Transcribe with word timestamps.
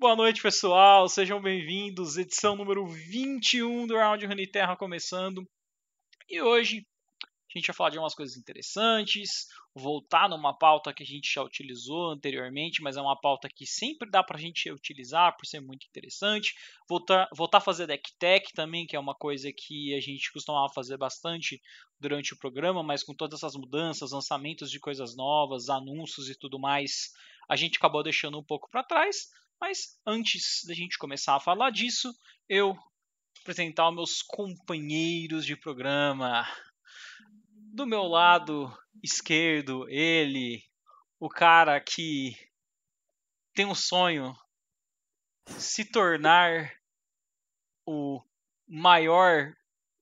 Boa 0.00 0.14
noite, 0.14 0.40
pessoal. 0.40 1.08
Sejam 1.08 1.42
bem-vindos. 1.42 2.16
Edição 2.16 2.54
número 2.54 2.86
21 2.86 3.84
do 3.84 3.96
Round 3.96 4.46
Terra 4.46 4.76
começando. 4.76 5.44
E 6.28 6.40
hoje 6.40 6.86
a 7.24 7.58
gente 7.58 7.66
vai 7.66 7.74
falar 7.74 7.90
de 7.90 7.98
umas 7.98 8.14
coisas 8.14 8.36
interessantes, 8.36 9.48
voltar 9.74 10.28
numa 10.28 10.56
pauta 10.56 10.94
que 10.94 11.02
a 11.02 11.06
gente 11.06 11.34
já 11.34 11.42
utilizou 11.42 12.12
anteriormente, 12.12 12.80
mas 12.80 12.96
é 12.96 13.00
uma 13.00 13.18
pauta 13.20 13.48
que 13.48 13.66
sempre 13.66 14.08
dá 14.08 14.22
para 14.22 14.36
a 14.36 14.40
gente 14.40 14.70
utilizar 14.70 15.36
por 15.36 15.46
ser 15.46 15.58
muito 15.58 15.84
interessante. 15.88 16.54
Voltar, 16.88 17.28
voltar 17.34 17.58
a 17.58 17.62
fazer 17.62 17.88
deck 17.88 18.12
tech 18.20 18.52
também, 18.54 18.86
que 18.86 18.94
é 18.94 19.00
uma 19.00 19.16
coisa 19.16 19.52
que 19.52 19.92
a 19.96 20.00
gente 20.00 20.32
costumava 20.32 20.72
fazer 20.72 20.96
bastante 20.96 21.60
durante 21.98 22.34
o 22.34 22.38
programa, 22.38 22.84
mas 22.84 23.02
com 23.02 23.14
todas 23.14 23.40
essas 23.40 23.56
mudanças, 23.56 24.12
lançamentos 24.12 24.70
de 24.70 24.78
coisas 24.78 25.16
novas, 25.16 25.68
anúncios 25.68 26.30
e 26.30 26.38
tudo 26.38 26.56
mais, 26.56 27.10
a 27.48 27.56
gente 27.56 27.78
acabou 27.78 28.04
deixando 28.04 28.38
um 28.38 28.44
pouco 28.44 28.70
para 28.70 28.84
trás. 28.84 29.26
Mas 29.60 29.98
antes 30.06 30.64
da 30.66 30.74
gente 30.74 30.98
começar 30.98 31.36
a 31.36 31.40
falar 31.40 31.70
disso, 31.70 32.12
eu 32.48 32.76
apresentar 33.40 33.88
os 33.88 33.94
meus 33.94 34.22
companheiros 34.22 35.44
de 35.44 35.56
programa. 35.56 36.46
Do 37.72 37.86
meu 37.86 38.02
lado 38.02 38.72
esquerdo, 39.02 39.88
ele, 39.88 40.62
o 41.18 41.28
cara 41.28 41.80
que 41.80 42.36
tem 43.54 43.66
um 43.66 43.74
sonho 43.74 44.36
se 45.46 45.84
tornar 45.84 46.72
o 47.86 48.22
maior 48.66 49.56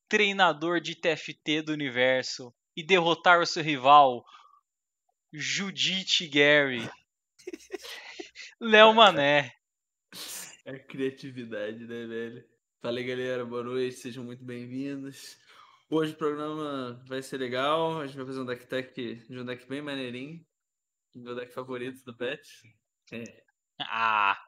treinador 0.08 0.80
de 0.80 0.94
TFT 0.94 1.62
do 1.62 1.72
universo 1.72 2.54
e 2.76 2.82
derrotar 2.82 3.40
o 3.40 3.46
seu 3.46 3.62
rival, 3.62 4.24
Judite 5.32 6.26
Gary. 6.26 6.88
Léo 8.60 8.94
Mané. 8.94 9.52
É 10.64 10.78
criatividade, 10.78 11.86
né, 11.86 12.06
velho? 12.06 12.48
Fala 12.80 12.98
aí, 12.98 13.04
galera. 13.04 13.44
Boa 13.44 13.62
noite. 13.62 13.96
Sejam 13.96 14.24
muito 14.24 14.42
bem-vindos. 14.42 15.36
Hoje 15.90 16.14
o 16.14 16.16
programa 16.16 17.04
vai 17.06 17.22
ser 17.22 17.36
legal. 17.36 18.00
A 18.00 18.06
gente 18.06 18.16
vai 18.16 18.24
fazer 18.24 18.40
um 18.40 18.46
deck 18.46 18.66
tech 18.66 18.94
de 18.94 19.38
um 19.38 19.44
deck 19.44 19.68
bem 19.68 19.82
maneirinho. 19.82 20.42
Meu 21.14 21.34
deck 21.34 21.52
favorito 21.52 22.02
do 22.02 22.16
Pet. 22.16 22.48
É. 23.12 23.44
Ah! 23.82 24.42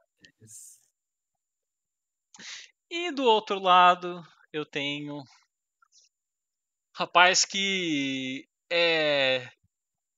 E 2.91 3.13
do 3.13 3.25
outro 3.25 3.59
lado, 3.59 4.27
eu 4.51 4.65
tenho. 4.65 5.23
Rapaz 6.97 7.45
que 7.45 8.49
é. 8.73 9.51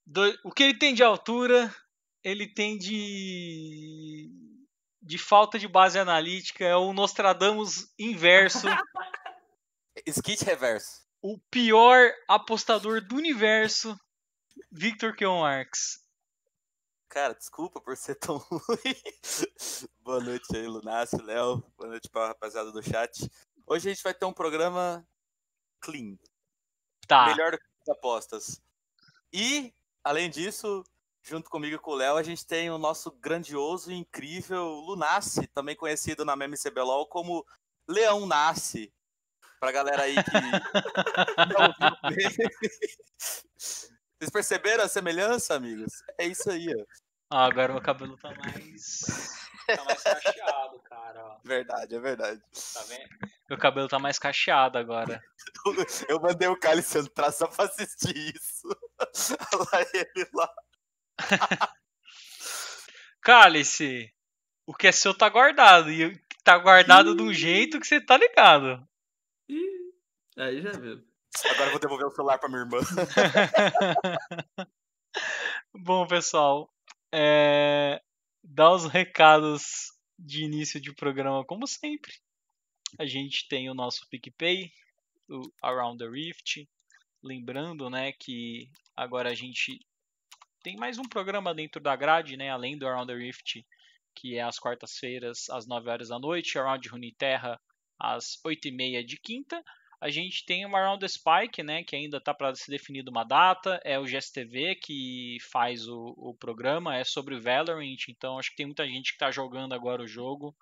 Do... 0.06 0.22
O 0.44 0.52
que 0.52 0.62
ele 0.62 0.78
tem 0.78 0.94
de 0.94 1.02
altura 1.02 1.74
ele 2.22 2.46
tem 2.46 2.78
de 2.78 4.30
de 5.02 5.18
falta 5.18 5.58
de 5.58 5.66
base 5.66 5.98
analítica, 5.98 6.64
é 6.64 6.76
o 6.76 6.92
Nostradamus 6.92 7.92
inverso. 7.98 8.66
Skit 10.06 10.44
reverso. 10.44 11.06
O 11.22 11.38
pior 11.50 12.12
apostador 12.28 13.00
do 13.00 13.16
universo, 13.16 13.98
Victor 14.70 15.14
Marx. 15.20 16.00
Cara, 17.08 17.34
desculpa 17.34 17.80
por 17.80 17.96
ser 17.96 18.14
tão 18.14 18.36
ruim. 18.50 18.96
Boa 20.00 20.20
noite 20.20 20.56
aí, 20.56 20.66
Lunácio, 20.66 21.20
Léo. 21.22 21.60
Boa 21.76 21.90
noite 21.90 22.08
pra 22.08 22.28
rapaziada 22.28 22.70
do 22.70 22.82
chat. 22.82 23.28
Hoje 23.66 23.88
a 23.88 23.92
gente 23.92 24.02
vai 24.02 24.14
ter 24.14 24.24
um 24.24 24.32
programa 24.32 25.06
clean. 25.80 26.16
Tá. 27.08 27.26
Melhor 27.26 27.52
do 27.52 27.58
que 27.58 27.64
as 27.82 27.88
apostas. 27.88 28.62
E, 29.32 29.74
além 30.04 30.30
disso, 30.30 30.84
Junto 31.22 31.50
comigo 31.50 31.76
e 31.76 31.78
com 31.78 31.92
o 31.92 31.94
Léo, 31.94 32.16
a 32.16 32.22
gente 32.22 32.46
tem 32.46 32.70
o 32.70 32.78
nosso 32.78 33.10
grandioso 33.12 33.92
e 33.92 33.94
incrível 33.94 34.64
Lunassi, 34.64 35.46
também 35.48 35.76
conhecido 35.76 36.24
na 36.24 36.34
meme 36.34 36.56
CBLOL 36.56 37.06
como 37.06 37.44
Leão 37.88 38.26
Nasce. 38.26 38.92
Pra 39.60 39.72
galera 39.72 40.04
aí 40.04 40.14
que. 40.14 40.20
Vocês 43.58 44.30
perceberam 44.32 44.84
a 44.84 44.88
semelhança, 44.88 45.54
amigos? 45.54 46.02
É 46.18 46.26
isso 46.26 46.50
aí, 46.50 46.66
ó. 46.74 46.84
Ah, 47.30 47.44
agora 47.44 47.76
o 47.76 47.80
cabelo 47.80 48.16
tá 48.16 48.34
mais. 48.34 49.02
tá 49.66 49.84
mais 49.84 50.02
cacheado, 50.02 50.80
cara. 50.80 51.24
Ó. 51.24 51.38
Verdade, 51.44 51.94
é 51.94 52.00
verdade. 52.00 52.42
Tá 52.74 52.82
vendo? 52.88 53.08
Meu 53.48 53.58
cabelo 53.58 53.88
tá 53.88 53.98
mais 53.98 54.18
cacheado 54.18 54.78
agora. 54.78 55.22
Eu 56.08 56.20
mandei 56.20 56.48
o 56.48 56.58
Cálice 56.58 56.98
entrar 56.98 57.32
só 57.32 57.46
pra 57.46 57.66
assistir 57.66 58.34
isso. 58.34 58.68
Olha 59.54 59.68
lá 59.72 59.80
ele 59.94 60.28
lá. 60.34 60.52
Cálice, 63.22 64.12
o 64.66 64.74
que 64.74 64.86
é 64.86 64.92
seu 64.92 65.14
tá 65.14 65.28
guardado. 65.28 65.90
E 65.90 66.18
tá 66.42 66.58
guardado 66.58 67.14
de 67.14 67.22
um 67.22 67.32
jeito 67.32 67.78
que 67.78 67.86
você 67.86 68.00
tá 68.00 68.16
ligado. 68.16 68.86
Aí 70.36 70.62
já 70.62 70.72
viu. 70.72 71.04
Agora 71.44 71.66
eu 71.66 71.70
vou 71.70 71.80
devolver 71.80 72.06
o 72.06 72.10
celular 72.10 72.38
pra 72.38 72.48
minha 72.48 72.62
irmã. 72.62 72.78
Bom, 75.72 76.06
pessoal, 76.06 76.72
é... 77.12 78.02
dá 78.42 78.72
os 78.72 78.86
recados 78.86 79.92
de 80.18 80.44
início 80.44 80.80
de 80.80 80.94
programa, 80.94 81.44
como 81.44 81.66
sempre. 81.66 82.12
A 82.98 83.06
gente 83.06 83.46
tem 83.48 83.70
o 83.70 83.74
nosso 83.74 84.08
PicPay, 84.08 84.72
o 85.28 85.42
Around 85.62 85.98
the 85.98 86.10
Rift. 86.10 86.68
Lembrando, 87.22 87.88
né, 87.90 88.12
que 88.12 88.70
agora 88.96 89.30
a 89.30 89.34
gente 89.34 89.78
tem 90.62 90.76
mais 90.76 90.98
um 90.98 91.04
programa 91.04 91.54
dentro 91.54 91.80
da 91.80 91.96
grade, 91.96 92.36
né, 92.36 92.50
além 92.50 92.76
do 92.76 92.86
Around 92.86 93.12
the 93.12 93.18
Rift, 93.18 93.64
que 94.14 94.36
é 94.36 94.42
às 94.42 94.58
quartas-feiras, 94.58 95.48
às 95.50 95.66
9 95.66 95.88
horas 95.88 96.08
da 96.08 96.18
noite, 96.18 96.58
Around 96.58 96.88
Runeterra, 96.88 97.60
às 97.98 98.38
8 98.44 98.68
e 98.68 98.72
meia 98.72 99.04
de 99.04 99.18
quinta. 99.18 99.62
A 100.00 100.08
gente 100.08 100.44
tem 100.46 100.64
o 100.64 100.74
Around 100.74 101.00
the 101.00 101.08
Spike, 101.08 101.62
né, 101.62 101.84
que 101.84 101.94
ainda 101.94 102.18
está 102.18 102.32
para 102.32 102.54
ser 102.54 102.70
definida 102.70 103.10
uma 103.10 103.24
data. 103.24 103.80
É 103.84 103.98
o 103.98 104.04
GSTV 104.04 104.76
que 104.76 105.36
faz 105.50 105.86
o, 105.86 106.14
o 106.16 106.34
programa, 106.34 106.96
é 106.96 107.04
sobre 107.04 107.38
Valorant, 107.38 108.08
então 108.08 108.38
acho 108.38 108.50
que 108.50 108.56
tem 108.56 108.66
muita 108.66 108.86
gente 108.86 109.10
que 109.10 109.16
está 109.16 109.30
jogando 109.30 109.74
agora 109.74 110.02
o 110.02 110.08
jogo. 110.08 110.56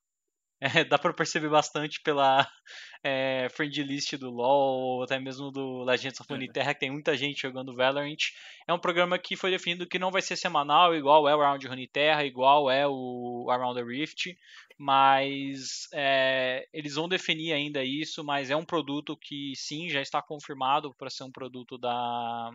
É, 0.83 0.85
dá 0.85 0.99
para 0.99 1.13
perceber 1.13 1.49
bastante 1.49 2.01
pela 2.03 2.45
é, 3.03 3.49
friend 3.55 3.81
list 3.85 4.17
do 4.17 4.29
LoL, 4.29 4.97
ou 4.97 5.03
até 5.05 5.19
mesmo 5.19 5.53
do 5.53 5.85
Legends 5.85 6.21
of 6.21 6.29
Runeterra, 6.29 6.75
que 6.75 6.81
tem 6.81 6.91
muita 6.91 7.17
gente 7.17 7.43
jogando 7.43 7.77
Valorant. 7.77 8.17
É 8.67 8.73
um 8.73 8.79
programa 8.79 9.19
que 9.19 9.37
foi 9.37 9.53
definido 9.53 9.87
que 9.87 10.01
não 10.01 10.11
vai 10.11 10.21
ser 10.21 10.37
semanal, 10.37 10.95
igual 10.95 11.29
é 11.29 11.37
o 11.37 11.41
Around 11.41 11.67
Runeterra, 11.69 12.25
igual 12.25 12.69
é 12.69 12.87
o 12.89 13.47
Around 13.49 13.81
the 13.81 13.87
Rift, 13.87 14.37
mas 14.77 15.89
é, 15.93 16.67
eles 16.73 16.95
vão 16.95 17.09
definir 17.09 17.53
ainda 17.53 17.85
isso, 17.85 18.25
mas 18.25 18.51
é 18.51 18.57
um 18.57 18.65
produto 18.65 19.17
que 19.17 19.53
sim, 19.55 19.89
já 19.89 20.01
está 20.01 20.21
confirmado 20.21 20.93
para 20.95 21.11
ser 21.11 21.23
um 21.23 21.33
produto 21.33 21.79
da 21.79 22.51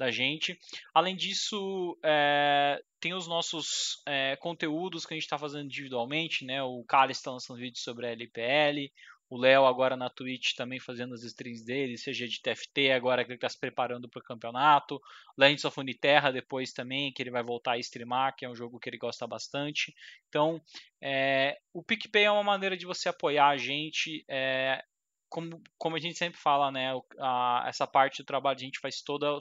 da 0.00 0.10
gente. 0.10 0.58
Além 0.94 1.14
disso, 1.14 1.98
é, 2.02 2.82
tem 2.98 3.12
os 3.12 3.28
nossos 3.28 4.02
é, 4.06 4.34
conteúdos 4.36 5.04
que 5.04 5.12
a 5.12 5.16
gente 5.16 5.24
está 5.24 5.38
fazendo 5.38 5.66
individualmente, 5.66 6.42
né? 6.42 6.62
O 6.62 6.82
Carlos 6.84 7.18
está 7.18 7.30
lançando 7.30 7.58
vídeos 7.60 7.84
sobre 7.84 8.06
a 8.06 8.10
LPL, 8.10 8.90
o 9.28 9.36
Léo 9.36 9.66
agora 9.66 9.98
na 9.98 10.08
Twitch 10.08 10.54
também 10.54 10.80
fazendo 10.80 11.12
as 11.14 11.22
streams 11.22 11.62
dele, 11.64 11.98
seja 11.98 12.26
de 12.26 12.40
TFT, 12.40 12.92
agora 12.92 13.24
que 13.24 13.30
ele 13.30 13.36
está 13.36 13.48
se 13.48 13.60
preparando 13.60 14.08
para 14.08 14.20
o 14.20 14.24
campeonato. 14.24 14.98
Legends 15.36 15.66
of 15.66 15.78
Uniterra 15.78 16.32
depois 16.32 16.72
também, 16.72 17.12
que 17.12 17.22
ele 17.22 17.30
vai 17.30 17.42
voltar 17.42 17.72
a 17.72 17.78
streamar, 17.78 18.34
que 18.34 18.46
é 18.46 18.48
um 18.48 18.56
jogo 18.56 18.80
que 18.80 18.88
ele 18.88 18.98
gosta 18.98 19.26
bastante. 19.26 19.94
Então, 20.28 20.60
é, 21.00 21.58
o 21.74 21.82
PicPay 21.82 22.24
é 22.24 22.30
uma 22.30 22.42
maneira 22.42 22.76
de 22.76 22.86
você 22.86 23.10
apoiar 23.10 23.48
a 23.48 23.56
gente. 23.58 24.24
É, 24.28 24.82
como, 25.28 25.62
como 25.78 25.94
a 25.94 26.00
gente 26.00 26.18
sempre 26.18 26.40
fala, 26.40 26.72
né, 26.72 26.92
a, 27.20 27.64
essa 27.68 27.86
parte 27.86 28.22
do 28.22 28.26
trabalho 28.26 28.56
a 28.56 28.60
gente 28.60 28.80
faz 28.80 29.00
toda 29.00 29.40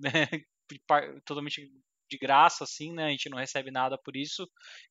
né, 0.00 0.26
totalmente 1.24 1.70
de 2.12 2.18
graça, 2.18 2.64
assim, 2.64 2.92
né? 2.92 3.06
A 3.06 3.10
gente 3.10 3.30
não 3.30 3.38
recebe 3.38 3.70
nada 3.70 3.96
por 3.96 4.16
isso. 4.16 4.48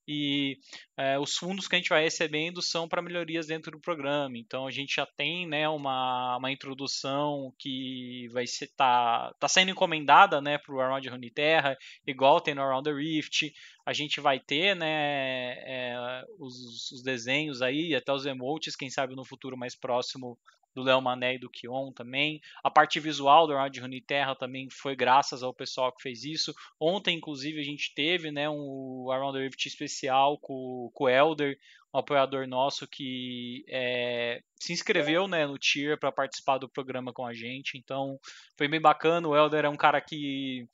E 0.07 0.57
é, 0.97 1.19
os 1.19 1.35
fundos 1.37 1.67
que 1.67 1.75
a 1.75 1.77
gente 1.77 1.89
vai 1.89 2.03
recebendo 2.03 2.61
são 2.61 2.87
para 2.87 3.01
melhorias 3.01 3.47
dentro 3.47 3.71
do 3.71 3.79
programa. 3.79 4.37
Então 4.37 4.65
a 4.65 4.71
gente 4.71 4.95
já 4.95 5.05
tem 5.05 5.47
né, 5.47 5.69
uma, 5.69 6.37
uma 6.37 6.51
introdução 6.51 7.53
que 7.59 8.27
vai 8.31 8.47
ser 8.47 8.71
tá, 8.75 9.33
tá 9.39 9.47
sendo 9.47 9.71
encomendada 9.71 10.41
né, 10.41 10.57
para 10.57 10.73
o 10.73 10.81
Around 10.81 11.07
the 11.07 11.13
Runeterra, 11.13 11.77
igual 12.07 12.41
tem 12.41 12.55
no 12.55 12.61
Around 12.61 12.89
the 12.89 12.95
Rift. 12.95 13.53
A 13.85 13.93
gente 13.93 14.19
vai 14.19 14.39
ter 14.39 14.75
né, 14.75 15.53
é, 15.59 16.23
os, 16.39 16.91
os 16.91 17.03
desenhos 17.03 17.61
aí, 17.61 17.95
até 17.95 18.11
os 18.11 18.25
emotes, 18.25 18.75
quem 18.75 18.89
sabe 18.89 19.15
no 19.15 19.25
futuro 19.25 19.57
mais 19.57 19.75
próximo 19.75 20.37
do 20.73 20.83
Léo 20.83 21.01
Mané 21.01 21.35
e 21.35 21.39
do 21.39 21.49
Kion 21.49 21.91
também. 21.91 22.39
A 22.63 22.69
parte 22.69 22.99
visual 22.99 23.47
do 23.47 23.53
Round 23.53 23.79
Runeterra 23.79 24.35
também 24.35 24.67
foi 24.69 24.95
graças 24.95 25.43
ao 25.43 25.53
pessoal 25.53 25.91
que 25.91 26.01
fez 26.01 26.23
isso. 26.23 26.53
Ontem, 26.79 27.17
inclusive, 27.17 27.59
a 27.59 27.63
gente 27.63 27.93
teve 27.93 28.31
né, 28.31 28.49
um 28.49 29.09
Around 29.11 29.37
the 29.37 29.43
Rift 29.43 29.65
especial 29.65 30.37
com, 30.37 30.89
com 30.93 31.05
o 31.05 31.09
Elder, 31.09 31.57
um 31.93 31.99
apoiador 31.99 32.47
nosso 32.47 32.87
que 32.87 33.65
é, 33.67 34.41
se 34.55 34.71
inscreveu 34.71 35.27
né, 35.27 35.45
no 35.45 35.57
Tier 35.57 35.99
para 35.99 36.11
participar 36.11 36.57
do 36.57 36.69
programa 36.69 37.11
com 37.11 37.25
a 37.25 37.33
gente. 37.33 37.77
Então, 37.77 38.17
foi 38.57 38.67
bem 38.67 38.79
bacana. 38.79 39.27
O 39.27 39.35
Elder 39.35 39.65
é 39.65 39.69
um 39.69 39.77
cara 39.77 39.99
que 39.99 40.67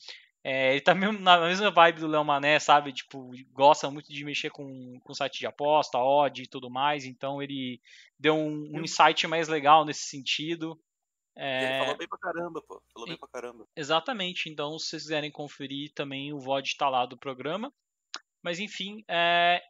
É, 0.49 0.71
ele 0.71 0.79
tá 0.79 0.95
mesmo 0.95 1.19
na 1.19 1.41
mesma 1.41 1.69
vibe 1.69 1.99
do 1.99 2.07
Léo 2.07 2.23
Mané, 2.23 2.57
sabe? 2.57 2.93
Tipo, 2.93 3.31
gosta 3.51 3.91
muito 3.91 4.13
de 4.13 4.23
mexer 4.23 4.49
com, 4.49 4.97
com 5.01 5.13
site 5.13 5.39
de 5.39 5.45
aposta, 5.45 5.97
odd 5.97 6.41
e 6.41 6.47
tudo 6.47 6.69
mais. 6.69 7.03
Então 7.03 7.41
ele 7.43 7.81
deu 8.17 8.33
um, 8.33 8.77
um 8.77 8.81
insight 8.81 9.27
mais 9.27 9.49
legal 9.49 9.83
nesse 9.83 10.03
sentido. 10.03 10.79
É... 11.35 11.65
Ele 11.65 11.79
falou 11.79 11.97
bem 11.97 12.07
pra 12.07 12.17
caramba, 12.17 12.61
pô. 12.65 12.81
Falou 12.93 13.09
bem 13.09 13.17
pra 13.17 13.27
caramba. 13.27 13.67
Exatamente. 13.75 14.47
Então, 14.49 14.79
se 14.79 14.87
vocês 14.87 15.03
quiserem 15.03 15.29
conferir 15.29 15.91
também, 15.93 16.31
o 16.31 16.39
VOD 16.39 16.77
tá 16.77 16.87
lá 16.87 17.05
do 17.05 17.17
programa. 17.17 17.69
Mas 18.41 18.57
enfim, 18.57 19.03
é, 19.05 19.61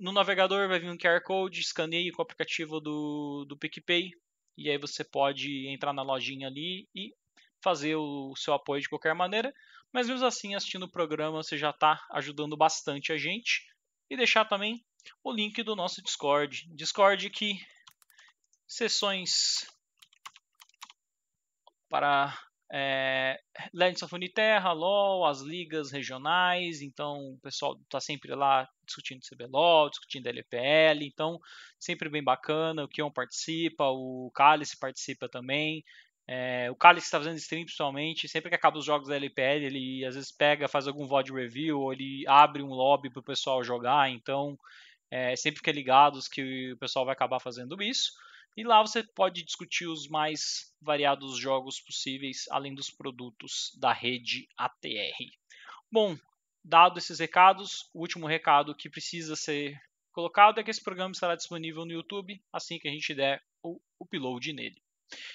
no 0.00 0.10
navegador 0.10 0.66
vai 0.66 0.80
vir 0.80 0.90
um 0.90 0.98
QR 0.98 1.22
Code, 1.22 1.60
escaneie 1.60 2.10
com 2.10 2.20
o 2.20 2.24
aplicativo 2.24 2.80
do, 2.80 3.44
do 3.48 3.56
PicPay. 3.56 4.10
E 4.58 4.68
aí 4.68 4.78
você 4.78 5.04
pode 5.04 5.68
entrar 5.68 5.92
na 5.92 6.02
lojinha 6.02 6.48
ali 6.48 6.88
e 6.92 7.14
fazer 7.62 7.94
o 7.94 8.34
seu 8.34 8.52
apoio 8.52 8.82
de 8.82 8.88
qualquer 8.88 9.14
maneira. 9.14 9.54
Mas 9.94 10.08
mesmo 10.08 10.26
assim, 10.26 10.56
assistindo 10.56 10.86
o 10.86 10.90
programa, 10.90 11.40
você 11.40 11.56
já 11.56 11.70
está 11.70 12.04
ajudando 12.10 12.56
bastante 12.56 13.12
a 13.12 13.16
gente. 13.16 13.64
E 14.10 14.16
deixar 14.16 14.44
também 14.44 14.84
o 15.22 15.32
link 15.32 15.62
do 15.62 15.76
nosso 15.76 16.02
Discord. 16.02 16.66
Discord 16.74 17.30
que 17.30 17.64
sessões 18.66 19.64
para 21.88 22.36
é, 22.72 23.38
Legends 23.72 24.02
of 24.02 24.12
Uniterra, 24.12 24.72
LoL, 24.72 25.26
as 25.26 25.40
ligas 25.42 25.92
regionais, 25.92 26.82
então 26.82 27.34
o 27.34 27.38
pessoal 27.38 27.78
está 27.84 28.00
sempre 28.00 28.34
lá 28.34 28.68
discutindo 28.84 29.22
CBLOL, 29.22 29.90
discutindo 29.90 30.26
LPL, 30.26 31.06
então 31.06 31.38
sempre 31.78 32.08
bem 32.08 32.22
bacana, 32.22 32.82
o 32.82 32.88
Kion 32.88 33.12
participa, 33.12 33.84
o 33.84 34.28
Cálice 34.34 34.76
participa 34.76 35.28
também, 35.28 35.84
é, 36.26 36.70
o 36.70 36.74
Cálice 36.74 37.06
está 37.06 37.18
fazendo 37.18 37.36
stream 37.36 37.64
principalmente, 37.64 38.28
sempre 38.28 38.48
que 38.48 38.54
acaba 38.54 38.78
os 38.78 38.84
jogos 38.84 39.08
da 39.08 39.16
LPL, 39.16 39.64
ele 39.64 40.04
às 40.04 40.14
vezes 40.14 40.32
pega, 40.32 40.68
faz 40.68 40.88
algum 40.88 41.06
VOD 41.06 41.32
review, 41.32 41.80
ou 41.80 41.92
ele 41.92 42.24
abre 42.26 42.62
um 42.62 42.72
lobby 42.72 43.10
para 43.10 43.20
o 43.20 43.24
pessoal 43.24 43.62
jogar, 43.62 44.10
então 44.10 44.58
é, 45.10 45.36
sempre 45.36 45.58
fica 45.58 45.72
ligados 45.72 46.26
que 46.26 46.72
o 46.72 46.78
pessoal 46.78 47.04
vai 47.04 47.12
acabar 47.12 47.40
fazendo 47.40 47.82
isso. 47.82 48.12
E 48.56 48.62
lá 48.62 48.80
você 48.80 49.02
pode 49.02 49.42
discutir 49.42 49.86
os 49.86 50.08
mais 50.08 50.72
variados 50.80 51.36
jogos 51.36 51.80
possíveis, 51.80 52.46
além 52.50 52.74
dos 52.74 52.88
produtos 52.88 53.72
da 53.78 53.92
rede 53.92 54.48
ATR. 54.56 55.30
Bom, 55.90 56.16
dado 56.64 56.98
esses 56.98 57.18
recados, 57.18 57.90
o 57.92 58.00
último 58.00 58.26
recado 58.26 58.74
que 58.74 58.88
precisa 58.88 59.36
ser 59.36 59.78
colocado 60.12 60.58
é 60.58 60.62
que 60.62 60.70
esse 60.70 60.82
programa 60.82 61.12
estará 61.12 61.34
disponível 61.34 61.84
no 61.84 61.92
YouTube 61.92 62.40
assim 62.52 62.78
que 62.78 62.88
a 62.88 62.90
gente 62.90 63.12
der 63.12 63.42
o 63.62 63.80
upload 64.00 64.52
nele. 64.52 64.83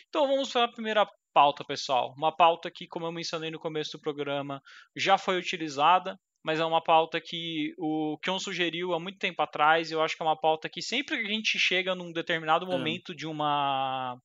Então 0.07 0.27
vamos 0.27 0.51
para 0.51 0.65
a 0.65 0.71
primeira 0.71 1.07
pauta, 1.33 1.63
pessoal. 1.63 2.13
Uma 2.17 2.35
pauta 2.35 2.71
que, 2.71 2.87
como 2.87 3.05
eu 3.05 3.11
mencionei 3.11 3.51
no 3.51 3.59
começo 3.59 3.97
do 3.97 4.01
programa, 4.01 4.61
já 4.95 5.17
foi 5.17 5.37
utilizada 5.37 6.19
mas 6.43 6.59
é 6.59 6.65
uma 6.65 6.81
pauta 6.81 7.19
que 7.19 7.73
o 7.77 8.17
Kion 8.23 8.39
sugeriu 8.39 8.93
há 8.93 8.99
muito 8.99 9.19
tempo 9.19 9.41
atrás. 9.41 9.91
E 9.91 9.93
eu 9.93 10.01
acho 10.01 10.15
que 10.15 10.23
é 10.23 10.25
uma 10.25 10.39
pauta 10.39 10.69
que 10.69 10.81
sempre 10.81 11.17
que 11.17 11.27
a 11.27 11.29
gente 11.29 11.59
chega 11.59 11.93
num 11.93 12.11
determinado 12.11 12.65
é. 12.65 12.69
momento 12.69 13.13
de 13.13 13.27
uma 13.27 14.17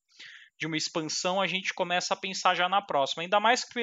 de 0.57 0.65
uma 0.65 0.77
expansão, 0.77 1.41
a 1.41 1.47
gente 1.47 1.73
começa 1.73 2.13
a 2.13 2.17
pensar 2.17 2.55
já 2.55 2.69
na 2.69 2.81
próxima. 2.81 3.23
Ainda 3.23 3.41
mais 3.41 3.65
que 3.65 3.73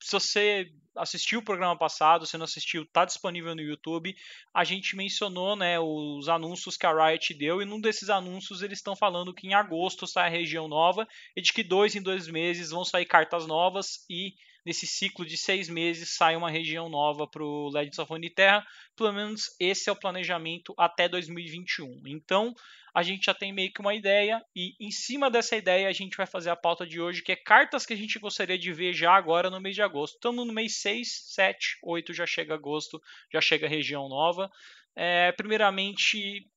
se 0.00 0.12
você 0.12 0.72
assistiu 0.96 1.40
o 1.40 1.44
programa 1.44 1.76
passado, 1.76 2.26
se 2.26 2.36
não 2.36 2.44
assistiu, 2.44 2.82
está 2.82 3.04
disponível 3.04 3.54
no 3.54 3.60
YouTube. 3.60 4.14
A 4.52 4.64
gente 4.64 4.96
mencionou 4.96 5.56
né, 5.56 5.78
os 5.78 6.28
anúncios 6.28 6.76
que 6.76 6.86
a 6.86 6.92
Riot 6.92 7.34
deu, 7.34 7.62
e 7.62 7.64
num 7.64 7.80
desses 7.80 8.10
anúncios 8.10 8.62
eles 8.62 8.78
estão 8.78 8.96
falando 8.96 9.34
que 9.34 9.46
em 9.46 9.54
agosto 9.54 10.06
sai 10.06 10.28
a 10.28 10.30
região 10.30 10.68
nova, 10.68 11.06
e 11.36 11.40
de 11.40 11.52
que 11.52 11.62
dois 11.62 11.94
em 11.94 12.02
dois 12.02 12.26
meses 12.26 12.70
vão 12.70 12.84
sair 12.84 13.06
cartas 13.06 13.46
novas 13.46 14.04
e 14.08 14.34
nesse 14.64 14.86
ciclo 14.86 15.24
de 15.24 15.36
seis 15.36 15.68
meses 15.68 16.16
sai 16.16 16.36
uma 16.36 16.50
região 16.50 16.88
nova 16.88 17.26
para 17.26 17.42
o 17.42 17.68
Legends 17.68 17.98
of 17.98 18.10
Runeterra. 18.10 18.66
Pelo 18.96 19.12
menos 19.12 19.54
esse 19.58 19.88
é 19.88 19.92
o 19.92 19.96
planejamento 19.96 20.74
até 20.76 21.08
2021. 21.08 22.02
Então 22.06 22.54
a 22.94 23.02
gente 23.02 23.26
já 23.26 23.34
tem 23.34 23.52
meio 23.52 23.72
que 23.72 23.80
uma 23.80 23.94
ideia 23.94 24.44
e 24.54 24.74
em 24.80 24.90
cima 24.90 25.30
dessa 25.30 25.56
ideia 25.56 25.88
a 25.88 25.92
gente 25.92 26.16
vai 26.16 26.26
fazer 26.26 26.50
a 26.50 26.56
pauta 26.56 26.86
de 26.86 27.00
hoje, 27.00 27.22
que 27.22 27.32
é 27.32 27.36
cartas 27.36 27.86
que 27.86 27.92
a 27.92 27.96
gente 27.96 28.18
gostaria 28.18 28.58
de 28.58 28.72
ver 28.72 28.92
já 28.92 29.12
agora 29.12 29.48
no 29.48 29.60
mês 29.60 29.74
de 29.74 29.82
agosto. 29.82 30.14
Estamos 30.14 30.46
no 30.46 30.52
mês 30.52 30.80
6, 30.80 31.32
7, 31.34 31.78
8 31.82 32.12
já 32.12 32.26
chega 32.26 32.54
agosto, 32.54 33.00
já 33.32 33.40
chega 33.40 33.68
região 33.68 34.08
nova. 34.08 34.50
É, 34.96 35.32
primeiramente, 35.32 36.48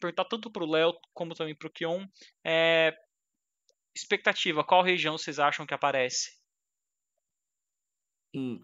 perguntar 0.00 0.24
tanto 0.24 0.50
para 0.50 0.64
o 0.64 0.70
Léo 0.70 0.94
como 1.12 1.34
também 1.34 1.54
para 1.54 1.68
o 1.68 1.70
Kion. 1.70 2.06
É, 2.44 2.96
expectativa, 3.94 4.64
qual 4.64 4.82
região 4.82 5.16
vocês 5.16 5.38
acham 5.38 5.66
que 5.66 5.74
aparece? 5.74 6.36
Hum, 8.36 8.60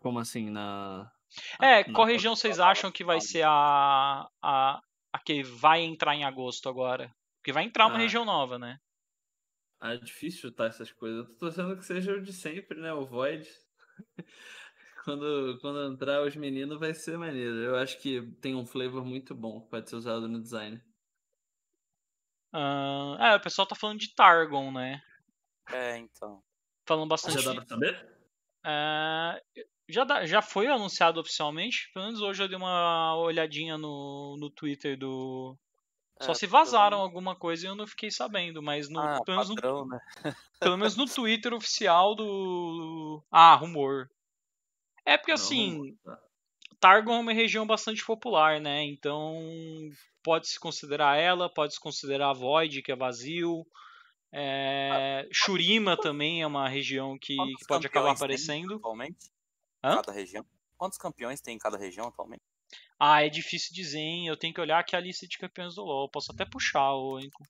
como 0.00 0.18
assim? 0.18 0.50
Na. 0.50 1.12
É, 1.60 1.86
na... 1.86 1.94
qual 1.94 2.06
região 2.06 2.34
vocês 2.34 2.58
acham 2.58 2.90
que 2.90 3.04
vai 3.04 3.20
ser 3.20 3.42
a, 3.44 4.26
a, 4.42 4.82
a 5.12 5.18
que 5.24 5.42
vai 5.42 5.82
entrar 5.82 6.14
em 6.14 6.24
agosto 6.24 6.68
agora? 6.68 7.14
Porque 7.36 7.52
vai 7.52 7.64
entrar 7.64 7.86
uma 7.86 7.96
ah. 7.96 7.98
região 7.98 8.24
nova, 8.24 8.58
né? 8.58 8.78
Ah, 9.80 9.94
é 9.94 9.98
difícil 9.98 10.40
chutar 10.42 10.68
essas 10.68 10.92
coisas. 10.92 11.26
Eu 11.26 11.34
tô 11.34 11.38
torcendo 11.40 11.76
que 11.76 11.84
seja 11.84 12.12
o 12.12 12.22
de 12.22 12.32
sempre, 12.32 12.80
né? 12.80 12.92
O 12.92 13.04
Void. 13.04 13.48
quando, 15.04 15.58
quando 15.60 15.92
entrar 15.92 16.22
os 16.22 16.36
meninos 16.36 16.78
vai 16.78 16.94
ser 16.94 17.18
maneiro. 17.18 17.56
Eu 17.56 17.76
acho 17.76 18.00
que 18.00 18.22
tem 18.40 18.54
um 18.54 18.64
flavor 18.64 19.04
muito 19.04 19.34
bom 19.34 19.60
que 19.60 19.68
pode 19.68 19.90
ser 19.90 19.96
usado 19.96 20.28
no 20.28 20.40
design. 20.40 20.80
Uh, 22.54 23.16
é, 23.18 23.34
o 23.34 23.40
pessoal 23.40 23.66
tá 23.66 23.74
falando 23.74 23.98
de 23.98 24.14
Targon, 24.14 24.70
né? 24.70 25.02
É, 25.70 25.98
então. 25.98 26.42
Falando 26.86 27.08
bastante. 27.08 27.40
Já 27.40 27.52
dá 27.52 27.56
pra 27.56 27.66
saber? 27.66 28.11
É, 28.64 29.42
já, 29.88 30.04
dá, 30.04 30.24
já 30.26 30.40
foi 30.40 30.66
anunciado 30.66 31.20
oficialmente. 31.20 31.90
Pelo 31.92 32.06
menos 32.06 32.20
hoje 32.20 32.42
eu 32.42 32.48
dei 32.48 32.56
uma 32.56 33.16
olhadinha 33.16 33.76
no, 33.76 34.36
no 34.38 34.50
Twitter 34.50 34.96
do. 34.96 35.56
É, 36.20 36.24
Só 36.24 36.34
se 36.34 36.46
vazaram 36.46 36.98
alguma 36.98 37.34
coisa 37.34 37.66
e 37.66 37.68
eu 37.68 37.74
não 37.74 37.86
fiquei 37.86 38.10
sabendo, 38.10 38.62
mas 38.62 38.88
no, 38.88 39.00
ah, 39.00 39.20
pelo, 39.24 39.38
padrão, 39.38 39.86
menos 39.86 39.86
no, 39.86 39.86
né? 39.86 40.00
pelo 40.60 40.76
menos 40.76 40.96
no 40.96 41.06
Twitter 41.06 41.52
oficial 41.52 42.14
do. 42.14 43.22
Ah, 43.30 43.54
rumor. 43.54 44.10
É 45.04 45.16
porque 45.16 45.32
assim. 45.32 45.96
Tá. 46.04 46.18
Targon 46.80 47.14
é 47.14 47.20
uma 47.20 47.32
região 47.32 47.64
bastante 47.64 48.04
popular, 48.04 48.60
né? 48.60 48.82
Então 48.82 49.38
pode-se 50.20 50.58
considerar 50.58 51.16
ela, 51.16 51.48
pode-se 51.48 51.78
considerar 51.78 52.32
Void, 52.32 52.82
que 52.82 52.90
é 52.90 52.96
vazio. 52.96 53.64
É, 54.32 55.28
Shurima 55.30 55.96
também 55.96 56.40
é 56.40 56.46
uma 56.46 56.68
região 56.68 57.18
que, 57.18 57.36
que 57.36 57.66
pode 57.66 57.86
acabar 57.86 58.12
aparecendo. 58.12 58.76
Atualmente? 58.76 59.30
Hã? 59.84 59.96
Cada 59.96 60.12
região. 60.12 60.44
Quantos 60.78 60.98
campeões 60.98 61.40
tem 61.40 61.56
em 61.56 61.58
cada 61.58 61.76
região 61.76 62.08
atualmente? 62.08 62.42
Ah, 62.98 63.24
é 63.24 63.28
difícil 63.28 63.74
dizer, 63.74 63.98
hein? 63.98 64.28
Eu 64.28 64.36
tenho 64.36 64.54
que 64.54 64.60
olhar 64.60 64.78
aqui 64.78 64.96
a 64.96 65.00
lista 65.00 65.26
de 65.26 65.36
campeões 65.36 65.74
do 65.74 65.82
LoL. 65.82 66.08
Posso 66.08 66.32
até 66.32 66.44
puxar. 66.44 66.92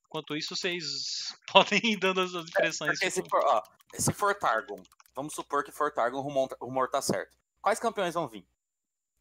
Enquanto 0.07 0.37
isso, 0.37 0.57
vocês 0.57 1.37
podem 1.53 1.81
ir 1.85 1.97
dando 1.99 2.21
as 2.21 2.33
impressões. 2.33 3.01
É, 3.01 3.11
se, 3.11 3.23
for, 3.29 3.41
ó, 3.45 3.63
se 3.95 4.13
for 4.13 4.35
Targon, 4.35 4.83
vamos 5.15 5.35
supor 5.35 5.63
que 5.63 5.71
for 5.71 5.93
Targon, 5.93 6.19
o 6.19 6.23
rumor, 6.23 6.49
o 6.59 6.65
rumor 6.65 6.89
tá 6.89 7.01
certo. 7.01 7.37
Quais 7.61 7.79
campeões 7.79 8.15
vão 8.15 8.29
vir? 8.29 8.45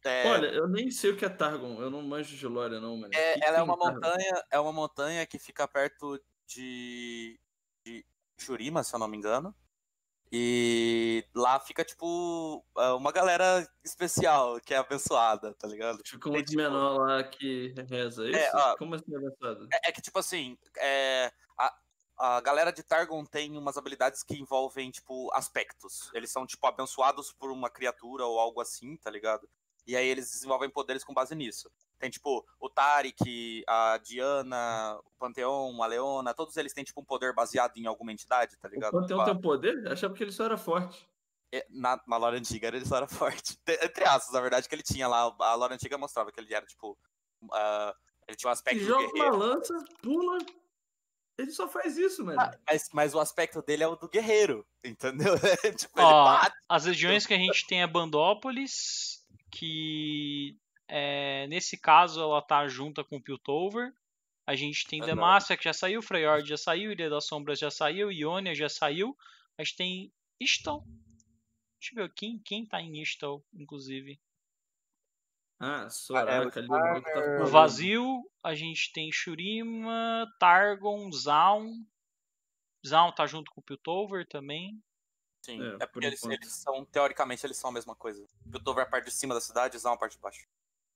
É... 0.04 0.26
Olha, 0.26 0.46
eu 0.48 0.66
nem 0.66 0.90
sei 0.90 1.10
o 1.10 1.16
que 1.16 1.24
é 1.24 1.28
Targon. 1.28 1.80
Eu 1.80 1.90
não 1.90 2.02
manjo 2.02 2.36
de 2.36 2.46
lore, 2.46 2.80
não, 2.80 2.96
mano. 2.96 3.14
É, 3.14 3.46
ela 3.46 3.58
é 3.58 3.62
uma 3.62 3.76
montanha, 3.76 4.44
é 4.50 4.58
uma 4.58 4.72
montanha 4.72 5.26
que 5.26 5.38
fica 5.38 5.68
perto 5.68 6.20
de 6.46 7.38
de 7.84 8.04
Shurima, 8.38 8.82
se 8.82 8.94
eu 8.94 8.98
não 8.98 9.08
me 9.08 9.16
engano. 9.16 9.54
E 10.34 11.26
lá 11.34 11.60
fica, 11.60 11.84
tipo, 11.84 12.64
é, 12.78 12.88
uma 12.92 13.12
galera 13.12 13.68
especial, 13.84 14.58
que 14.62 14.72
é 14.72 14.78
abençoada, 14.78 15.52
tá 15.52 15.68
ligado? 15.68 16.00
Fica 16.06 16.30
um 16.30 16.42
tipo... 16.42 16.56
menor 16.56 17.06
lá 17.06 17.22
que 17.22 17.74
reza, 17.86 18.24
é 18.24 18.30
isso? 18.30 18.38
É, 18.38 18.50
ó, 18.54 18.76
Como 18.78 18.94
assim 18.94 19.14
abençoado? 19.14 19.68
É, 19.70 19.90
é, 19.90 19.92
que, 19.92 20.00
tipo 20.00 20.18
assim, 20.18 20.56
é, 20.78 21.30
a, 21.58 21.76
a 22.16 22.40
galera 22.40 22.72
de 22.72 22.82
Targon 22.82 23.26
tem 23.26 23.58
umas 23.58 23.76
habilidades 23.76 24.22
que 24.22 24.34
envolvem, 24.40 24.90
tipo, 24.90 25.30
aspectos. 25.34 26.10
Eles 26.14 26.32
são, 26.32 26.46
tipo, 26.46 26.66
abençoados 26.66 27.30
por 27.30 27.50
uma 27.50 27.68
criatura 27.68 28.24
ou 28.24 28.40
algo 28.40 28.62
assim, 28.62 28.96
tá 28.96 29.10
ligado? 29.10 29.46
E 29.86 29.96
aí 29.96 30.06
eles 30.06 30.30
desenvolvem 30.30 30.70
poderes 30.70 31.02
com 31.02 31.12
base 31.12 31.34
nisso. 31.34 31.70
Tem, 31.98 32.10
tipo, 32.10 32.44
o 32.58 32.68
Tarek, 32.68 33.64
a 33.66 33.98
Diana, 33.98 34.98
o 35.04 35.10
Panteão, 35.18 35.82
a 35.82 35.86
Leona, 35.86 36.34
todos 36.34 36.56
eles 36.56 36.72
têm, 36.72 36.84
tipo, 36.84 37.00
um 37.00 37.04
poder 37.04 37.32
baseado 37.34 37.76
em 37.76 37.86
alguma 37.86 38.12
entidade, 38.12 38.56
tá 38.58 38.68
ligado? 38.68 38.94
O 38.94 39.00
Panteão 39.00 39.18
tipo, 39.18 39.30
tem 39.30 39.38
um 39.38 39.40
poder? 39.40 39.84
Eu 39.84 39.92
achava 39.92 40.14
que 40.14 40.22
ele 40.22 40.32
só 40.32 40.44
era 40.44 40.56
forte. 40.56 41.08
É, 41.54 41.66
na, 41.68 42.00
na 42.06 42.16
lore 42.16 42.38
antiga 42.38 42.68
ele 42.68 42.84
só 42.84 42.96
era 42.96 43.06
forte. 43.06 43.58
Entre 43.68 44.04
aspas, 44.04 44.32
na 44.32 44.40
verdade, 44.40 44.68
que 44.68 44.74
ele 44.74 44.82
tinha 44.82 45.06
lá. 45.06 45.34
A 45.40 45.54
lore 45.54 45.74
antiga 45.74 45.98
mostrava 45.98 46.32
que 46.32 46.40
ele 46.40 46.54
era, 46.54 46.64
tipo. 46.64 46.98
Uh, 47.42 47.94
ele 48.26 48.36
tinha 48.36 48.48
um 48.48 48.52
aspecto 48.52 48.78
ele 48.78 48.86
joga 48.86 49.14
uma 49.14 49.30
lança, 49.30 49.76
pula. 50.02 50.38
Ele 51.38 51.50
só 51.50 51.68
faz 51.68 51.96
isso, 51.96 52.24
mano. 52.24 52.40
Ah, 52.40 52.56
mas, 52.66 52.88
mas 52.92 53.14
o 53.14 53.20
aspecto 53.20 53.62
dele 53.62 53.82
é 53.82 53.88
o 53.88 53.96
do 53.96 54.08
guerreiro, 54.08 54.66
entendeu? 54.84 55.34
tipo, 55.76 56.00
Ó, 56.00 56.40
as 56.68 56.84
regiões 56.84 57.26
que 57.26 57.34
a 57.34 57.38
gente 57.38 57.66
tem 57.66 57.82
é 57.82 57.86
Bandópolis, 57.86 59.21
que 59.52 60.56
é, 60.88 61.46
nesse 61.46 61.78
caso, 61.78 62.20
ela 62.20 62.42
tá 62.42 62.66
junta 62.66 63.04
com 63.04 63.16
o 63.16 63.22
Piltover. 63.22 63.92
A 64.46 64.56
gente 64.56 64.86
tem 64.86 65.00
Demacia, 65.00 65.56
que 65.56 65.64
já 65.64 65.72
saiu, 65.72 66.02
Freyord 66.02 66.48
já 66.48 66.56
saiu, 66.56 66.90
Ilha 66.90 67.08
das 67.08 67.26
Sombras 67.26 67.58
já 67.58 67.70
saiu, 67.70 68.10
Ionia 68.10 68.54
já 68.54 68.68
saiu. 68.68 69.16
A 69.56 69.62
gente 69.62 69.76
tem 69.76 70.12
Iston, 70.40 70.84
Deixa 71.82 71.96
eu 71.96 72.06
ver 72.06 72.14
quem, 72.14 72.38
quem 72.38 72.64
tá 72.64 72.80
em 72.80 73.02
Ishtal, 73.02 73.44
inclusive. 73.52 74.20
Ah, 75.58 75.86
é, 75.86 75.90
Soraka 75.90 76.60
o 76.60 76.62
ali. 76.62 76.68
O 76.68 77.02
tá 77.02 77.12
falando. 77.12 77.50
vazio, 77.50 78.30
a 78.40 78.54
gente 78.54 78.92
tem 78.92 79.10
Shurima, 79.10 80.32
Targon, 80.38 81.10
Zaun. 81.10 81.84
Zaun 82.86 83.10
tá 83.10 83.26
junto 83.26 83.50
com 83.50 83.60
o 83.60 83.64
Piltover 83.64 84.24
também. 84.28 84.80
Sim, 85.42 85.60
É, 85.60 85.66
é, 85.74 85.78
por 85.78 85.88
porque 85.94 86.06
eles, 86.06 86.20
enquanto. 86.22 86.32
eles 86.42 86.52
são, 86.54 86.84
teoricamente, 86.84 87.44
eles 87.44 87.56
são 87.56 87.70
a 87.70 87.72
mesma 87.72 87.94
coisa. 87.96 88.24
Piltover 88.50 88.84
é 88.84 88.86
a 88.86 88.90
parte 88.90 89.06
de 89.06 89.10
cima 89.10 89.34
da 89.34 89.40
cidade, 89.40 89.76
Zão 89.78 89.92
a 89.92 89.96
parte 89.96 90.12
de 90.16 90.20
baixo. 90.22 90.46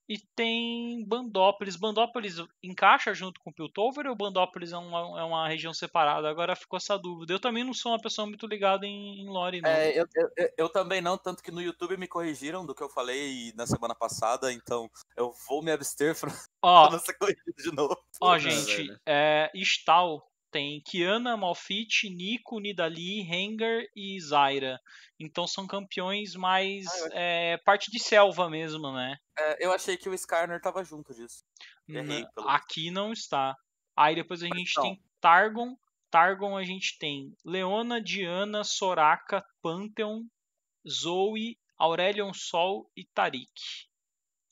E 0.08 0.18
tem 0.36 1.04
Bandópolis. 1.04 1.74
Bandópolis 1.74 2.36
encaixa 2.62 3.12
junto 3.12 3.40
com 3.40 3.52
Piltover 3.52 4.06
ou 4.06 4.14
Bandópolis 4.14 4.70
é 4.72 4.76
uma, 4.78 5.20
é 5.20 5.24
uma 5.24 5.48
região 5.48 5.74
separada? 5.74 6.28
Agora 6.30 6.54
ficou 6.54 6.76
essa 6.76 6.96
dúvida. 6.96 7.32
Eu 7.32 7.40
também 7.40 7.64
não 7.64 7.74
sou 7.74 7.90
uma 7.90 8.00
pessoa 8.00 8.24
muito 8.24 8.46
ligada 8.46 8.86
em, 8.86 9.22
em 9.22 9.28
lore, 9.28 9.60
não. 9.60 9.68
É, 9.68 9.98
eu, 9.98 10.06
eu- 10.14 10.50
eu- 10.56 10.68
também 10.68 11.00
não, 11.00 11.18
tanto 11.18 11.42
que 11.42 11.50
no 11.50 11.60
YouTube 11.60 11.96
me 11.96 12.06
corrigiram 12.06 12.64
do 12.64 12.72
que 12.72 12.84
eu 12.84 12.88
falei 12.88 13.52
na 13.56 13.66
semana 13.66 13.96
passada, 13.96 14.52
então 14.52 14.88
eu 15.16 15.32
vou 15.48 15.60
me 15.60 15.72
abster 15.72 16.16
pra 16.20 16.30
Ó, 16.62 16.88
não 16.90 17.00
ser 17.00 17.14
corrigido 17.14 17.54
de 17.56 17.72
novo. 17.74 17.96
ó, 18.20 18.34
Ah, 18.34 18.38
gente, 18.38 18.96
é, 19.04 19.50
Stal 19.56 20.30
tem 20.50 20.80
Kiana, 20.80 21.36
Malfit, 21.36 22.08
Nico, 22.08 22.58
Nidali, 22.60 23.22
Rengar 23.22 23.82
e 23.94 24.18
Zyra. 24.20 24.80
Então 25.18 25.46
são 25.46 25.66
campeões 25.66 26.34
mais 26.34 26.86
Ah, 26.86 27.08
é, 27.12 27.56
parte 27.58 27.90
de 27.90 27.98
selva 27.98 28.48
mesmo, 28.48 28.92
né? 28.92 29.16
É, 29.38 29.66
eu 29.66 29.72
achei 29.72 29.96
que 29.96 30.08
o 30.08 30.14
Skarner 30.14 30.60
tava 30.60 30.84
junto 30.84 31.14
disso. 31.14 31.44
Errei, 31.88 32.24
pelo 32.34 32.48
aqui 32.48 32.90
não 32.90 33.12
está. 33.12 33.54
Aí 33.96 34.14
depois 34.14 34.42
a 34.42 34.46
gente 34.46 34.74
tem 34.80 35.02
Targon. 35.20 35.76
Targon 36.10 36.56
a 36.56 36.64
gente 36.64 36.98
tem 36.98 37.34
Leona, 37.44 38.00
Diana, 38.00 38.64
Soraka, 38.64 39.44
Pantheon, 39.62 40.22
Zoe, 40.88 41.58
Aurelion 41.78 42.32
Sol 42.32 42.90
e 42.96 43.04
Tarik. 43.04 43.50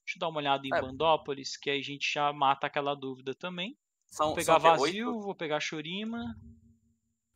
Deixa 0.04 0.16
eu 0.16 0.20
dar 0.20 0.28
uma 0.28 0.38
olhada 0.38 0.66
em 0.66 0.74
É. 0.74 0.80
Bandópolis, 0.80 1.56
que 1.56 1.70
aí 1.70 1.78
a 1.78 1.82
gente 1.82 2.12
já 2.12 2.32
mata 2.32 2.66
aquela 2.66 2.94
dúvida 2.94 3.34
também. 3.34 3.76
São, 4.14 4.26
Vou 4.28 4.36
pegar 4.36 4.56
quê? 4.60 4.62
Vazio, 4.62 5.08
Oito? 5.08 5.20
vou 5.22 5.34
pegar 5.34 5.58
Shurima. 5.58 6.36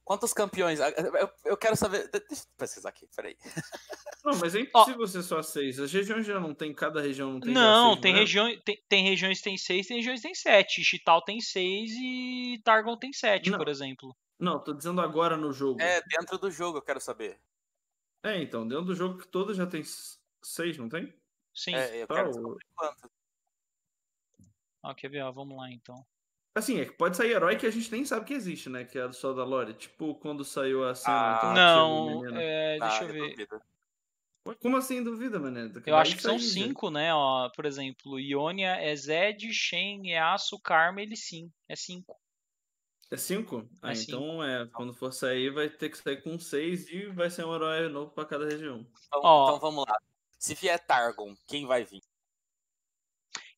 Quantos 0.04 0.32
campeões? 0.32 0.80
Ah, 0.80 0.90
Eu, 0.90 1.28
eu 1.44 1.56
quero 1.56 1.74
saber. 1.74 2.04
de- 2.08 2.20
Deixa 2.20 2.44
eu 2.44 2.48
pesquisar 2.56 2.88
aqui, 2.90 3.08
peraí. 3.16 3.36
Não, 4.24 4.38
mas 4.38 4.54
é 4.54 4.60
impossível 4.60 5.04
ser 5.08 5.22
só 5.24 5.42
seis. 5.42 5.80
As 5.80 5.92
regiões 5.92 6.24
já 6.24 6.38
não 6.38 6.54
tem, 6.54 6.72
cada 6.72 7.00
região 7.00 7.32
não 7.32 7.40
tem 7.40 7.52
Não, 7.52 7.90
seis, 7.90 8.00
tem, 8.02 8.12
né? 8.12 8.18
regiões, 8.20 8.62
tem, 8.64 8.84
tem 8.88 9.04
regiões 9.04 9.38
que 9.38 9.44
tem 9.44 9.56
6, 9.58 9.86
tem 9.88 9.96
regiões 9.96 10.20
que 10.20 10.26
tem 10.28 10.34
7. 10.34 10.84
Chital 10.84 11.20
tem 11.22 11.40
6 11.40 11.90
e 11.92 12.60
Targon 12.64 12.96
tem 12.96 13.12
7, 13.12 13.50
Não. 13.50 13.58
por 13.58 13.68
exemplo. 13.68 14.16
Não, 14.38 14.62
tô 14.62 14.72
dizendo 14.72 15.00
agora 15.00 15.36
no 15.36 15.52
jogo. 15.52 15.80
É, 15.80 16.00
dentro 16.02 16.38
do 16.38 16.48
jogo 16.50 16.78
eu 16.78 16.82
quero 16.82 17.00
saber. 17.00 17.40
É, 18.22 18.40
então, 18.40 18.66
dentro 18.68 18.84
do 18.84 18.94
jogo 18.94 19.18
que 19.18 19.26
todo 19.26 19.52
já 19.52 19.66
tem 19.66 19.82
seis, 20.42 20.78
não 20.78 20.88
tem? 20.88 21.12
Sim. 21.52 21.74
É, 21.74 22.02
eu 22.02 22.06
Tá, 22.06 22.14
quero 22.14 22.32
saber 22.34 22.56
quanto. 22.76 23.10
Ó, 24.84 24.94
quer 24.94 25.08
ver? 25.08 25.22
Ó, 25.22 25.32
vamos 25.32 25.56
lá 25.56 25.70
então. 25.70 26.04
Assim, 26.58 26.80
é 26.80 26.84
que 26.84 26.92
pode 26.92 27.16
sair 27.16 27.30
herói 27.30 27.56
que 27.56 27.66
a 27.66 27.70
gente 27.70 27.90
nem 27.92 28.04
sabe 28.04 28.26
que 28.26 28.34
existe, 28.34 28.68
né? 28.68 28.84
Que 28.84 28.98
é 28.98 29.12
só 29.12 29.32
da 29.32 29.44
Lore. 29.44 29.74
Tipo, 29.74 30.14
quando 30.16 30.44
saiu 30.44 30.84
a 30.88 30.94
cena 30.94 31.38
Ah, 31.40 31.52
Não, 31.54 32.36
é, 32.36 32.78
deixa 32.80 32.98
Ah, 33.00 33.04
eu 33.04 33.12
ver. 33.12 33.30
duvido. 33.30 33.62
Ué, 34.46 34.54
Como 34.56 34.76
assim, 34.76 35.02
duvida, 35.04 35.38
mané? 35.38 35.70
Eu 35.86 35.96
acho 35.96 36.16
que 36.16 36.22
são 36.22 36.38
cinco, 36.38 36.90
né? 36.90 37.14
Ó, 37.14 37.48
por 37.50 37.64
exemplo, 37.64 38.18
Ionia 38.18 38.76
é 38.76 38.94
Zed, 38.96 39.52
Shen, 39.52 40.08
Yasuo, 40.10 40.60
Carmel 40.60 41.04
e 41.12 41.16
Sim. 41.16 41.52
É 41.68 41.76
cinco. 41.76 42.16
É 43.10 43.16
cinco? 43.16 43.68
Ah, 43.80 43.92
É 43.92 43.94
cinco. 43.94 44.16
então 44.18 44.42
é. 44.44 44.66
Quando 44.66 44.92
for 44.94 45.12
sair, 45.12 45.50
vai 45.50 45.68
ter 45.68 45.88
que 45.90 45.98
sair 45.98 46.22
com 46.22 46.38
seis 46.38 46.88
e 46.88 47.06
vai 47.06 47.30
ser 47.30 47.44
um 47.44 47.54
herói 47.54 47.88
novo 47.88 48.10
pra 48.10 48.24
cada 48.24 48.44
região. 48.46 48.86
Então, 49.06 49.20
Ó. 49.22 49.44
então 49.48 49.60
vamos 49.60 49.84
lá. 49.86 49.96
Se 50.38 50.54
vier 50.54 50.78
Targon, 50.84 51.34
quem 51.46 51.66
vai 51.66 51.84
vir? 51.84 52.02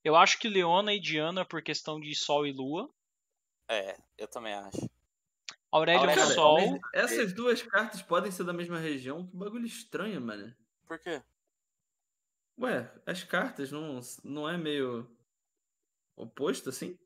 Eu 0.02 0.16
acho 0.16 0.38
que 0.38 0.48
Leona 0.48 0.94
e 0.94 1.00
Diana 1.00 1.44
por 1.44 1.62
questão 1.62 2.00
de 2.00 2.14
Sol 2.14 2.46
e 2.46 2.52
Lua. 2.52 2.88
É, 3.68 3.96
eu 4.18 4.26
também 4.26 4.54
acho. 4.54 4.90
Aurelion 5.70 6.06
Cara, 6.06 6.26
Sol. 6.26 6.58
mas 6.72 6.80
essas 6.92 7.32
duas 7.32 7.62
cartas 7.62 8.02
podem 8.02 8.30
ser 8.30 8.44
da 8.44 8.52
mesma 8.52 8.78
região. 8.78 9.26
Que 9.26 9.36
bagulho 9.36 9.66
estranho, 9.66 10.20
mano. 10.20 10.54
Por 10.86 10.98
quê? 10.98 11.22
Ué, 12.58 12.92
as 13.06 13.22
cartas 13.22 13.70
não, 13.70 14.00
não 14.24 14.48
é 14.48 14.58
meio 14.58 15.08
oposto 16.16 16.68
assim? 16.68 16.98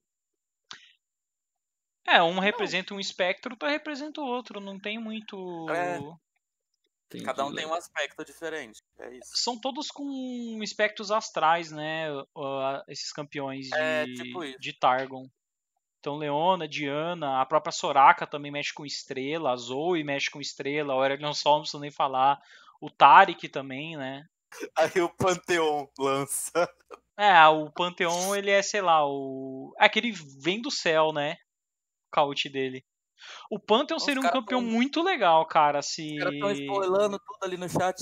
É, 2.06 2.22
um 2.22 2.38
representa 2.38 2.94
um 2.94 3.00
espectro, 3.00 3.52
outro 3.52 3.68
representa 3.68 4.20
o 4.20 4.26
outro. 4.26 4.60
Não 4.60 4.78
tem 4.78 4.98
muito. 4.98 5.66
É. 5.70 5.98
Cada 7.24 7.46
um 7.46 7.54
tem 7.54 7.66
um 7.66 7.74
aspecto 7.74 8.24
diferente. 8.24 8.82
É. 9.04 9.18
São 9.22 9.58
todos 9.60 9.88
com 9.88 10.58
espectros 10.62 11.10
astrais, 11.10 11.70
né? 11.70 12.08
ó, 12.34 12.82
Esses 12.88 13.12
campeões 13.12 13.66
de, 13.68 13.74
É, 13.76 14.04
tipo 14.06 14.40
de 14.58 14.72
Targon. 14.72 15.28
Então, 16.00 16.16
Leona, 16.16 16.68
Diana, 16.68 17.40
a 17.40 17.46
própria 17.46 17.72
Soraka 17.72 18.26
também 18.26 18.52
mexe 18.52 18.74
com 18.74 18.84
estrela, 18.84 19.52
a 19.52 19.56
Zoe 19.56 20.04
mexe 20.04 20.30
com 20.30 20.40
estrela, 20.40 20.92
a 20.92 20.96
Aurelion 20.96 21.32
Sol 21.32 21.54
não 21.54 21.60
precisa 21.62 21.80
nem 21.80 21.90
falar. 21.90 22.38
O 22.80 22.90
Tarik 22.90 23.48
também, 23.48 23.96
né? 23.96 24.26
Aí 24.76 25.00
o 25.00 25.08
Pantheon 25.08 25.86
lança. 25.98 26.52
É, 27.16 27.46
o 27.48 27.70
Pantheon, 27.70 28.34
ele 28.34 28.50
é, 28.50 28.60
sei 28.60 28.82
lá, 28.82 29.06
o. 29.06 29.74
É 29.80 29.88
que 29.88 29.98
ele 29.98 30.12
vem 30.42 30.60
do 30.60 30.70
céu, 30.70 31.12
né? 31.12 31.36
O 32.08 32.10
caute 32.12 32.48
dele. 32.50 32.84
O 33.50 33.58
Pantheon 33.58 33.96
Os 33.96 34.04
seria 34.04 34.20
um 34.20 34.24
campeão 34.30 34.60
tão- 34.60 34.70
muito 34.70 35.02
legal, 35.02 35.46
cara, 35.46 35.80
se. 35.80 36.12
Os 36.12 36.18
caras 36.18 36.34
estão 36.34 36.50
spoilando 36.52 37.18
tudo 37.18 37.44
ali 37.44 37.56
no 37.56 37.68
chat. 37.68 37.96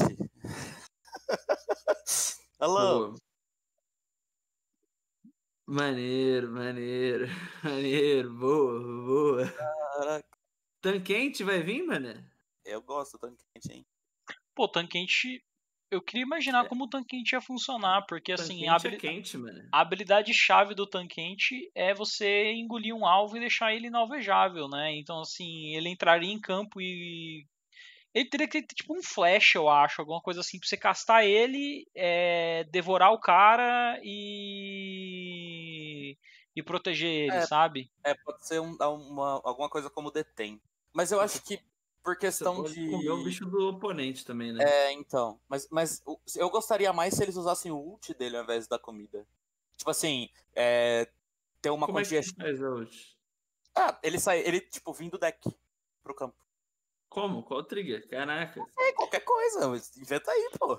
Alô? 2.58 3.14
Maneiro, 5.66 6.50
maneiro, 6.50 7.26
maneiro, 7.62 8.32
boa, 8.34 8.80
boa. 8.80 9.52
Caraca. 9.52 10.28
Tanquente 10.80 11.44
vai 11.44 11.62
vir, 11.62 11.84
mané? 11.84 12.24
Eu 12.64 12.82
gosto 12.82 13.12
do 13.12 13.18
tanque 13.20 13.44
quente, 13.54 13.72
hein? 13.72 13.86
Pô, 14.54 14.68
Tanquente. 14.68 15.42
Eu 15.90 16.00
queria 16.02 16.22
imaginar 16.24 16.64
É. 16.64 16.68
como 16.68 16.84
o 16.84 16.88
Tanquente 16.88 17.34
ia 17.34 17.40
funcionar, 17.40 18.06
porque 18.06 18.32
assim, 18.32 18.64
Tanquente 18.64 18.68
a, 18.68 18.72
é 18.72 18.76
habili- 18.76 18.96
quente, 18.98 19.38
mané. 19.38 19.68
a 19.72 19.80
habilidade 19.80 20.32
chave 20.34 20.74
do 20.74 20.86
Tanquente 20.86 21.70
é 21.74 21.92
você 21.94 22.52
engolir 22.52 22.94
um 22.94 23.06
alvo 23.06 23.36
e 23.36 23.40
deixar 23.40 23.74
ele 23.74 23.88
inalvejável, 23.88 24.68
né? 24.68 24.94
Então, 24.96 25.20
assim, 25.20 25.74
ele 25.76 25.88
entraria 25.90 26.32
em 26.32 26.40
campo 26.40 26.80
e. 26.80 27.46
Ele 28.14 28.28
teria 28.28 28.46
que 28.48 28.62
ter 28.62 28.74
tipo 28.74 28.96
um 28.96 29.02
flash, 29.02 29.54
eu 29.54 29.68
acho, 29.68 30.00
alguma 30.02 30.20
coisa 30.20 30.40
assim, 30.40 30.58
pra 30.58 30.68
você 30.68 30.76
castar 30.76 31.24
ele, 31.24 31.86
é, 31.94 32.64
devorar 32.64 33.10
o 33.12 33.18
cara 33.20 33.98
e. 35.02 36.16
e 36.54 36.62
proteger 36.62 37.08
ele, 37.10 37.36
É, 37.36 37.46
sabe? 37.46 37.90
É, 38.04 38.14
pode 38.14 38.46
ser 38.46 38.60
um- 38.60 38.76
uma, 38.76 39.40
alguma 39.44 39.68
coisa 39.70 39.88
como 39.88 40.10
detém. 40.10 40.60
Mas 40.92 41.10
eu 41.10 41.20
acho 41.20 41.42
que 41.42 41.58
por 42.02 42.14
Você 42.14 42.20
questão 42.20 42.56
pode 42.56 42.74
de. 42.74 42.90
comer 42.90 43.10
o 43.10 43.22
bicho 43.24 43.46
do 43.46 43.68
oponente 43.68 44.24
também, 44.26 44.52
né? 44.52 44.62
É, 44.64 44.92
então. 44.92 45.40
Mas, 45.48 45.66
mas 45.70 46.02
eu 46.36 46.50
gostaria 46.50 46.92
mais 46.92 47.14
se 47.14 47.22
eles 47.22 47.36
usassem 47.36 47.70
o 47.72 47.78
ult 47.78 48.12
dele 48.14 48.36
ao 48.36 48.42
invés 48.44 48.66
da 48.66 48.78
comida. 48.78 49.26
Tipo 49.76 49.90
assim, 49.90 50.28
é, 50.54 51.08
ter 51.62 51.70
uma 51.70 51.86
Como 51.86 51.98
é 51.98 52.02
quantia. 52.02 52.20
que 52.20 52.34
faz 52.34 52.60
hoje? 52.60 53.16
Ah, 53.74 53.98
ele 54.02 54.18
sai, 54.20 54.40
ele, 54.40 54.60
tipo, 54.60 54.92
vindo 54.92 55.12
do 55.12 55.18
deck 55.18 55.48
pro 56.02 56.14
campo. 56.14 56.36
Como? 57.12 57.42
Qual 57.42 57.60
o 57.60 57.64
trigger? 57.64 58.08
Caraca. 58.08 58.60
É, 58.78 58.92
qualquer 58.94 59.20
coisa, 59.24 59.68
mas 59.68 59.96
inventa 59.96 60.30
aí, 60.30 60.50
pô. 60.58 60.78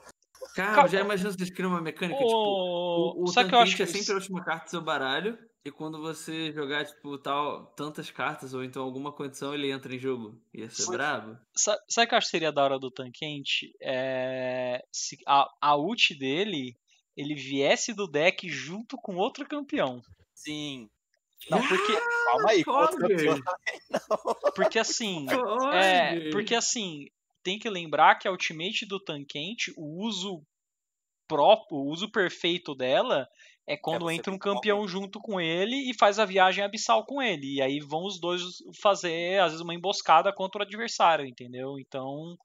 Cara, 0.56 0.74
Calma. 0.75 0.90
já 0.90 1.00
imagina 1.02 1.32
vocês 1.32 1.50
criam 1.50 1.70
uma 1.72 1.82
mecânica, 1.82 2.18
tipo, 2.20 2.32
Ô, 2.36 3.13
o, 3.20 3.24
o 3.24 3.28
Sabe 3.28 3.50
que 3.50 3.56
eu 3.56 3.60
acho 3.60 3.72
tanquente 3.72 3.78
que 3.78 3.98
é 3.98 4.02
sempre 4.02 4.12
a 4.12 4.16
última 4.16 4.44
carta 4.44 4.66
do 4.66 4.70
seu 4.72 4.82
baralho, 4.82 5.38
e 5.66 5.72
quando 5.72 6.02
você 6.02 6.52
jogar, 6.52 6.86
tipo, 6.86 7.18
tal, 7.18 7.68
tantas 7.75 8.12
cartas, 8.12 8.54
ou 8.54 8.63
então 8.63 8.84
alguma 8.84 9.13
condição, 9.13 9.54
ele 9.54 9.72
entra 9.72 9.96
em 9.96 10.00
jogo. 10.00 10.42
Ia 10.54 10.70
ser 10.70 10.86
Pois. 10.86 10.98
brabo. 10.98 11.38
Sa- 11.56 11.80
Sabe 11.88 12.06
o 12.06 12.10
que 12.10 12.13
eu 12.16 12.18
acho 12.18 12.28
que 12.28 12.32
seria 12.32 12.52
da 12.52 12.63
hora 12.63 12.78
do 12.78 12.92
Tanquente? 12.92 13.72
É, 13.82 14.84
se 14.92 15.18
a, 15.25 15.48
a 15.62 15.78
ult 15.78 16.13
dele 16.18 16.75
ele 17.16 17.36
viesse 17.36 17.94
do 17.94 18.08
deck 18.08 18.50
junto 18.50 18.98
com 18.98 19.16
outro 19.16 19.48
campeão. 19.48 20.02
Sim. 20.36 20.90
Não, 21.50 21.68
porque, 21.68 21.94
Calma 22.26 22.50
aí, 22.50 22.64
não. 22.66 23.40
porque 24.56 24.80
assim. 24.80 25.26
É, 25.74 26.30
porque 26.32 26.56
assim, 26.56 27.08
tem 27.44 27.60
que 27.60 27.70
lembrar 27.70 28.16
que 28.16 28.28
a 28.28 28.32
ultimate 28.32 28.86
do 28.86 29.00
Tanquente, 29.00 29.74
o 29.76 30.06
uso 30.06 30.42
próprio, 31.28 31.78
o 31.78 31.90
uso 31.90 32.10
perfeito 32.12 32.76
dela 32.76 33.28
é 33.68 33.78
quando 33.78 34.06
você 34.06 34.14
entra 34.16 34.32
um 34.34 34.38
campeão 34.38 34.88
junto 34.88 35.20
com 35.22 35.40
ele 35.40 35.90
e 35.90 35.98
faz 35.98 36.20
a 36.20 36.26
viagem 36.26 36.64
abissal 36.64 37.06
com 37.06 37.22
ele. 37.22 37.56
E 37.56 37.62
aí 37.62 37.80
vão 37.80 38.06
os 38.06 38.20
dois 38.20 38.42
fazer, 38.82 39.40
às 39.40 39.52
vezes, 39.52 39.62
uma 39.62 39.74
emboscada 39.74 40.34
contra 40.34 40.60
o 40.60 40.66
adversário, 40.66 41.26
entendeu? 41.26 41.80
Então. 41.80 42.38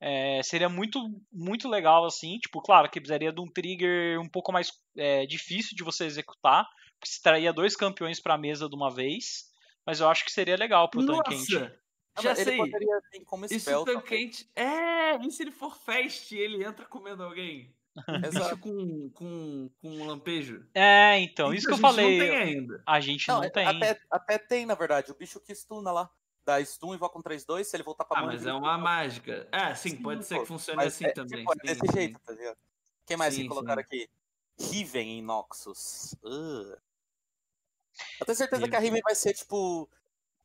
é, 0.00 0.42
seria 0.42 0.68
muito, 0.68 0.98
muito 1.32 1.68
legal 1.68 2.04
assim. 2.04 2.38
Tipo, 2.38 2.60
claro 2.60 2.90
que 2.90 3.00
precisaria 3.00 3.32
de 3.32 3.40
um 3.40 3.46
trigger 3.46 4.20
um 4.20 4.28
pouco 4.28 4.52
mais 4.52 4.72
é, 4.96 5.24
difícil 5.26 5.76
de 5.76 5.84
você 5.84 6.04
executar. 6.04 6.66
Se 7.04 7.20
traria 7.22 7.52
dois 7.52 7.76
campeões 7.76 8.20
pra 8.20 8.38
mesa 8.38 8.68
de 8.68 8.74
uma 8.76 8.90
vez. 8.90 9.50
Mas 9.84 10.00
eu 10.00 10.08
acho 10.08 10.24
que 10.24 10.30
seria 10.32 10.56
legal 10.56 10.88
pro 10.88 11.04
Tanquente. 11.04 11.54
Nossa! 11.54 11.78
Ah, 12.14 12.22
Já 12.22 12.28
mas 12.30 12.38
ele 12.40 12.50
sei. 12.50 12.58
poderia 12.58 13.00
vir 13.10 13.24
como 13.24 13.46
Isso 13.46 13.60
spell 13.60 13.84
tão 13.84 13.94
também. 14.00 14.08
quente. 14.28 14.50
É, 14.54 15.16
e 15.16 15.30
se 15.32 15.42
ele 15.42 15.50
for 15.50 15.74
fast, 15.76 16.36
ele 16.36 16.62
entra 16.62 16.84
comendo 16.86 17.22
alguém? 17.24 17.74
Exato. 18.24 18.58
com, 18.58 19.10
com, 19.10 19.70
com 19.80 19.88
um 19.90 20.06
lampejo. 20.06 20.64
É, 20.74 21.18
então, 21.20 21.52
isso 21.52 21.66
que 21.66 21.72
eu 21.72 21.74
a 21.74 21.78
gente 21.78 21.82
falei. 21.88 22.18
Não 22.18 22.26
tem 22.26 22.36
ainda. 22.36 22.82
A 22.86 23.00
gente 23.00 23.26
Não, 23.28 23.36
não, 23.38 23.44
é- 23.44 23.50
tem. 23.50 23.66
Até, 23.66 24.00
até 24.10 24.38
tem, 24.38 24.64
na 24.66 24.74
verdade. 24.74 25.10
O 25.10 25.14
bicho 25.14 25.40
que 25.40 25.54
stuna 25.54 25.90
lá. 25.90 26.10
Dá 26.44 26.62
stun, 26.64 26.94
invoca 26.94 27.18
um 27.18 27.22
3-2, 27.22 27.64
se 27.64 27.76
ele 27.76 27.82
voltar 27.84 28.04
pra 28.04 28.18
Ah, 28.18 28.22
mão... 28.22 28.30
mas 28.32 28.40
ele 28.42 28.50
é 28.50 28.54
uma 28.54 28.76
um 28.76 28.80
mágica. 28.80 29.48
Ah, 29.52 29.74
sim, 29.74 29.90
Sim, 29.90 30.02
pode 30.02 30.24
ser 30.24 30.40
que 30.40 30.46
funcione 30.46 30.76
Mas 30.76 30.94
assim 30.94 31.04
é, 31.06 31.12
também. 31.12 31.38
tipo, 31.38 31.52
é 31.52 31.54
sim, 31.54 31.60
desse 31.66 31.80
sim. 31.86 31.92
jeito, 31.92 32.18
tá 32.20 32.32
ligado? 32.32 32.58
Quem 33.06 33.16
mais 33.16 33.34
Sim, 33.34 33.42
que 33.42 33.48
colocaram 33.48 33.80
sim. 33.82 33.86
aqui? 33.86 34.10
Riven 34.60 35.18
em 35.18 35.22
Noxus. 35.22 36.14
Ugh. 36.24 36.76
Eu 38.20 38.26
tenho 38.26 38.36
certeza 38.36 38.68
que 38.68 38.76
a. 38.76 38.78
Riven 38.78 39.00
vai 39.04 39.14
ser, 39.14 39.34
tipo, 39.34 39.88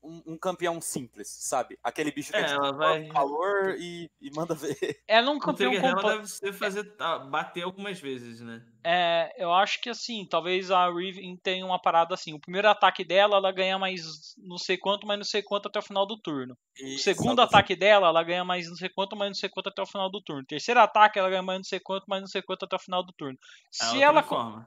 um, 0.01 0.21
um 0.33 0.37
campeão 0.37 0.79
simples, 0.79 1.27
sabe? 1.27 1.77
Aquele 1.83 2.11
bicho 2.11 2.31
que 2.31 2.37
É, 2.37 2.41
ela 2.51 2.71
vai- 2.71 3.07
calor 3.07 3.75
e, 3.77 4.09
e 4.21 4.31
manda 4.31 4.53
ver. 4.55 5.01
Ela 5.07 5.27
é 5.27 5.31
um 5.31 5.39
campeão 5.71 5.71
completo. 5.73 6.07
deve 6.07 6.27
ser 6.27 6.53
fazer 6.53 6.95
ah, 6.99 7.19
bater 7.19 7.63
algumas 7.63 7.99
vezes, 7.99 8.41
né? 8.41 8.65
É, 8.89 9.33
eu 9.37 9.53
acho 9.53 9.81
que 9.81 9.89
assim, 9.89 10.25
talvez 10.25 10.71
a 10.71 10.89
Riven 10.89 11.35
tenha 11.43 11.65
uma 11.65 11.77
parada 11.77 12.13
assim. 12.13 12.33
O 12.33 12.39
primeiro 12.39 12.69
ataque 12.69 13.03
dela, 13.03 13.35
ela 13.35 13.51
ganha 13.51 13.77
mais 13.77 14.33
não 14.37 14.57
sei 14.57 14.77
quanto, 14.77 15.05
mas 15.05 15.17
não 15.17 15.25
sei 15.25 15.43
quanto 15.43 15.67
até 15.67 15.77
o 15.77 15.81
final 15.81 16.05
do 16.05 16.17
turno. 16.17 16.57
O 16.81 16.97
segundo 16.97 17.41
ataque 17.41 17.75
dela, 17.75 18.07
ela 18.07 18.23
ganha 18.23 18.45
mais 18.45 18.69
não 18.69 18.77
sei 18.77 18.87
quanto, 18.87 19.13
mas 19.17 19.27
não 19.27 19.35
sei 19.35 19.49
quanto 19.49 19.67
até 19.67 19.81
o 19.81 19.85
final 19.85 20.09
do 20.09 20.21
turno. 20.21 20.41
O 20.41 20.45
terceiro 20.45 20.79
ataque, 20.79 21.19
ela 21.19 21.29
ganha 21.29 21.41
mais 21.41 21.59
não 21.59 21.65
sei 21.65 21.81
quanto, 21.81 22.05
mas 22.07 22.21
não 22.21 22.27
sei 22.27 22.41
quanto 22.41 22.63
até 22.63 22.77
o 22.77 22.79
final 22.79 23.03
do 23.03 23.11
turno. 23.11 23.37
Ah, 23.81 23.85
Se 23.87 24.01
ela 24.01 24.23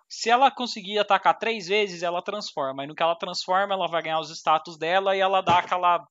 se 0.07 0.29
ela 0.29 0.51
conseguir 0.51 0.99
atacar 0.99 1.39
três 1.39 1.69
vezes, 1.69 2.03
ela 2.03 2.21
transforma. 2.21 2.85
E 2.85 2.87
no 2.87 2.95
que 2.95 3.03
ela 3.03 3.17
transforma, 3.17 3.73
ela 3.73 3.89
vai 3.89 4.03
ganhar 4.03 4.21
os 4.21 4.29
status 4.29 4.77
dela 4.77 5.17
e 5.17 5.21
ela 5.21 5.41
dá 5.41 5.61
aquela 5.61 6.07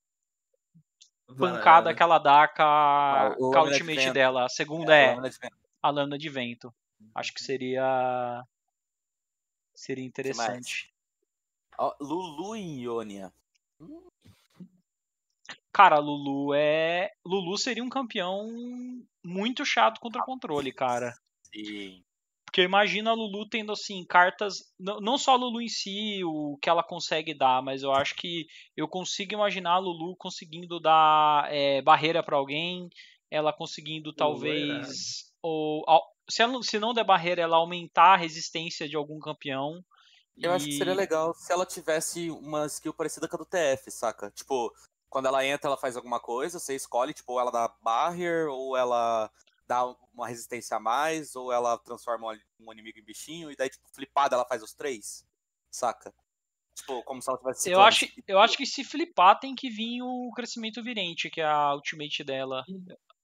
pancada 1.38 1.62
Varada. 1.62 1.94
que 1.94 2.02
ela 2.02 2.18
dá 2.18 2.48
com 2.48 2.64
a, 2.64 3.28
Ah, 3.28 3.36
o 3.38 3.52
com 3.52 3.60
a 3.60 3.64
ultimate 3.66 4.10
dela. 4.12 4.46
A 4.46 4.50
segunda 4.50 4.96
é, 4.96 5.14
vento. 5.14 5.38
a 5.84 5.90
lâmina 5.92 6.18
de 6.18 6.28
vento. 6.28 6.74
Acho 7.14 7.34
que 7.34 7.42
seria. 7.42 8.44
Seria 9.74 10.06
interessante. 10.06 10.94
Lulu 12.00 12.56
em 12.56 12.82
Ionia. 12.82 13.32
Cara, 15.72 16.00
Lulu 16.00 16.54
é. 16.54 17.12
Lulu 17.26 17.58
seria 17.58 17.84
um 17.84 17.90
campeão 17.90 18.50
muito 19.24 19.66
chato 19.66 20.00
contra 20.00 20.24
controle, 20.24 20.74
cara. 20.74 21.14
Sim. 21.44 22.04
Porque 22.46 22.64
imagina 22.64 23.12
a 23.12 23.14
Lulu 23.14 23.48
tendo 23.48 23.72
assim 23.72 24.04
cartas, 24.04 24.74
não 24.80 25.20
só 25.20 25.34
a 25.34 25.36
Lulu 25.36 25.62
em 25.62 25.70
si, 25.70 26.24
o 26.24 26.58
que 26.60 26.68
ela 26.68 26.82
consegue 26.82 27.32
dar, 27.32 27.62
mas 27.62 27.84
eu 27.84 27.94
acho 27.94 28.16
que 28.16 28.48
eu 28.76 28.88
consigo 28.88 29.36
imaginar 29.36 29.74
a 29.74 29.78
Lulu 29.78 30.16
conseguindo 30.18 30.80
dar 30.80 31.48
é, 31.54 31.80
barreira 31.84 32.24
pra 32.24 32.38
alguém, 32.38 32.90
ela 33.30 33.54
conseguindo 33.54 34.12
talvez 34.12 35.32
ou 35.44 35.86
se, 36.30 36.42
ela, 36.42 36.52
não- 36.54 36.64
se 36.64 36.80
não 36.80 36.94
der 36.94 37.04
barreira, 37.04 37.42
ela 37.42 37.58
aumentar 37.58 38.14
a 38.14 38.18
resistência 38.18 38.88
de 38.88 38.96
algum 38.96 39.20
campeão. 39.20 39.84
Eu 40.38 40.54
acho 40.54 40.66
que 40.66 40.78
seria 40.78 40.94
E- 40.94 40.96
legal 40.96 41.34
se 41.34 41.52
ela 41.52 41.66
tivesse 41.66 42.30
uma 42.32 42.66
skill 42.68 42.94
parecida 42.94 43.28
com 43.28 43.36
a 43.36 43.40
do 43.40 43.46
TF, 43.46 43.92
saca? 43.92 44.32
Tipo, 44.32 44.74
quando 45.10 45.26
ela 45.26 45.46
entra, 45.46 45.68
ela 45.68 45.78
faz 45.78 45.96
alguma 45.98 46.20
coisa, 46.20 46.60
você 46.60 46.76
escolhe, 46.76 47.14
tipo, 47.14 47.34
ou 47.34 47.40
ela 47.40 47.52
dá 47.52 47.68
barrier, 47.82 48.48
ou 48.48 48.78
ela 48.78 49.30
dá 49.68 49.86
uma 50.14 50.28
resistência 50.28 50.78
a 50.78 50.80
mais, 50.80 51.36
ou 51.36 51.52
ela 51.52 51.78
transforma 51.80 52.32
um- 52.60 52.72
inimigo 52.74 53.00
em 53.00 53.04
bichinho, 53.04 53.52
e 53.52 53.56
daí, 53.56 53.70
tipo, 53.70 53.88
flipada, 53.94 54.36
ela 54.36 54.46
faz 54.46 54.64
os 54.64 54.74
três, 54.74 55.26
saca? 55.70 56.14
Tipo, 56.76 57.04
como 57.04 57.22
se 57.22 57.30
ela 57.30 57.38
tivesse... 57.38 57.70
Eu 57.70 57.82
acho, 57.82 58.08
eu 58.28 58.40
acho 58.40 58.56
que 58.56 58.66
se 58.66 58.84
flipar 58.86 59.38
tem 59.40 59.54
que 59.54 59.70
vir 59.70 60.02
o 60.02 60.32
crescimento 60.34 60.82
virente, 60.82 61.30
que 61.30 61.42
é 61.42 61.46
a 61.46 61.74
ultimate 61.76 62.24
dela. 62.24 62.64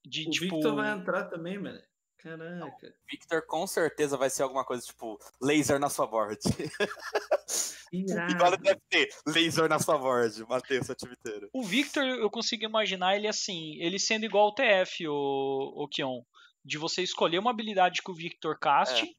De 0.04 0.28
O 0.28 0.30
tipo. 0.32 0.56
Victor 0.56 0.76
vai 0.76 0.92
entrar 0.92 1.24
também, 1.30 1.58
mano. 1.58 1.82
Caraca. 2.26 2.92
Victor 3.08 3.46
com 3.46 3.68
certeza 3.68 4.18
vai 4.18 4.32
ser 4.32 4.42
alguma 4.42 4.66
coisa, 4.66 4.84
tipo, 4.84 5.20
laser 5.40 5.80
na 5.80 5.92
sua 5.92 6.08
board. 6.08 6.40
Igual 7.94 8.50
no 8.50 8.58
TFT, 8.58 9.10
laser 9.28 9.70
na 9.70 9.78
sua 9.78 9.96
board, 9.96 10.44
matei 10.50 10.80
o 10.80 10.84
seu 10.84 10.96
time 10.96 11.14
inteiro. 11.14 11.48
O 11.54 11.62
Victor, 11.62 12.04
eu 12.04 12.28
consigo 12.32 12.66
imaginar 12.66 13.16
ele 13.16 13.28
assim, 13.28 13.76
ele 13.80 14.00
sendo 14.00 14.26
igual 14.26 14.46
ao 14.46 14.56
TF, 14.56 15.08
o, 15.08 15.84
o 15.84 15.88
Kion. 15.88 16.24
De 16.64 16.80
você 16.80 17.04
escolher 17.04 17.38
uma 17.38 17.52
habilidade 17.52 18.02
que 18.02 18.10
o 18.10 18.16
Victor 18.16 18.58
caste. 18.58 19.06
E 19.06 19.12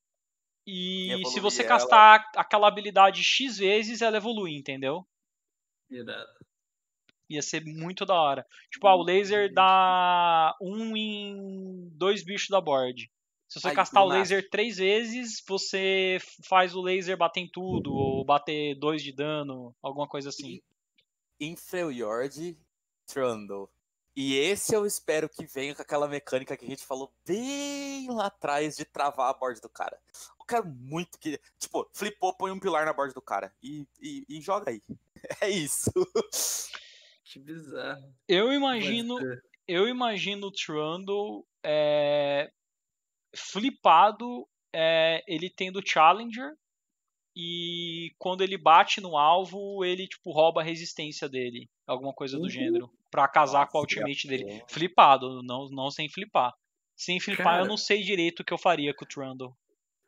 E 0.66 1.12
evoluir 1.12 1.32
se 1.32 1.38
você 1.38 1.62
ela. 1.62 1.68
castar 1.68 2.28
aquela 2.34 2.66
habilidade 2.66 3.22
X 3.22 3.58
vezes, 3.58 4.02
ela 4.02 4.16
evolui, 4.16 4.56
entendeu? 4.56 5.06
Irado. 5.88 6.26
Ia 7.28 7.42
ser 7.42 7.64
muito 7.64 8.06
da 8.06 8.14
hora. 8.14 8.46
Tipo, 8.70 8.86
ah, 8.86 8.96
o 8.96 9.02
laser 9.02 9.52
dá 9.52 10.54
um 10.60 10.96
em 10.96 11.88
dois 11.92 12.24
bichos 12.24 12.48
da 12.48 12.60
board. 12.60 13.10
Se 13.48 13.60
você 13.60 13.68
Aí, 13.68 13.74
castar 13.74 14.02
o 14.02 14.08
laser 14.08 14.48
três 14.50 14.76
vezes, 14.76 15.42
você 15.46 16.18
faz 16.48 16.74
o 16.74 16.82
laser 16.82 17.16
bater 17.16 17.40
em 17.40 17.48
tudo, 17.48 17.94
ou 17.94 18.24
bater 18.24 18.74
dois 18.76 19.02
de 19.02 19.12
dano, 19.12 19.74
alguma 19.80 20.08
coisa 20.08 20.30
assim. 20.30 20.60
Inferiority 21.40 22.58
Trundle. 23.06 23.70
E 24.16 24.34
esse 24.34 24.74
eu 24.74 24.86
espero 24.86 25.28
que 25.28 25.44
venha 25.44 25.74
com 25.74 25.82
aquela 25.82 26.08
mecânica 26.08 26.56
que 26.56 26.64
a 26.64 26.68
gente 26.68 26.84
falou 26.84 27.12
bem 27.24 28.10
lá 28.10 28.26
atrás 28.26 28.74
de 28.74 28.84
travar 28.84 29.28
a 29.28 29.34
board 29.34 29.60
do 29.60 29.68
cara. 29.68 30.00
Eu 30.40 30.46
quero 30.46 30.66
muito 30.66 31.18
que. 31.18 31.38
Tipo, 31.58 31.86
flipou, 31.92 32.34
põe 32.34 32.50
um 32.50 32.58
pilar 32.58 32.86
na 32.86 32.94
board 32.94 33.12
do 33.12 33.20
cara. 33.20 33.52
E, 33.62 33.86
e, 34.00 34.24
e 34.28 34.40
joga 34.40 34.70
aí. 34.70 34.82
É 35.40 35.48
isso. 35.50 35.90
Que 37.26 37.38
bizarro. 37.40 38.14
Eu 38.28 38.52
imagino, 38.52 39.18
eu 39.66 39.88
imagino 39.88 40.46
o 40.46 40.52
Trundle 40.52 41.44
é, 41.64 42.48
flipado, 43.36 44.46
é, 44.74 45.22
ele 45.26 45.50
tendo 45.50 45.82
Challenger 45.86 46.52
e 47.36 48.12
quando 48.18 48.42
ele 48.42 48.56
bate 48.56 49.00
no 49.00 49.16
alvo, 49.16 49.84
ele 49.84 50.08
tipo 50.08 50.32
rouba 50.32 50.60
a 50.62 50.64
resistência 50.64 51.28
dele, 51.28 51.68
alguma 51.86 52.12
coisa 52.14 52.38
do 52.38 52.44
Uhum. 52.44 52.50
gênero, 52.50 52.90
pra 53.10 53.28
casar 53.28 53.68
com 53.68 53.78
a 53.78 53.80
Nossa, 53.82 53.94
ultimate 53.94 54.26
dele. 54.26 54.62
Flipado, 54.68 55.42
não, 55.42 55.68
não 55.70 55.90
sem 55.90 56.08
flipar. 56.08 56.52
Sem 56.96 57.20
flipar, 57.20 57.54
eu 57.54 57.58
Cara. 57.58 57.68
não 57.68 57.76
sei 57.76 58.02
direito 58.02 58.40
o 58.40 58.44
que 58.44 58.52
eu 58.54 58.58
faria 58.58 58.94
com 58.94 59.04
o 59.04 59.08
Trundle. 59.08 59.54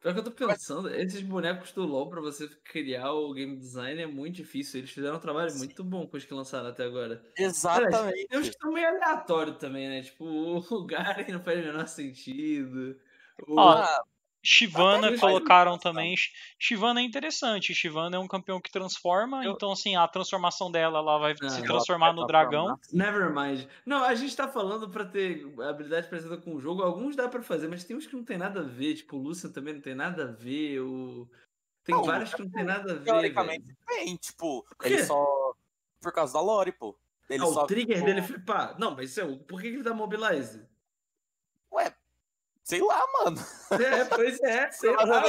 Pior 0.00 0.14
que 0.14 0.20
eu 0.20 0.24
tô 0.24 0.30
pensando, 0.30 0.88
esses 0.94 1.22
bonecos 1.22 1.72
do 1.72 1.84
LoL 1.84 2.08
pra 2.08 2.20
você 2.20 2.48
criar 2.64 3.12
o 3.12 3.32
game 3.32 3.56
design 3.56 4.00
é 4.00 4.06
muito 4.06 4.36
difícil. 4.36 4.78
Eles 4.78 4.90
fizeram 4.90 5.16
um 5.16 5.20
trabalho 5.20 5.52
muito 5.56 5.82
bom 5.82 6.06
com 6.06 6.16
os 6.16 6.24
que 6.24 6.32
lançaram 6.32 6.68
até 6.68 6.84
agora. 6.84 7.20
Exatamente. 7.36 8.28
Tem 8.28 8.38
uns 8.38 8.48
que 8.48 8.58
são 8.60 8.72
meio 8.72 8.86
aleatórios 8.86 9.56
também, 9.56 9.88
né? 9.88 10.02
Tipo, 10.02 10.24
o 10.70 10.86
Garen 10.86 11.32
não 11.32 11.42
faz 11.42 11.58
o 11.58 11.62
menor 11.62 11.88
sentido. 11.88 12.96
O... 13.48 13.58
Ó, 13.58 13.84
Shivana 14.42 15.18
colocaram 15.18 15.76
também. 15.78 16.14
Shivana 16.58 17.00
é 17.00 17.04
interessante. 17.04 17.74
Shivana 17.74 18.16
é 18.16 18.18
um 18.20 18.28
campeão 18.28 18.60
que 18.60 18.70
transforma, 18.70 19.44
Eu- 19.44 19.52
então 19.52 19.72
assim, 19.72 19.96
a 19.96 20.06
transformação 20.06 20.70
dela 20.70 20.98
ela 21.00 21.18
vai 21.18 21.34
Ah, 21.42 21.48
se 21.50 21.62
transformar 21.62 22.12
no 22.12 22.26
dragão. 22.26 22.78
Nevermind. 22.92 23.66
Não, 23.84 24.04
a 24.04 24.14
gente 24.14 24.34
tá 24.36 24.48
falando 24.48 24.88
pra 24.88 25.04
ter 25.04 25.44
habilidade 25.68 26.08
parecida 26.08 26.36
com 26.36 26.54
o 26.54 26.60
jogo. 26.60 26.82
Alguns 26.82 27.16
dá 27.16 27.28
pra 27.28 27.42
fazer, 27.42 27.68
mas 27.68 27.84
tem 27.84 27.96
uns 27.96 28.06
que 28.06 28.16
não 28.16 28.24
tem 28.24 28.38
nada 28.38 28.60
a 28.60 28.64
ver. 28.64 28.94
Tipo, 28.94 29.16
o 29.16 29.20
Lucian 29.22 29.50
também 29.50 29.74
não 29.74 29.80
tem 29.80 29.94
nada 29.94 30.24
a 30.24 30.32
ver. 30.32 30.80
O... 30.80 31.28
Tem 31.84 31.94
Não, 31.94 32.04
vários 32.04 32.32
que 32.34 32.42
não 32.42 32.50
tem 32.50 32.64
nada 32.64 32.92
a 32.92 32.94
ver. 32.96 33.04
teoricamente 33.04 33.64
velho. 33.64 33.76
tem, 33.86 34.16
tipo, 34.16 34.64
ele 34.84 35.04
só. 35.04 35.52
Por 36.00 36.12
causa 36.12 36.34
da 36.34 36.40
Lore, 36.40 36.70
pô. 36.72 36.96
Ele 37.28 37.42
Ah, 37.42 37.46
só. 37.46 37.64
o 37.64 37.66
trigger 37.66 37.96
tipo, 37.96 38.06
dele 38.06 38.22
flipar. 38.22 38.78
Não, 38.78 38.94
mas 38.94 39.10
isso 39.10 39.20
é, 39.20 39.24
por 39.26 39.60
que 39.60 39.68
que 39.68 39.74
ele 39.76 39.82
dá 39.82 39.92
mobilize? 39.92 40.62
Sei 42.68 42.82
lá, 42.82 43.02
mano. 43.14 43.38
É, 43.82 44.04
pois 44.04 44.38
é, 44.42 44.70
sei 44.72 44.94
lá. 44.94 45.22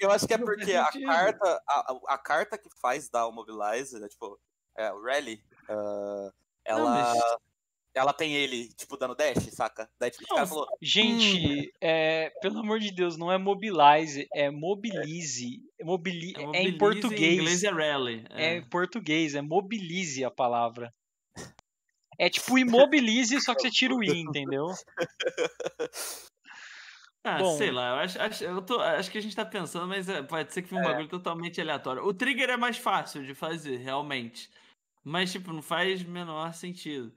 Eu 0.00 0.10
acho 0.10 0.26
que 0.26 0.34
é 0.34 0.38
Não 0.38 0.44
porque 0.44 0.72
a 0.74 0.90
carta, 0.90 1.62
a, 1.68 1.96
a- 2.08 2.18
carta 2.18 2.58
que 2.58 2.68
faz 2.80 3.08
dar 3.08 3.28
o 3.28 3.32
Mobilize, 3.32 3.96
né, 4.00 4.08
tipo, 4.08 4.36
é, 4.76 4.92
o 4.92 5.00
Rally, 5.00 5.40
ah, 5.68 6.32
ela, 6.64 6.90
mas- 6.90 7.22
ela 7.94 8.12
tem 8.12 8.34
ele, 8.34 8.74
tipo, 8.74 8.96
dando 8.96 9.14
dash, 9.14 9.52
saca? 9.52 9.88
Daí, 10.00 10.10
tipo, 10.10 10.24
o 10.24 10.34
cara 10.34 10.46
falou, 10.48 10.66
Gente, 10.82 11.72
é, 11.80 12.30
pelo 12.42 12.58
amor 12.58 12.80
de 12.80 12.90
Deus, 12.90 13.16
não 13.16 13.30
é 13.30 13.38
mobilize, 13.38 14.26
é 14.34 14.50
mobilize. 14.50 15.62
Mobili 15.80 16.32
É, 16.36 16.40
é, 16.42 16.46
mobilize, 16.46 16.74
em 16.74 16.78
português. 16.78 17.20
Em 17.20 17.34
inglês 17.34 17.62
é 17.62 17.70
rally. 17.70 18.26
É 18.30 18.56
em 18.56 18.68
português, 18.68 19.34
é 19.36 19.40
mobilize 19.40 20.24
a 20.24 20.30
palavra. 20.30 20.92
É 22.18 22.28
tipo 22.28 22.58
imobilize, 22.58 23.40
só 23.40 23.54
que 23.54 23.60
você 23.62 23.70
tira 23.70 23.94
o 23.94 24.02
i, 24.02 24.08
entendeu? 24.26 24.66
Ah, 27.26 27.38
Bom. 27.38 27.56
sei 27.56 27.70
lá, 27.70 27.88
eu 27.88 27.94
acho, 27.96 28.20
acho, 28.20 28.44
eu 28.44 28.60
tô, 28.60 28.78
acho 28.80 29.10
que 29.10 29.16
a 29.16 29.20
gente 29.20 29.34
tá 29.34 29.46
pensando, 29.46 29.88
mas 29.88 30.08
é, 30.10 30.22
pode 30.22 30.52
ser 30.52 30.60
que 30.60 30.68
foi 30.68 30.78
um 30.78 30.82
bagulho 30.82 31.08
totalmente 31.08 31.58
aleatório. 31.58 32.04
O 32.04 32.12
trigger 32.12 32.50
é 32.50 32.56
mais 32.56 32.76
fácil 32.76 33.24
de 33.24 33.34
fazer, 33.34 33.78
realmente. 33.78 34.50
Mas, 35.02 35.32
tipo, 35.32 35.50
não 35.52 35.62
faz 35.62 36.02
menor 36.02 36.52
sentido. 36.52 37.14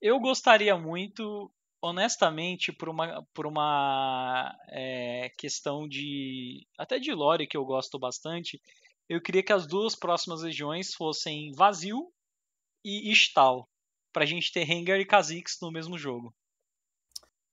Eu 0.00 0.18
gostaria 0.18 0.76
muito, 0.78 1.52
honestamente, 1.82 2.72
por 2.72 2.88
uma, 2.88 3.22
por 3.34 3.46
uma 3.46 4.56
é, 4.68 5.30
questão 5.36 5.86
de. 5.86 6.66
até 6.78 6.98
de 6.98 7.12
lore 7.12 7.46
que 7.46 7.56
eu 7.56 7.64
gosto 7.64 7.98
bastante, 7.98 8.60
eu 9.08 9.20
queria 9.20 9.42
que 9.42 9.52
as 9.52 9.66
duas 9.66 9.94
próximas 9.94 10.42
regiões 10.42 10.94
fossem 10.94 11.52
Vazio 11.52 12.10
e 12.84 13.10
Istal. 13.10 13.68
pra 14.12 14.24
gente 14.24 14.52
ter 14.52 14.64
Rengar 14.64 14.98
e 14.98 15.04
Kha'Zix 15.04 15.58
no 15.60 15.70
mesmo 15.70 15.98
jogo. 15.98 16.34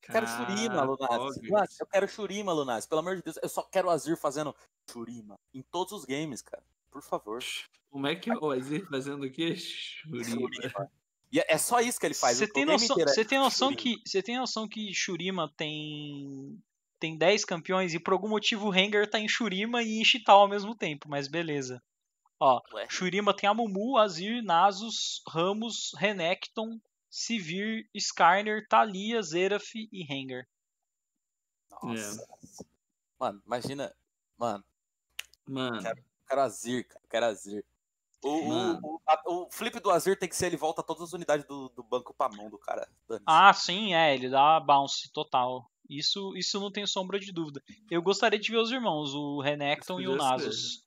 Eu 0.08 0.14
quero 0.14 0.28
Shurima, 0.28 0.84
Lunas. 0.84 1.38
Lunas. 1.38 1.80
Eu 1.80 1.86
quero 1.86 2.08
Shurima, 2.08 2.54
Lunas. 2.54 2.86
Pelo 2.86 3.00
amor 3.00 3.18
de 3.18 3.24
Deus, 3.24 3.38
eu 3.42 3.50
só 3.50 3.64
quero 3.64 3.88
o 3.88 3.92
Azir 3.92 4.18
fazendo 4.18 4.56
Shurima 4.90 5.38
em 5.54 5.62
todos 5.62 5.94
os 5.94 6.06
games, 6.06 6.42
cara. 6.42 6.64
Por 6.90 7.02
favor. 7.02 7.44
Como 7.90 8.08
é 8.08 8.16
que 8.16 8.30
é 8.30 8.34
o 8.36 8.52
Azir 8.52 8.88
fazendo 8.90 9.26
o 9.26 9.32
quê? 9.32 9.56
Shurima. 9.56 10.24
Shurima. 10.24 10.92
E 11.32 11.40
é 11.40 11.58
só 11.58 11.82
isso 11.82 12.00
que 12.00 12.06
ele 12.06 12.14
faz. 12.14 12.38
Você 12.38 12.48
tem 12.48 12.66
noção, 12.66 12.96
você 12.96 13.26
tem 13.26 13.38
noção 13.38 13.76
que 13.76 14.02
você 14.06 14.24
tem 14.24 14.38
noção 14.38 14.68
que 14.68 14.94
Shurima 14.94 15.52
tem 15.58 16.58
tem 17.00 17.18
10 17.18 17.46
campeões 17.46 17.94
e 17.94 18.00
por 18.00 18.14
algum 18.14 18.30
motivo 18.30 18.68
o 18.68 18.70
Rengar 18.70 19.08
tá 19.08 19.20
em 19.20 19.28
Shurima 19.28 19.84
e 19.84 20.00
em 20.00 20.06
Chital 20.06 20.42
ao 20.42 20.48
mesmo 20.48 20.74
tempo, 20.74 21.08
mas 21.10 21.28
beleza. 21.28 21.82
Ó, 22.40 22.62
Ué. 22.74 22.88
Shurima 22.90 23.36
tem 23.36 23.50
Amumu, 23.50 23.98
Azir, 23.98 24.44
Nasus, 24.44 25.22
Ramos, 25.28 25.92
Renekton, 25.98 26.80
Sivir, 27.10 27.90
Skarner, 27.94 28.68
Thalia, 28.68 29.22
Zeraf 29.22 29.74
e 29.76 30.04
Rengar. 30.04 30.48
Nossa. 31.84 32.22
É. 32.22 32.66
Mano, 33.20 33.42
imagina. 33.46 33.94
Mano. 34.38 34.64
Mano. 35.48 35.82
Quero, 35.82 36.04
quero 36.28 36.42
Azir, 36.42 36.88
cara. 36.88 37.06
Quero 37.10 37.26
Azir. 37.26 37.66
O, 38.24 38.30
o, 38.30 38.80
o, 38.82 39.00
o, 39.46 39.52
flip 39.52 39.80
do 39.80 39.92
Azir 39.92 40.18
tem 40.18 40.28
que 40.28 40.36
ser 40.36 40.48
ele 40.48 40.58
volta 40.58 40.82
todas 40.82 41.04
as 41.04 41.14
unidades 41.14 41.46
do, 41.46 41.70
do 41.70 41.84
banco 41.84 42.14
pra 42.14 42.30
mão 42.30 42.50
do 42.50 42.58
cara. 42.58 42.88
Ah, 43.26 43.54
sim, 43.54 43.94
é. 43.94 44.14
Ele 44.14 44.30
dá 44.30 44.60
bounce 44.60 45.12
total. 45.12 45.70
Isso, 45.90 46.36
isso 46.36 46.60
não 46.60 46.72
tem 46.72 46.86
sombra 46.86 47.20
de 47.20 47.32
dúvida. 47.32 47.64
Eu 47.90 48.02
gostaria 48.02 48.40
de 48.40 48.52
ver 48.52 48.58
os 48.58 48.72
irmãos, 48.72 49.14
o 49.14 49.40
Renekton 49.40 50.02
e 50.02 50.08
o 50.08 50.16
Nasus, 50.16 50.86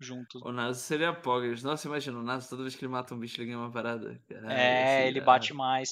juntos. 0.00 0.40
O 0.42 0.50
Nasus 0.50 0.82
seria 0.82 1.12
Poggers. 1.12 1.62
Nossa, 1.62 1.86
imagina, 1.86 2.18
o 2.18 2.22
Nasus 2.22 2.48
toda 2.48 2.62
vez 2.62 2.74
que 2.74 2.84
ele 2.84 2.92
mata 2.92 3.14
um 3.14 3.18
bicho, 3.18 3.38
ele 3.40 3.46
ganha 3.46 3.58
uma 3.58 3.70
parada. 3.70 4.20
Caralho, 4.26 4.50
é, 4.50 5.06
ele 5.06 5.20
bate 5.20 5.52
mais. 5.52 5.90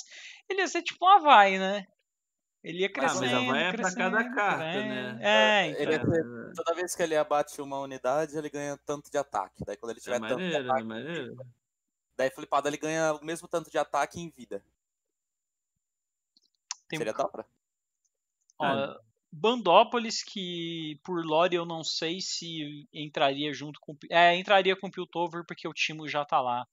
Ele 0.49 0.61
ia 0.61 0.69
ser 0.69 0.83
tipo 0.83 1.05
um 1.05 1.09
Havaí, 1.09 1.59
né? 1.59 1.87
Ele 2.65 2.81
ia 2.81 2.93
crescendo. 2.93 3.27
Ah, 3.27 3.43
mas 3.43 3.49
Havaí 3.49 3.63
é 3.63 3.73
pra 3.73 3.95
cada 3.95 4.35
carta, 4.35 4.65
né? 4.65 5.19
É, 5.23 5.67
então. 5.69 6.11
Ter, 6.11 6.55
toda 6.55 6.75
vez 6.75 6.95
que 6.95 7.03
ele 7.03 7.17
abate 7.17 7.61
uma 7.61 7.79
unidade, 7.79 8.37
ele 8.37 8.51
ganha 8.51 8.77
tanto 8.85 9.11
de 9.11 9.19
ataque. 9.19 9.65
Daí 9.65 9.77
quando 9.77 9.93
ele 9.93 10.01
tiver 10.01 10.17
é 10.17 10.19
maneiro, 10.19 10.43
tanto 10.43 10.51
de 10.51 10.57
ataque. 10.57 10.81
É 10.81 10.85
maneiro. 10.85 11.37
Daí 12.17 12.31
flipado 12.31 12.69
ele 12.69 12.79
ganha 12.79 13.15
o 13.15 13.25
mesmo 13.25 13.47
tanto 13.47 13.71
de 13.71 13.79
ataque 13.79 14.19
em 14.19 14.29
vida. 14.29 14.65
Tem 16.89 16.99
Seria 16.99 17.13
da 17.13 17.25
hora. 17.25 17.47
Ó, 18.59 18.99
Bandópolis, 19.31 20.23
que 20.23 20.99
por 21.05 21.25
lore 21.25 21.55
eu 21.55 21.67
não 21.67 21.85
sei 21.85 22.21
se 22.21 22.89
entraria 22.93 23.53
junto 23.53 23.79
com. 23.81 23.97
É, 24.11 24.37
entraria 24.37 24.75
com 24.75 24.89
o 24.89 24.91
Piltover 24.91 25.45
porque 25.47 25.69
o 25.69 25.73
Timo 25.73 26.09
já 26.09 26.25
tá 26.25 26.41
lá. 26.41 26.67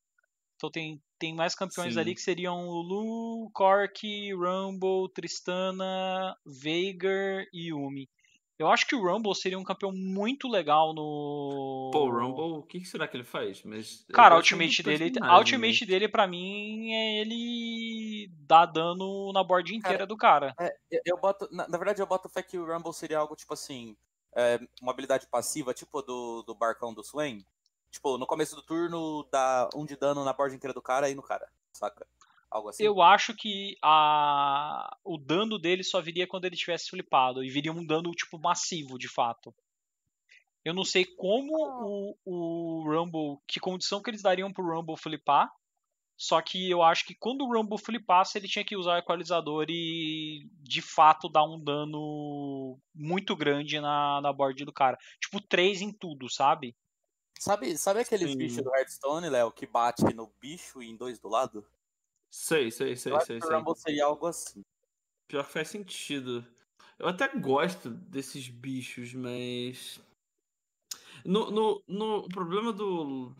Então 0.56 0.72
tem, 0.72 1.02
tem 1.20 1.36
mais 1.36 1.54
campeões 1.54 1.96
Sim. 1.96 2.00
ali 2.00 2.16
que 2.16 2.22
seriam 2.22 2.70
Lulu, 2.70 3.52
Cork, 3.54 4.34
Rumble, 4.34 5.12
Tristana, 5.14 6.36
Veigar 6.46 7.46
e 7.54 7.70
Yumi. 7.70 8.10
Eu 8.58 8.70
acho 8.70 8.88
que 8.88 8.96
o 8.96 9.04
Rumble 9.04 9.36
seria 9.36 9.60
um 9.60 9.64
campeão 9.64 9.92
muito 9.92 10.48
legal 10.48 10.94
no. 10.94 11.90
Pô, 11.92 12.06
o 12.06 12.10
Rumble, 12.10 12.60
o 12.60 12.64
que, 12.64 12.80
que 12.80 12.88
será 12.88 13.06
que 13.06 13.18
ele 13.18 13.26
faz? 13.26 13.62
Mas 13.64 14.06
Cara, 14.14 14.36
a 14.36 14.38
ultimate 14.38 14.82
dele, 14.82 15.12
a 15.22 15.38
ultimate 15.38 15.82
né? 15.82 15.88
dele 15.88 16.08
para 16.08 16.26
mim 16.26 16.94
é 16.94 17.22
ele 17.22 18.32
dar 18.40 18.66
dano 18.66 19.34
na 19.34 19.44
board 19.44 19.76
inteira 19.76 19.98
cara, 19.98 20.08
do 20.08 20.16
cara. 20.16 20.56
É, 20.58 20.74
eu 21.06 21.18
boto, 21.18 21.50
na, 21.52 21.68
na, 21.68 21.78
verdade 21.78 22.02
eu 22.02 22.08
boto 22.08 22.30
fé 22.30 22.42
que 22.42 22.58
o 22.58 22.66
Rumble 22.66 22.94
seria 22.94 23.20
algo 23.20 23.36
tipo 23.36 23.54
assim, 23.54 23.98
é, 24.34 24.58
uma 24.82 24.94
habilidade 24.94 25.28
passiva, 25.28 25.74
tipo 25.74 26.02
do, 26.02 26.42
do 26.44 26.56
barcão 26.56 26.94
do 26.94 27.04
Swain. 27.04 27.46
Tipo, 27.92 28.18
no 28.18 28.26
começo 28.26 28.56
do 28.56 28.62
turno 28.62 29.28
dá 29.30 29.70
um 29.76 29.86
de 29.86 29.98
dano 29.98 30.24
na 30.24 30.32
board 30.32 30.56
inteira 30.56 30.74
do 30.74 30.82
cara 30.82 31.10
e 31.10 31.16
no 31.16 31.22
cara, 31.22 31.50
saca? 31.74 32.08
Algo 32.56 32.70
assim. 32.70 32.84
Eu 32.84 33.02
acho 33.02 33.36
que 33.36 33.78
a... 33.82 34.98
o 35.04 35.18
dano 35.18 35.60
dele 35.60 35.84
só 35.84 36.00
viria 36.00 36.26
quando 36.26 36.46
ele 36.46 36.56
tivesse 36.56 36.90
flipado. 36.90 37.44
E 37.44 37.50
viria 37.50 37.74
um 37.74 37.86
dano, 37.86 38.12
tipo, 38.12 38.40
massivo, 38.40 38.98
de 38.98 39.10
fato. 39.10 39.54
Eu 40.64 40.74
não 40.74 40.86
sei 40.86 41.04
como 41.04 41.54
o, 41.54 42.18
o 42.24 42.84
Rumble. 42.84 43.40
Que 43.46 43.60
condição 43.60 44.02
que 44.02 44.10
eles 44.10 44.22
dariam 44.22 44.54
pro 44.54 44.64
Rumble 44.66 44.96
flipar. 44.96 45.52
Só 46.16 46.42
que 46.42 46.70
eu 46.70 46.82
acho 46.82 47.06
que 47.06 47.14
quando 47.14 47.42
o 47.42 47.54
Rumble 47.54 47.78
flipasse, 47.78 48.38
ele 48.38 48.48
tinha 48.48 48.64
que 48.64 48.78
usar 48.78 48.96
o 48.96 49.00
equalizador 49.00 49.66
e 49.68 50.50
de 50.62 50.82
fato 50.82 51.28
dar 51.28 51.44
um 51.44 51.60
dano 51.60 52.80
muito 52.94 53.36
grande 53.36 53.82
na, 53.82 54.22
na 54.22 54.32
board 54.32 54.64
do 54.64 54.72
cara. 54.72 54.98
Tipo, 55.20 55.42
3 55.42 55.82
em 55.82 55.92
tudo, 55.92 56.30
sabe? 56.30 56.74
Sabe, 57.38 57.78
sabe 57.78 58.00
aqueles 58.00 58.32
Sim. 58.32 58.38
bichos 58.38 58.64
do 58.64 58.74
Hearthstone, 58.74 59.30
Léo, 59.30 59.52
que 59.52 59.68
bate 59.68 60.06
no 60.14 60.32
bicho 60.40 60.82
e 60.82 60.90
em 60.90 60.96
dois 60.96 61.20
do 61.20 61.28
lado? 61.28 61.68
Sei, 62.38 62.70
sei, 62.70 62.98
sei, 62.98 63.14
eu 63.14 63.22
sei. 63.22 63.38
O 63.38 63.50
Rumble 63.50 63.76
seria 63.78 64.06
algo 64.06 64.28
assim. 64.28 64.62
Pior 65.26 65.46
que 65.46 65.54
faz 65.54 65.70
sentido. 65.70 66.46
Eu 67.00 67.08
até 67.08 67.30
gosto 67.30 67.90
desses 67.90 68.50
bichos, 68.50 69.14
mas. 69.14 70.02
No, 71.24 71.50
no, 71.50 71.84
no 71.88 72.18
o 72.18 72.30
problema 72.30 72.74
do, 72.74 73.34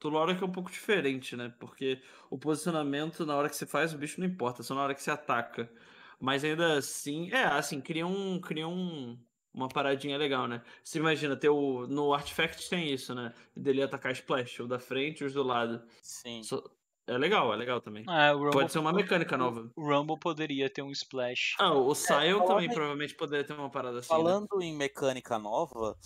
do 0.00 0.08
lore 0.08 0.32
é 0.32 0.34
que 0.34 0.42
é 0.42 0.46
um 0.46 0.52
pouco 0.52 0.70
diferente, 0.70 1.36
né? 1.36 1.54
Porque 1.60 2.02
o 2.30 2.38
posicionamento 2.38 3.26
na 3.26 3.36
hora 3.36 3.50
que 3.50 3.54
você 3.54 3.66
faz 3.66 3.92
o 3.92 3.98
bicho 3.98 4.18
não 4.18 4.26
importa, 4.26 4.62
só 4.62 4.74
na 4.74 4.82
hora 4.82 4.94
que 4.94 5.02
você 5.02 5.10
ataca. 5.10 5.70
Mas 6.18 6.42
ainda 6.42 6.78
assim, 6.78 7.30
é, 7.30 7.44
assim, 7.44 7.82
cria 7.82 8.06
um. 8.06 8.40
Cria 8.40 8.66
um 8.66 9.16
uma 9.52 9.68
paradinha 9.68 10.16
legal, 10.16 10.46
né? 10.46 10.62
Você 10.84 10.98
imagina, 10.98 11.36
ter 11.36 11.48
o, 11.48 11.86
no 11.86 12.14
Artifact 12.14 12.68
tem 12.70 12.92
isso, 12.92 13.14
né? 13.14 13.34
Dele 13.56 13.82
atacar 13.82 14.12
splash, 14.12 14.60
o 14.60 14.68
da 14.68 14.78
frente 14.78 15.20
e 15.20 15.24
os 15.24 15.34
do 15.34 15.42
lado. 15.42 15.82
Sim. 16.00 16.42
So, 16.42 16.62
é 17.08 17.16
legal, 17.16 17.52
é 17.54 17.56
legal 17.56 17.80
também. 17.80 18.04
É, 18.06 18.50
Pode 18.52 18.70
ser 18.70 18.78
uma 18.78 18.92
mecânica 18.92 19.36
nova. 19.36 19.70
O 19.74 19.82
Rumble 19.82 20.18
poderia 20.18 20.68
ter 20.68 20.82
um 20.82 20.90
splash. 20.90 21.56
Ah, 21.58 21.72
o 21.72 21.94
Sion 21.94 22.20
é, 22.20 22.46
também 22.46 22.68
provavelmente 22.68 23.14
poderia 23.14 23.46
ter 23.46 23.54
uma 23.54 23.70
parada 23.70 24.00
assim. 24.00 24.12
Né? 24.12 24.16
Falando 24.18 24.58
né? 24.58 24.66
em 24.66 24.76
mecânica 24.76 25.38
nova, 25.38 25.96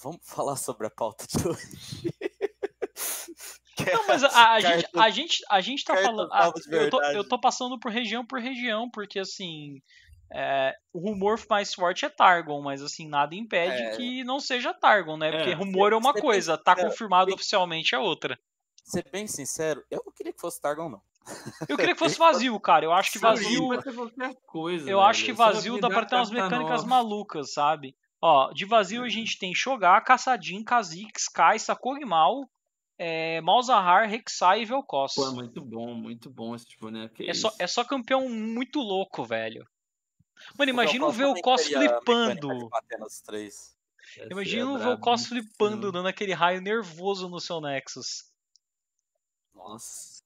vamos 0.00 0.20
falar 0.24 0.54
sobre 0.54 0.86
a 0.86 0.90
pauta 0.90 1.26
de 1.26 1.48
hoje. 1.48 2.14
Não, 3.92 4.06
mas 4.06 4.22
a, 4.22 4.52
a, 4.52 4.60
gente, 4.60 4.88
a, 4.94 5.10
gente, 5.10 5.44
a 5.50 5.60
gente 5.60 5.84
tá 5.84 5.96
falando. 5.96 6.32
A, 6.32 6.52
eu, 6.70 6.90
tô, 6.90 7.02
eu 7.02 7.28
tô 7.28 7.40
passando 7.40 7.76
por 7.80 7.90
região 7.90 8.24
por 8.24 8.38
região, 8.38 8.88
porque 8.88 9.18
assim. 9.18 9.82
É, 10.34 10.74
o 10.94 10.98
rumor 10.98 11.38
mais 11.50 11.74
forte 11.74 12.06
é 12.06 12.08
Targon, 12.08 12.62
mas 12.62 12.80
assim, 12.80 13.06
nada 13.06 13.34
impede 13.34 13.82
é... 13.82 13.96
que 13.96 14.24
não 14.24 14.40
seja 14.40 14.72
Targon, 14.72 15.18
né? 15.18 15.30
Porque 15.30 15.50
é, 15.50 15.54
rumor 15.54 15.92
é 15.92 15.96
uma 15.96 16.14
coisa, 16.14 16.56
tá 16.56 16.74
confirmado 16.74 17.34
oficialmente 17.34 17.94
é 17.94 17.98
outra 17.98 18.38
ser 18.82 19.08
bem 19.10 19.26
sincero, 19.26 19.84
eu 19.90 20.02
não 20.04 20.12
queria 20.12 20.32
que 20.32 20.40
fosse 20.40 20.60
Targon, 20.60 20.88
não. 20.88 21.02
Eu 21.68 21.76
queria 21.76 21.94
que 21.94 21.98
fosse 21.98 22.18
vazio, 22.18 22.58
cara. 22.60 22.84
Eu 22.84 22.92
acho 22.92 23.12
que 23.12 23.18
vazio. 23.18 23.68
Coisa, 24.46 24.84
eu 24.84 24.98
velho. 24.98 25.00
acho 25.00 25.24
que 25.24 25.32
vazio 25.32 25.80
dá 25.80 25.88
pra 25.88 26.04
ter 26.04 26.16
umas 26.16 26.30
mecânicas 26.30 26.84
malucas, 26.84 27.52
sabe? 27.52 27.96
Ó, 28.20 28.52
de 28.52 28.64
vazio 28.64 29.02
a 29.02 29.08
gente 29.08 29.38
tem 29.38 29.54
Shogar, 29.54 30.04
Caçadin, 30.04 30.62
Kha'Zix, 30.62 31.28
Kai'Sa, 31.28 31.74
Kog'Maw, 31.74 32.48
é, 32.96 33.40
Malzahar, 33.40 34.08
Rek'Sai 34.08 34.62
e 34.62 34.64
Vel'Koz. 34.64 35.14
Pô, 35.14 35.26
é 35.26 35.32
muito 35.32 35.60
bom, 35.60 35.92
muito 35.92 36.30
bom 36.30 36.54
esse 36.54 36.66
boneco. 36.80 37.20
É, 37.20 37.30
é 37.30 37.34
só, 37.34 37.52
é 37.58 37.66
só 37.66 37.82
campeão 37.84 38.28
muito 38.28 38.78
louco, 38.78 39.24
velho. 39.24 39.66
Mano, 40.56 40.70
imagina 40.70 41.04
o 41.06 41.10
Vel'Koz 41.10 41.66
flipando. 41.66 42.70
Imagina 44.30 44.70
o 44.70 44.78
Vel'Koz 44.78 45.26
flipando, 45.26 45.90
dando 45.90 46.06
aquele 46.06 46.32
raio 46.32 46.60
nervoso 46.60 47.28
no 47.28 47.40
seu 47.40 47.60
Nexus. 47.60 48.31
Nossa. 49.54 50.22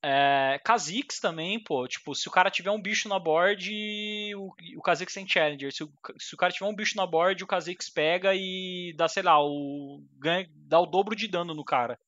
É, 0.00 0.60
Kha'Zix 0.64 1.18
também, 1.18 1.62
pô. 1.62 1.86
Tipo, 1.88 2.14
se 2.14 2.28
o 2.28 2.30
cara 2.30 2.50
tiver 2.50 2.70
um 2.70 2.80
bicho 2.80 3.08
na 3.08 3.18
board, 3.18 4.34
o, 4.36 4.54
o 4.76 4.82
Kha'Zix 4.82 5.12
tem 5.12 5.28
Challenger. 5.28 5.72
Se 5.72 5.82
o, 5.82 5.92
se 6.18 6.34
o 6.34 6.38
cara 6.38 6.52
tiver 6.52 6.66
um 6.66 6.74
bicho 6.74 6.96
na 6.96 7.06
board, 7.06 7.42
o 7.42 7.46
Kha'Zix 7.46 7.90
pega 7.90 8.32
e 8.34 8.94
dá, 8.96 9.08
sei 9.08 9.22
lá, 9.22 9.42
o, 9.42 10.04
ganha, 10.18 10.48
dá 10.54 10.78
o 10.78 10.86
dobro 10.86 11.16
de 11.16 11.26
dano 11.26 11.52
no 11.52 11.64
cara. 11.64 11.98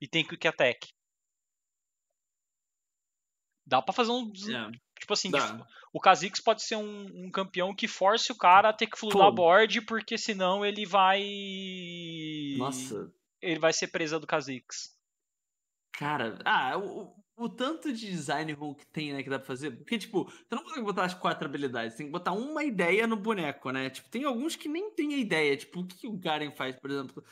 E 0.00 0.08
tem 0.08 0.24
Quick 0.24 0.48
Attack. 0.48 0.88
Dá 3.64 3.82
pra 3.82 3.92
fazer 3.92 4.10
um. 4.10 4.32
Yeah. 4.34 4.72
Tipo 4.98 5.12
assim, 5.12 5.30
o 5.92 6.00
Kha'Zix 6.00 6.40
pode 6.40 6.62
ser 6.62 6.76
um, 6.76 7.26
um, 7.26 7.30
campeão 7.30 7.74
que 7.74 7.86
force 7.86 8.32
o 8.32 8.36
cara 8.36 8.70
a 8.70 8.72
ter 8.72 8.86
que 8.86 8.98
fluir 8.98 9.22
a 9.22 9.30
board, 9.30 9.82
porque 9.82 10.18
senão 10.18 10.64
ele 10.64 10.84
vai. 10.84 11.22
Nossa. 12.56 13.12
Ele 13.40 13.60
vai 13.60 13.72
ser 13.72 13.88
presa 13.88 14.18
do 14.18 14.26
Kha'Zix. 14.26 14.97
Cara, 15.92 16.38
ah, 16.44 16.78
o, 16.78 17.14
o 17.36 17.48
tanto 17.48 17.92
de 17.92 18.06
design 18.06 18.54
que 18.76 18.86
tem, 18.86 19.12
né, 19.12 19.22
que 19.22 19.30
dá 19.30 19.38
pra 19.38 19.46
fazer. 19.46 19.70
Porque, 19.70 19.98
tipo, 19.98 20.24
você 20.24 20.54
não 20.54 20.62
consegue 20.64 20.84
botar 20.84 21.04
as 21.04 21.14
quatro 21.14 21.46
habilidades, 21.46 21.96
tem 21.96 22.06
que 22.06 22.12
botar 22.12 22.32
uma 22.32 22.64
ideia 22.64 23.06
no 23.06 23.16
boneco, 23.16 23.70
né? 23.70 23.88
Tipo, 23.88 24.08
tem 24.10 24.24
alguns 24.24 24.56
que 24.56 24.68
nem 24.68 24.90
tem 24.90 25.14
a 25.14 25.18
ideia. 25.18 25.56
Tipo, 25.56 25.80
o 25.80 25.86
que 25.86 26.06
o 26.06 26.18
Garen 26.18 26.50
faz, 26.50 26.76
por 26.76 26.90
exemplo. 26.90 27.24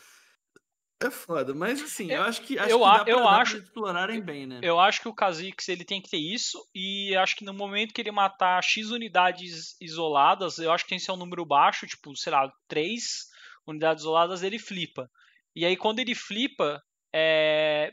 É 1.03 1.11
foda, 1.11 1.55
mas 1.55 1.83
assim, 1.83 2.11
eu, 2.11 2.19
eu 2.19 2.23
acho 2.23 2.41
que, 2.41 2.59
acho 2.59 2.71
eu, 2.71 2.79
que 2.79 2.85
dá 2.85 3.05
pra, 3.05 3.13
eu 3.13 3.19
dá 3.19 3.31
acho, 3.37 3.59
explorarem 3.59 4.23
bem, 4.23 4.47
né? 4.47 4.61
Eu 4.63 4.81
acho 4.81 5.03
que 5.03 5.09
o 5.09 5.15
Kha'Zix 5.15 5.69
ele 5.69 5.85
tem 5.85 6.01
que 6.01 6.09
ter 6.09 6.17
isso, 6.17 6.59
e 6.75 7.15
acho 7.17 7.37
que 7.37 7.45
no 7.45 7.53
momento 7.53 7.93
que 7.93 8.01
ele 8.01 8.11
matar 8.11 8.63
X 8.63 8.91
unidades 8.91 9.77
isoladas, 9.79 10.57
eu 10.57 10.73
acho 10.73 10.85
que 10.85 10.91
tem 10.91 10.99
que 10.99 11.05
ser 11.05 11.13
um 11.13 11.19
número 11.19 11.45
baixo, 11.45 11.87
tipo, 11.87 12.17
sei 12.17 12.33
lá, 12.33 12.51
3 12.67 13.27
unidades 13.67 14.05
isoladas, 14.05 14.43
ele 14.43 14.59
flipa. 14.59 15.07
E 15.55 15.67
aí 15.67 15.77
quando 15.77 15.99
ele 15.99 16.15
flipa, 16.15 16.81
é, 17.15 17.93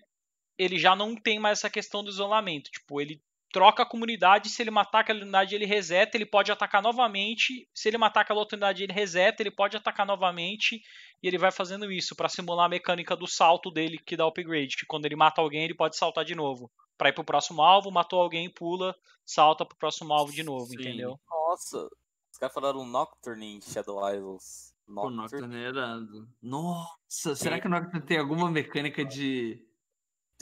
ele 0.58 0.78
já 0.78 0.96
não 0.96 1.16
tem 1.16 1.40
mais 1.40 1.60
essa 1.60 1.70
questão 1.70 2.04
do 2.04 2.10
isolamento. 2.10 2.70
Tipo, 2.72 3.02
ele 3.02 3.22
troca 3.52 3.84
a 3.84 3.86
comunidade, 3.86 4.50
se 4.50 4.64
ele 4.64 4.72
matar 4.72 5.02
aquela 5.02 5.22
unidade, 5.22 5.54
ele 5.54 5.66
reseta, 5.66 6.18
ele 6.18 6.26
pode 6.26 6.52
atacar 6.52 6.82
novamente. 6.82 7.70
Se 7.74 7.88
ele 7.88 8.00
matar 8.00 8.22
aquela 8.22 8.40
outra 8.40 8.56
unidade, 8.56 8.84
ele 8.84 8.92
reseta, 8.92 9.44
ele 9.44 9.52
pode 9.52 9.78
atacar 9.78 10.06
novamente. 10.06 10.82
E 11.22 11.28
ele 11.28 11.38
vai 11.38 11.52
fazendo 11.52 11.92
isso 11.92 12.16
para 12.16 12.28
simular 12.28 12.66
a 12.66 12.70
mecânica 12.70 13.16
do 13.16 13.28
salto 13.28 13.70
dele 13.70 14.00
que 14.00 14.18
dá 14.18 14.26
upgrade, 14.26 14.76
que 14.76 14.86
quando 14.88 15.06
ele 15.06 15.16
mata 15.16 15.40
alguém, 15.40 15.64
ele 15.64 15.76
pode 15.76 15.96
saltar 15.96 16.26
de 16.26 16.36
novo. 16.36 16.70
Para 16.98 17.10
ir 17.10 17.14
pro 17.14 17.24
próximo 17.24 17.62
alvo, 17.62 17.92
matou 17.92 18.20
alguém, 18.20 18.50
pula, 18.50 18.96
salta 19.26 19.66
pro 19.66 19.78
próximo 19.78 20.14
alvo 20.14 20.34
de 20.34 20.44
novo, 20.44 20.66
Sim. 20.66 20.76
entendeu? 20.80 21.20
Nossa, 21.30 21.88
os 22.32 22.38
caras 22.40 22.54
falaram 22.54 22.86
Nocturne 22.86 23.58
em 23.58 23.62
Shadow 23.62 24.00
Isles. 24.12 24.74
O 24.88 25.10
Nocturne. 25.10 25.48
Nocturne 25.48 25.64
é. 25.64 26.26
Nossa, 26.42 27.36
será 27.36 27.62
que 27.62 27.68
o 27.68 27.70
Nocturne 27.70 28.06
tem 28.06 28.18
alguma 28.18 28.50
mecânica 28.50 29.06
de. 29.06 29.64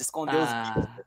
De 0.02 0.06
esconder 0.06 0.38
os 0.40 0.52
Ah, 0.52 0.54
bichos. 0.54 1.06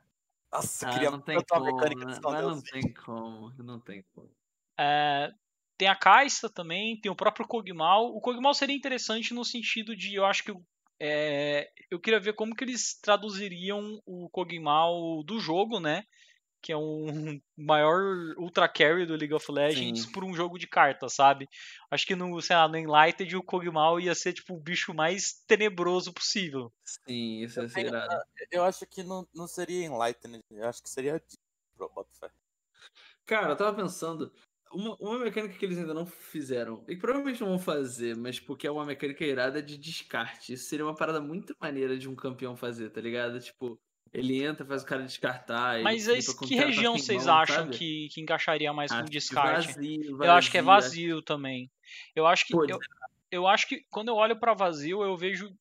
Nossa, 0.51 0.85
eu 0.85 0.89
ah, 0.89 0.89
queria 0.89 1.11
não 1.11 1.21
tem 1.21 1.43
como, 1.49 1.65
mecânica 1.65 2.05
de 2.05 2.13
né? 2.13 2.13
esconder 2.13 2.43
Mas 2.43 2.45
os 2.45 2.55
não 2.55 2.61
bichos. 2.61 2.79
tem 2.81 2.93
como, 2.93 3.51
não 3.63 3.79
tem 3.79 4.03
como. 4.15 4.31
É, 4.79 5.31
tem 5.77 5.87
a 5.87 5.95
Caixa 5.95 6.49
também, 6.49 6.99
tem 6.99 7.11
o 7.11 7.15
próprio 7.15 7.47
Kog'Maw. 7.47 8.05
O 8.15 8.21
Kog'Maw 8.21 8.53
seria 8.53 8.75
interessante 8.75 9.33
no 9.33 9.43
sentido 9.43 9.95
de, 9.95 10.15
eu 10.15 10.25
acho 10.25 10.43
que 10.43 10.53
é, 10.99 11.69
eu 11.91 11.99
queria 11.99 12.19
ver 12.19 12.33
como 12.33 12.55
que 12.55 12.63
eles 12.63 12.99
traduziriam 13.01 14.01
o 14.05 14.29
Kog'Maw 14.29 15.23
do 15.23 15.39
jogo, 15.39 15.79
né? 15.79 16.03
Que 16.65 16.71
é 16.71 16.77
um 16.77 17.05
maior 17.55 18.01
ultra 18.39 18.67
carry 18.67 19.05
do 19.05 19.15
League 19.15 19.35
of 19.35 19.51
Legends 19.51 20.05
Sim. 20.05 20.11
por 20.11 20.23
um 20.23 20.33
jogo 20.33 20.57
de 20.57 20.65
cartas, 20.65 21.13
sabe? 21.13 21.47
Acho 21.91 22.07
que 22.07 22.15
no, 22.15 22.41
sei 22.41 22.55
lá, 22.55 22.67
no 22.67 22.75
Enlightened 22.75 23.35
o 23.35 23.43
Kog'Maw 23.43 23.99
ia 23.99 24.15
ser 24.15 24.33
tipo 24.33 24.55
o 24.55 24.59
bicho 24.59 24.91
mais 24.91 25.43
tenebroso 25.45 26.11
possível. 26.11 26.73
Sim, 26.83 27.43
isso 27.43 27.61
é 27.61 27.81
irado. 27.81 28.19
Eu 28.51 28.63
acho 28.63 28.83
que 28.87 29.03
não, 29.03 29.27
não 29.31 29.47
seria 29.47 29.85
Enlightened, 29.85 30.43
eu 30.49 30.67
acho 30.67 30.81
que 30.81 30.89
seria 30.89 31.21
Botafé. 31.77 32.31
Cara, 33.27 33.51
eu 33.51 33.55
tava 33.55 33.75
pensando. 33.75 34.33
Uma, 34.73 34.95
uma 34.99 35.19
mecânica 35.19 35.53
que 35.53 35.63
eles 35.63 35.77
ainda 35.77 35.93
não 35.93 36.07
fizeram, 36.07 36.83
e 36.87 36.95
que 36.95 37.01
provavelmente 37.01 37.41
não 37.41 37.49
vão 37.49 37.59
fazer, 37.59 38.17
mas 38.17 38.39
porque 38.39 38.65
é 38.65 38.71
uma 38.71 38.83
mecânica 38.83 39.23
irada 39.23 39.61
de 39.61 39.77
descarte. 39.77 40.53
Isso 40.53 40.65
seria 40.65 40.83
uma 40.83 40.95
parada 40.95 41.21
muito 41.21 41.55
maneira 41.61 41.95
de 41.95 42.09
um 42.09 42.15
campeão 42.15 42.57
fazer, 42.57 42.89
tá 42.89 42.99
ligado? 42.99 43.39
Tipo, 43.39 43.79
ele 44.17 44.43
entra, 44.43 44.65
faz 44.65 44.83
o 44.83 44.85
cara 44.85 45.03
descartar. 45.03 45.81
Mas 45.81 46.05
que 46.07 46.55
tá 46.55 46.65
região 46.65 46.97
vocês 46.97 47.25
mão, 47.25 47.35
acham 47.35 47.69
que, 47.69 48.07
que 48.09 48.21
encaixaria 48.21 48.71
mais 48.73 48.91
com 48.91 48.97
Acho 48.97 49.05
que 49.05 49.11
descarte? 49.11 49.67
Vazio, 49.73 50.23
Eu 50.23 50.31
acho 50.31 50.51
que 50.51 50.57
é 50.57 50.61
vazio, 50.61 50.89
vazio 50.89 51.21
também. 51.21 51.71
Eu 52.15 52.25
acho 52.25 52.45
que 52.47 52.53
Pô, 52.53 52.65
eu, 52.65 52.79
eu 53.31 53.47
acho 53.47 53.67
que 53.67 53.85
quando 53.89 54.09
eu 54.09 54.15
olho 54.15 54.39
pra 54.39 54.53
vazio, 54.53 55.03
eu 55.03 55.15
vejo 55.17 55.53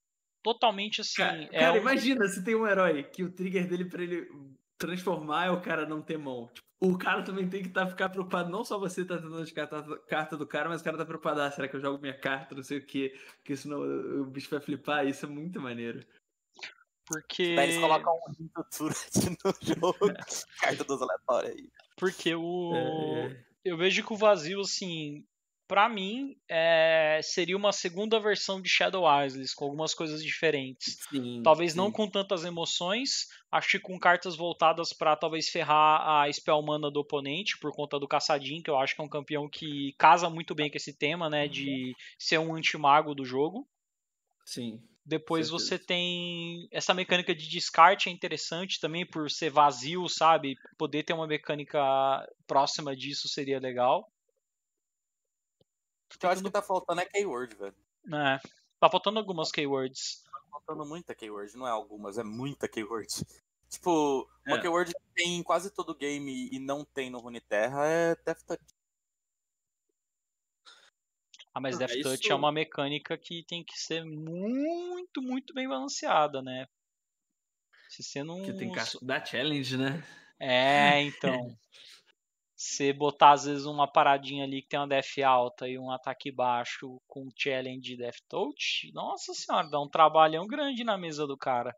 totalmente 0.42 1.00
assim, 1.00 1.16
Cara, 1.22 1.42
é 1.50 1.58
cara, 1.60 1.72
um- 1.74 1.76
imagina 1.78 2.26
se 2.28 2.44
tem 2.44 2.54
um 2.54 2.66
herói 2.66 3.02
que 3.02 3.24
o 3.24 3.30
trigger 3.32 3.66
dele 3.66 3.86
pra 3.86 4.02
ele 4.02 4.28
transformar 4.78 5.46
é 5.46 5.50
o 5.50 5.60
cara 5.60 5.86
não 5.86 6.02
ter 6.02 6.18
mão. 6.18 6.48
Tipo, 6.52 6.64
o 6.80 6.98
cara 6.98 7.22
também 7.22 7.48
tem 7.48 7.62
que 7.62 7.70
tá, 7.70 7.86
ficar 7.86 8.10
preocupado. 8.10 8.50
Não 8.50 8.62
só 8.62 8.78
você 8.78 9.04
tá 9.04 9.16
tentando 9.16 9.42
descartar 9.42 9.78
a 9.78 9.98
carta 10.00 10.36
do 10.36 10.46
cara, 10.46 10.68
mas 10.68 10.80
o 10.82 10.84
cara 10.84 10.98
tá 10.98 11.06
preocupado. 11.06 11.40
Ah, 11.40 11.50
será 11.50 11.66
que 11.66 11.76
eu 11.76 11.80
jogo 11.80 12.00
minha 12.00 12.18
carta? 12.18 12.54
Não 12.54 12.62
sei 12.62 12.78
o 12.78 12.86
quê. 12.86 13.14
Porque 13.38 13.56
senão 13.56 13.80
o 14.20 14.26
bicho 14.26 14.50
vai 14.50 14.60
flipar. 14.60 15.06
Isso 15.06 15.24
é 15.24 15.28
muito 15.28 15.60
maneiro. 15.60 16.04
Porque 17.06 17.54
Daí 17.54 17.70
eles 17.70 17.80
colocam 17.80 18.14
um 18.40 18.62
Turret 18.76 19.36
no 19.44 19.54
jogo. 19.76 20.14
Carta 20.60 20.84
dos 20.84 21.02
aleatórios 21.02 21.54
aí. 21.56 21.68
porque 21.96 22.34
o 22.34 22.72
É, 22.74 23.44
eu 23.64 23.76
vejo 23.76 24.04
que 24.04 24.12
o 24.12 24.16
vazio 24.16 24.60
assim, 24.60 25.24
pra 25.66 25.88
mim, 25.88 26.36
é, 26.48 27.20
seria 27.22 27.56
uma 27.56 27.72
segunda 27.72 28.20
versão 28.20 28.60
de 28.60 28.68
Shadow 28.68 29.04
Isles 29.24 29.54
com 29.54 29.64
algumas 29.64 29.94
coisas 29.94 30.22
diferentes. 30.22 30.98
sim, 31.10 31.40
Talvez 31.42 31.74
não 31.74 31.86
sim. 31.86 31.92
com 31.92 32.08
tantas 32.08 32.44
emoções, 32.44 33.28
acho 33.50 33.70
que 33.70 33.78
com 33.80 33.98
cartas 33.98 34.36
voltadas 34.36 34.92
pra 34.92 35.16
talvez 35.16 35.48
ferrar 35.48 36.22
a 36.22 36.32
spell 36.32 36.60
mana 36.62 36.90
do 36.90 37.00
oponente 37.00 37.58
por 37.58 37.72
conta 37.72 37.98
do 37.98 38.08
Caçadinho, 38.08 38.62
que 38.62 38.70
eu 38.70 38.78
acho 38.78 38.94
que 38.94 39.00
é 39.00 39.04
um 39.04 39.08
campeão 39.08 39.48
que 39.48 39.94
casa 39.98 40.28
muito 40.28 40.54
bem 40.54 40.70
com 40.70 40.76
esse 40.76 40.92
tema, 40.92 41.30
né, 41.30 41.48
de 41.48 41.94
ser 42.18 42.38
um 42.38 42.54
antimago 42.54 43.14
do 43.14 43.24
jogo. 43.24 43.66
Sim. 44.44 44.82
Depois 45.04 45.50
você 45.50 45.78
tem 45.78 46.66
essa 46.72 46.94
mecânica 46.94 47.34
de 47.34 47.46
descarte 47.46 48.08
é 48.08 48.12
interessante 48.12 48.80
também 48.80 49.04
por 49.04 49.30
ser 49.30 49.50
vazio, 49.50 50.08
sabe? 50.08 50.56
Poder 50.78 51.02
ter 51.02 51.12
uma 51.12 51.26
mecânica 51.26 51.78
próxima 52.46 52.96
disso 52.96 53.28
seria 53.28 53.60
legal. 53.60 54.10
O 56.14 56.18
que 56.18 56.24
eu 56.24 56.30
acho 56.30 56.42
que 56.42 56.50
tá 56.50 56.62
faltando 56.62 57.02
é 57.02 57.04
keyword, 57.04 57.54
velho. 57.54 57.74
né? 58.06 58.40
Tá 58.80 58.88
faltando 58.88 59.18
algumas 59.18 59.50
keywords. 59.50 60.22
Tá 60.24 60.40
faltando 60.50 60.86
muita 60.86 61.14
keyword, 61.14 61.54
não 61.56 61.66
é 61.66 61.70
algumas, 61.70 62.16
é 62.16 62.22
muita 62.22 62.68
keyword. 62.68 63.08
Tipo, 63.68 64.30
uma 64.46 64.58
É. 64.58 64.60
keyword 64.60 64.92
que 64.92 65.14
tem 65.14 65.36
em 65.36 65.42
quase 65.42 65.68
todo 65.68 65.96
game 65.96 66.48
e 66.52 66.60
não 66.60 66.84
tem 66.84 67.10
no 67.10 67.18
Runeterra 67.18 67.84
é 67.86 68.14
Death 68.24 68.42
Touch. 68.46 68.62
Ah, 71.54 71.60
mas 71.60 71.76
Ah, 71.76 71.78
Death 71.86 72.02
Touch 72.02 72.20
isso- 72.24 72.32
é 72.32 72.34
uma 72.34 72.50
mecânica 72.50 73.16
que 73.16 73.44
tem 73.46 73.62
que 73.64 73.78
ser 73.78 74.04
muito, 74.04 75.22
muito 75.22 75.54
bem 75.54 75.68
balanceada, 75.68 76.42
né? 76.42 76.66
Se 77.88 78.02
você 78.02 78.24
não. 78.24 78.42
Que 78.42 78.52
tem 78.52 78.72
carta 78.72 78.98
da 79.02 79.24
challenge, 79.24 79.76
né? 79.76 80.02
É, 80.40 81.00
então. 81.02 81.30
Você 82.56 82.92
botar 82.92 83.32
às 83.32 83.44
vezes 83.44 83.66
uma 83.66 83.86
paradinha 83.90 84.44
ali 84.44 84.62
que 84.62 84.68
tem 84.68 84.78
uma 84.78 84.86
def 84.86 85.18
alta 85.18 85.68
e 85.68 85.76
um 85.76 85.90
ataque 85.90 86.30
baixo 86.30 87.00
com 87.06 87.28
challenge 87.36 87.80
de 87.80 87.96
Death 87.96 88.20
Touch, 88.28 88.90
nossa 88.94 89.34
senhora, 89.34 89.68
dá 89.68 89.80
um 89.80 89.88
trabalhão 89.88 90.46
grande 90.46 90.82
na 90.84 90.96
mesa 90.96 91.26
do 91.26 91.36
cara. 91.36 91.74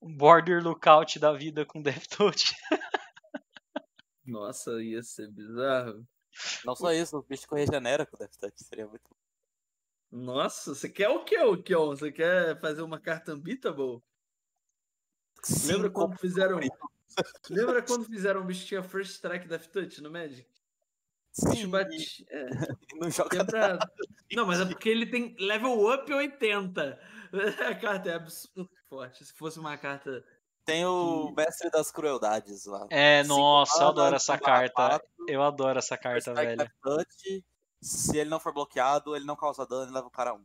Um 0.00 0.14
border 0.14 0.62
lookout 0.62 1.18
da 1.18 1.32
vida 1.32 1.64
com 1.64 1.82
Death 1.82 2.06
Touch. 2.08 2.54
Nossa, 4.26 4.80
ia 4.82 5.02
ser 5.02 5.30
bizarro. 5.32 6.06
Não 6.64 6.74
só 6.76 6.92
isso, 6.92 7.18
o 7.18 7.22
bicho 7.22 7.46
regenera 7.52 8.06
com 8.06 8.16
Death 8.16 8.36
Touch, 8.36 8.64
seria 8.64 8.86
muito 8.86 9.10
Nossa, 10.10 10.74
você 10.74 10.88
quer 10.88 11.08
o 11.08 11.24
que, 11.24 11.38
o 11.38 11.62
Kion? 11.62 11.88
Você 11.90 12.12
quer 12.12 12.58
fazer 12.60 12.82
uma 12.82 13.00
carta 13.00 13.34
unbeatable? 13.34 14.02
Lembra 15.64 15.88
Sim, 15.88 15.92
quando 15.92 16.18
fizeram. 16.18 16.60
Lembra 17.48 17.82
quando 17.82 18.04
fizeram 18.04 18.42
um 18.42 18.46
bicho 18.46 18.66
tinha 18.66 18.82
First 18.82 19.12
Strike 19.12 19.48
Death 19.48 19.66
Touch 19.68 20.02
no 20.02 20.10
Magic? 20.10 20.48
O 21.38 21.50
Sim, 21.54 21.68
bate. 21.68 22.26
É, 22.28 22.44
não 23.00 23.10
joga 23.10 23.44
pra- 23.44 23.78
Não, 24.32 24.46
mas 24.46 24.60
é 24.60 24.64
porque 24.66 24.88
ele 24.88 25.06
tem 25.06 25.34
level 25.38 25.92
up 25.92 26.12
80. 26.12 27.00
A 27.70 27.74
carta 27.76 28.10
é 28.10 28.14
absurdo 28.14 28.68
forte. 28.88 29.24
Se 29.24 29.32
fosse 29.32 29.58
uma 29.58 29.76
carta. 29.78 30.24
Tem 30.70 30.84
o 30.86 31.26
que- 31.28 31.34
Mestre 31.34 31.70
das 31.70 31.90
Crueldades 31.90 32.64
lá. 32.66 32.86
É, 32.90 33.22
Cinco 33.22 33.36
nossa, 33.36 33.82
eu 33.82 33.88
adoro 33.88 34.16
essa 34.16 34.38
carta. 34.38 35.02
Eu 35.28 35.42
adoro 35.42 35.78
essa 35.78 35.96
carta, 35.98 36.32
velho. 36.34 36.70
Touch. 36.82 37.44
Se 37.82 38.18
ele 38.18 38.28
não 38.30 38.38
for 38.40 38.52
bloqueado, 38.52 39.16
ele 39.16 39.24
não 39.24 39.36
causa 39.36 39.66
dano 39.66 39.90
e 39.90 39.94
leva 39.94 40.06
o 40.06 40.10
cara 40.10 40.34
um. 40.34 40.44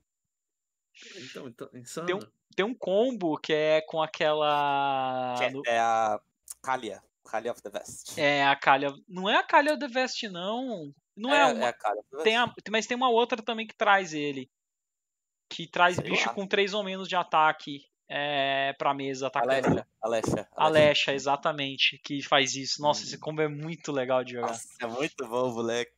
Então, 1.18 1.48
então 1.48 1.70
insano. 1.74 2.08
Tem 2.08 2.16
um- 2.16 2.32
Tem 2.56 2.66
um 2.66 2.74
combo 2.74 3.38
que 3.38 3.52
é 3.52 3.82
com 3.82 4.02
aquela. 4.02 5.36
Que 5.38 5.44
é- 5.44 5.50
no- 5.50 5.62
É 5.66 5.78
a 5.80 6.20
Kalia. 6.64 7.04
Kalia 7.26 7.52
of 7.52 7.62
the 7.62 7.70
Vest. 7.70 8.18
É 8.18 8.46
a 8.46 8.56
calha. 8.56 8.94
Não 9.10 9.28
é 9.30 9.36
a 9.36 9.44
calha 9.44 9.78
The 9.78 9.88
Vest, 9.90 10.24
não. 10.30 10.94
Não 11.18 11.34
é, 11.34 11.40
é, 11.42 11.46
uma. 11.54 11.66
é 11.66 11.68
a 11.68 11.74
Kalia 11.74 12.00
of 12.00 12.10
the 12.10 12.16
Vest. 12.18 12.24
Tem 12.24 12.38
a- 12.38 12.54
Mas 12.72 12.88
tem 12.88 12.96
uma 12.96 13.10
outra 13.10 13.42
também 13.44 13.68
que 13.68 13.76
traz 13.76 14.14
ele. 14.14 14.50
Que 15.50 15.68
traz 15.68 15.98
Sei 15.98 16.06
bicho 16.10 16.28
lá. 16.30 16.34
com 16.34 16.48
3 16.48 16.74
ou 16.74 16.82
menos 16.84 17.10
de 17.10 17.16
ataque 17.18 17.86
é, 18.10 18.74
pra 18.78 18.94
mesa 18.94 19.28
atacando. 19.28 19.68
Alexa, 19.68 19.88
Alexa. 20.02 20.48
Alexa, 20.56 21.13
exatamente, 21.13 22.00
que 22.04 22.22
faz 22.22 22.56
isso. 22.56 22.82
Nossa, 22.82 23.02
Hum. 23.02 23.06
esse 23.06 23.18
combo 23.20 23.41
é 23.41 23.48
muito 23.48 23.91
legal 23.91 24.24
de 24.24 24.34
jogar. 24.34 24.48
Nossa, 24.50 24.68
é 24.82 24.88
muito 24.88 25.28
bom, 25.28 25.52
moleque. 25.54 25.91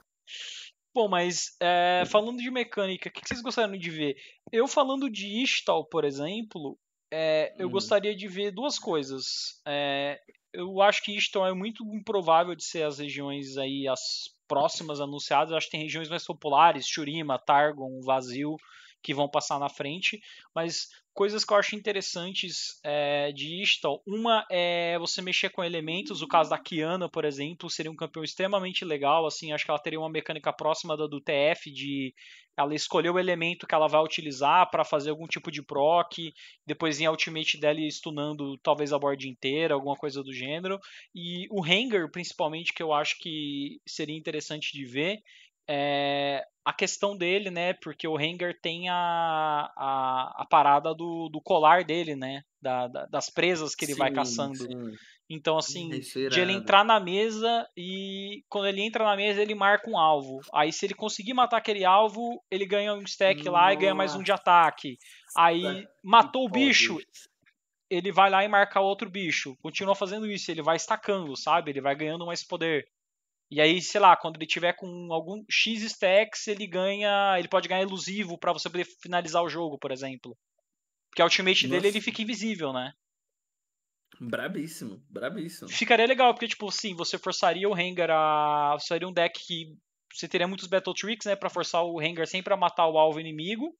Bom, 0.93 1.08
mas 1.08 1.56
é, 1.60 2.04
falando 2.08 2.39
de 2.41 2.50
mecânica, 2.50 3.10
o 3.10 3.12
que 3.12 3.22
vocês 3.28 3.41
gostariam 3.41 3.78
de 3.78 3.89
ver? 3.91 4.15
Eu 4.52 4.67
falando 4.67 5.10
de 5.10 5.28
Ishtal, 5.43 5.86
por 5.86 6.04
exemplo, 6.04 6.78
é, 7.12 7.54
eu 7.58 7.67
Hum. 7.67 7.72
gostaria 7.72 8.15
de 8.15 8.28
ver 8.28 8.52
duas 8.52 8.80
coisas. 8.80 9.62
É, 9.65 10.20
eu 10.52 10.82
acho 10.82 11.04
que 11.04 11.15
Ishtal 11.15 11.46
é 11.46 11.54
muito 11.54 11.84
improvável 11.93 12.56
de 12.56 12.63
ser 12.63 12.84
as 12.84 12.98
regiões 12.98 13.58
aí, 13.58 13.88
as 13.88 14.02
próximas 14.48 15.00
anunciadas. 15.00 15.52
Eu 15.52 15.58
acho 15.58 15.67
que 15.67 15.74
tem 15.74 15.84
regiões 15.84 16.10
mais 16.10 16.26
populares, 16.26 16.88
Shurima, 16.88 17.38
Targon, 17.38 18.02
Vazio, 18.02 18.56
que 19.08 19.13
vão 19.13 19.30
passar 19.30 19.58
na 19.58 19.70
frente. 19.70 20.22
Mas 20.54 20.89
coisas 21.13 21.46
que 21.46 21.54
eu 21.54 21.58
acho 21.58 21.78
interessantes 21.78 22.78
é, 22.84 23.32
de 23.32 23.62
Ishtal. 23.63 24.04
Uma 24.06 24.46
é 24.52 25.00
você 25.00 25.22
mexer 25.22 25.50
com 25.50 25.63
elementos. 25.63 26.22
O 26.22 26.28
caso 26.28 26.50
da 26.50 26.60
Kiana, 26.60 27.08
por 27.08 27.24
exemplo, 27.24 27.70
seria 27.70 27.89
um 27.89 27.96
campeão 27.96 28.22
extremamente 28.22 28.84
legal. 28.84 29.26
Assim, 29.26 29.54
acho 29.54 29.63
que 29.63 29.72
ela 29.72 29.80
teria 29.80 29.98
uma 29.98 30.10
mecânica 30.10 30.52
próxima 30.52 30.98
da 30.98 31.08
do 31.08 31.22
TF 31.22 31.72
de 31.72 32.13
ela 32.58 32.76
escolher 32.76 33.12
o 33.12 33.20
elemento 33.20 33.65
que 33.65 33.76
ela 33.76 33.88
vai 33.88 34.04
utilizar 34.04 34.70
para 34.70 34.84
fazer 34.84 35.12
algum 35.12 35.28
tipo 35.28 35.50
de 35.50 35.62
proc, 35.62 36.17
depois 36.65 37.00
em 37.00 37.08
ultimate 37.08 37.58
dela 37.58 37.80
stunando 37.89 38.58
talvez 38.58 38.91
a 38.91 39.00
board 39.00 39.30
inteira, 39.30 39.76
alguma 39.76 39.96
coisa 39.96 40.22
do 40.22 40.34
gênero. 40.34 40.80
E 41.15 41.48
o 41.50 41.63
Hanger, 41.63 42.12
principalmente, 42.12 42.74
que 42.74 42.84
eu 42.84 42.91
acho 42.91 43.17
que 43.20 43.80
seria 43.88 44.17
interessante 44.17 44.74
de 44.74 44.84
ver, 44.86 45.22
é, 45.67 46.45
a 46.63 46.73
questão 46.73 47.15
dele, 47.15 47.49
né? 47.49 47.73
Porque 47.73 48.08
o 48.08 48.15
Rengar 48.15 48.53
tem 48.62 48.89
a, 48.89 49.71
a, 49.75 50.41
a 50.41 50.45
parada 50.49 50.93
do, 50.93 51.30
do 51.30 51.41
colar 51.41 51.84
dele, 51.84 52.15
né? 52.15 52.43
Da, 52.62 52.88
da, 52.88 53.06
das 53.06 53.30
presas 53.30 53.75
que 53.75 53.86
ele 53.86 53.95
vai 53.95 54.10
Sim, 54.10 54.15
caçando. 54.15 54.58
sim. 54.58 54.95
Então, 55.30 55.58
assim, 55.58 55.91
é 55.93 56.30
de 56.30 56.39
ele 56.39 56.53
entrar 56.53 56.86
na 56.86 57.01
mesa 57.01 57.67
e 57.75 58.45
quando 58.47 58.67
ele 58.67 58.82
entra 58.82 59.03
na 59.03 59.15
mesa 59.15 59.41
ele 59.41 59.53
marca 59.53 59.89
um 59.89 59.97
alvo. 59.97 60.39
Aí 60.53 60.71
se 60.71 60.86
ele 60.86 60.93
conseguir 60.93 61.34
matar 61.34 61.58
aquele 61.58 61.84
alvo, 61.84 62.41
ele 62.49 62.65
ganha 62.65 62.93
um 62.93 63.01
stack 63.01 63.47
lá 63.49 63.73
e 63.73 63.75
ganha 63.75 63.93
mais 63.93 64.15
um 64.15 64.23
de 64.23 64.32
ataque. 64.32 64.97
Aí 65.36 65.86
matou 66.01 66.45
o 66.45 66.49
bicho, 66.49 66.97
ele 67.89 68.10
vai 68.10 68.30
lá 68.30 68.43
e 68.45 68.47
marca 68.47 68.80
outro 68.80 69.10
bicho. 69.10 69.58
Continua 69.62 69.95
fazendo 69.95 70.25
isso, 70.27 70.49
ele 70.49 70.62
vai 70.62 70.77
estacando, 70.77 71.36
sabe? 71.36 71.71
Ele 71.71 71.82
vai 71.82 71.95
ganhando 71.95 72.25
mais 72.25 72.41
poder. 72.41 72.88
E 73.50 73.62
aí, 73.62 73.82
sei 73.82 74.02
lá, 74.02 74.16
quando 74.18 74.36
ele 74.36 74.46
tiver 74.46 74.74
com 74.74 75.12
algum 75.12 75.44
X 75.50 75.82
stacks, 75.82 76.48
ele 76.48 76.68
ganha, 76.68 77.36
ele 77.40 77.48
pode 77.48 77.68
ganhar 77.68 77.82
elusivo 77.82 78.38
pra 78.38 78.52
você 78.52 78.70
poder 78.70 78.86
finalizar 79.02 79.42
o 79.42 79.50
jogo, 79.50 79.78
por 79.80 79.92
exemplo. 79.92 80.38
Porque 81.10 81.22
a 81.22 81.26
ultimate 81.26 81.64
dele 81.64 81.76
Nossa. 81.78 81.88
ele 81.88 82.02
fica 82.02 82.22
invisível, 82.22 82.74
né? 82.74 82.92
Brabíssimo, 84.20 85.02
brabíssimo. 85.10 85.70
Ficaria 85.70 86.06
legal, 86.06 86.34
porque, 86.34 86.48
tipo, 86.48 86.70
sim, 86.72 86.96
você 86.96 87.18
forçaria 87.18 87.70
o 87.70 87.74
Rengar 87.74 88.10
a. 88.10 88.78
Faria 88.88 89.08
um 89.08 89.14
deck 89.14 89.40
que 89.46 89.78
você 90.12 90.28
teria 90.28 90.48
muitos 90.48 90.68
Battle 90.68 90.94
Tricks, 90.94 91.26
né? 91.26 91.36
Pra 91.36 91.50
forçar 91.50 91.84
o 91.84 92.00
Rengar 92.00 92.28
sempre 92.28 92.54
a 92.54 92.58
matar 92.58 92.88
o 92.88 92.98
alvo 92.98 93.20
inimigo. 93.20 93.78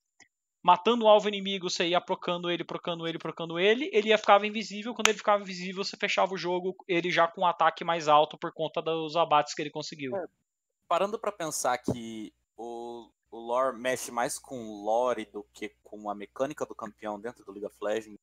Matando 0.63 1.06
o 1.06 1.08
alvo 1.08 1.28
inimigo, 1.28 1.70
você 1.70 1.88
ia 1.88 2.02
procando 2.02 2.50
ele, 2.50 2.63
procando 2.63 3.08
ele, 3.08 3.17
procando 3.17 3.60
ele. 3.60 3.89
Ele 3.93 4.10
ia 4.10 4.17
ficar 4.17 4.43
invisível. 4.43 4.93
Quando 4.93 5.08
ele 5.08 5.17
ficava 5.17 5.41
invisível, 5.41 5.84
você 5.84 5.96
fechava 5.96 6.34
o 6.34 6.38
jogo, 6.38 6.76
ele 6.88 7.10
já 7.12 7.28
com 7.28 7.41
um 7.41 7.46
ataque 7.46 7.84
mais 7.84 8.08
alto 8.08 8.38
por 8.38 8.52
conta 8.52 8.82
dos 8.82 9.15
abates 9.15 9.54
que 9.54 9.62
ele 9.62 9.70
conseguiu. 9.70 10.15
É. 10.15 10.26
Parando 10.88 11.20
pra 11.20 11.32
pensar 11.32 11.78
que 11.78 12.34
o, 12.56 13.10
o 13.32 13.38
lore 13.38 13.78
mexe 13.78 14.12
mais 14.12 14.39
com 14.39 14.58
o 14.58 14.84
lore 14.84 15.26
do 15.26 15.46
que 15.54 15.76
com 15.84 16.10
a 16.10 16.15
mecânica 16.15 16.65
do 16.65 16.76
campeão 16.76 17.20
dentro 17.20 17.46
do 17.46 17.52
League 17.52 17.65
of 17.65 17.76
Legends, 17.82 18.20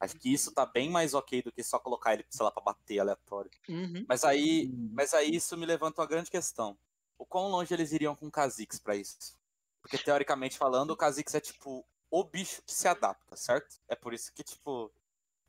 acho 0.00 0.18
que 0.18 0.32
isso 0.32 0.52
tá 0.52 0.66
bem 0.66 0.90
mais 0.90 1.14
ok 1.14 1.42
do 1.42 1.52
que 1.52 1.62
só 1.62 1.78
colocar 1.78 2.14
ele, 2.14 2.24
sei 2.28 2.44
lá, 2.44 2.50
pra 2.50 2.62
bater 2.62 2.98
aleatório. 2.98 3.50
Uhum. 3.68 4.04
Mas 4.08 4.24
aí, 4.24 4.70
mas 4.92 5.14
aí 5.14 5.34
isso 5.34 5.56
me 5.56 5.66
levanta 5.66 6.00
uma 6.00 6.08
grande 6.08 6.30
questão. 6.30 6.76
O 7.18 7.26
quão 7.26 7.48
longe 7.48 7.72
eles 7.74 7.92
iriam 7.92 8.14
com 8.14 8.26
o 8.26 8.30
Kha'Zix 8.30 8.78
pra 8.78 8.94
isso? 8.94 9.37
Porque 9.80 9.98
teoricamente 9.98 10.58
falando, 10.58 10.90
o 10.90 10.96
Kha'Zix 10.96 11.34
é 11.34 11.40
tipo 11.40 11.86
o 12.10 12.24
bicho 12.24 12.62
que 12.62 12.72
se 12.72 12.88
adapta, 12.88 13.36
certo? 13.36 13.76
É 13.88 13.94
por 13.94 14.12
isso 14.14 14.32
que 14.34 14.42
tipo 14.42 14.92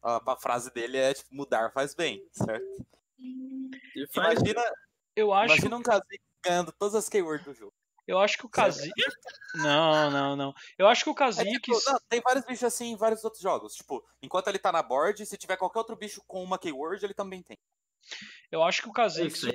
a, 0.01 0.31
a 0.31 0.35
frase 0.37 0.71
dele 0.73 0.97
é 0.97 1.13
tipo 1.13 1.33
mudar 1.33 1.71
faz 1.71 1.93
bem, 1.95 2.25
certo? 2.31 2.85
E 3.19 4.07
faz- 4.13 4.39
Imagina, 4.39 4.61
Eu 5.15 5.33
acho, 5.33 5.53
imagina 5.53 5.77
um 5.77 5.81
Kha'Zix 5.83 6.23
ganhando 6.43 6.71
todas 6.71 6.95
as 6.95 7.09
keywords 7.09 7.45
do 7.45 7.53
jogo. 7.53 7.73
eu 8.07 8.17
acho 8.19 8.37
que 8.37 8.45
o 8.45 8.49
Kha'Zix. 8.49 8.93
Não, 9.55 10.09
não, 10.11 10.35
não. 10.35 10.53
Eu 10.77 10.87
acho 10.87 11.03
que 11.03 11.09
o 11.09 11.13
É 11.13 11.15
Kha'Zix. 11.15 11.51
tipo, 11.51 11.79
não, 11.91 11.99
tem 12.07 12.21
vários 12.21 12.45
bichos 12.45 12.63
assim 12.63 12.91
em 12.91 12.95
vários 12.95 13.23
outros 13.23 13.41
jogos. 13.41 13.73
Tipo, 13.75 14.05
enquanto 14.21 14.47
ele 14.47 14.59
tá 14.59 14.71
na 14.71 14.81
board, 14.83 15.25
se 15.25 15.37
tiver 15.37 15.57
qualquer 15.57 15.79
outro 15.79 15.95
bicho 15.95 16.21
com 16.27 16.41
uma 16.43 16.57
keyword, 16.57 17.03
ele 17.03 17.13
também 17.13 17.41
tem. 17.43 17.57
Eu 18.51 18.63
acho 18.63 18.81
que 18.81 18.89
o 18.89 18.93
Kha'Zix. 18.93 19.43
É 19.43 19.51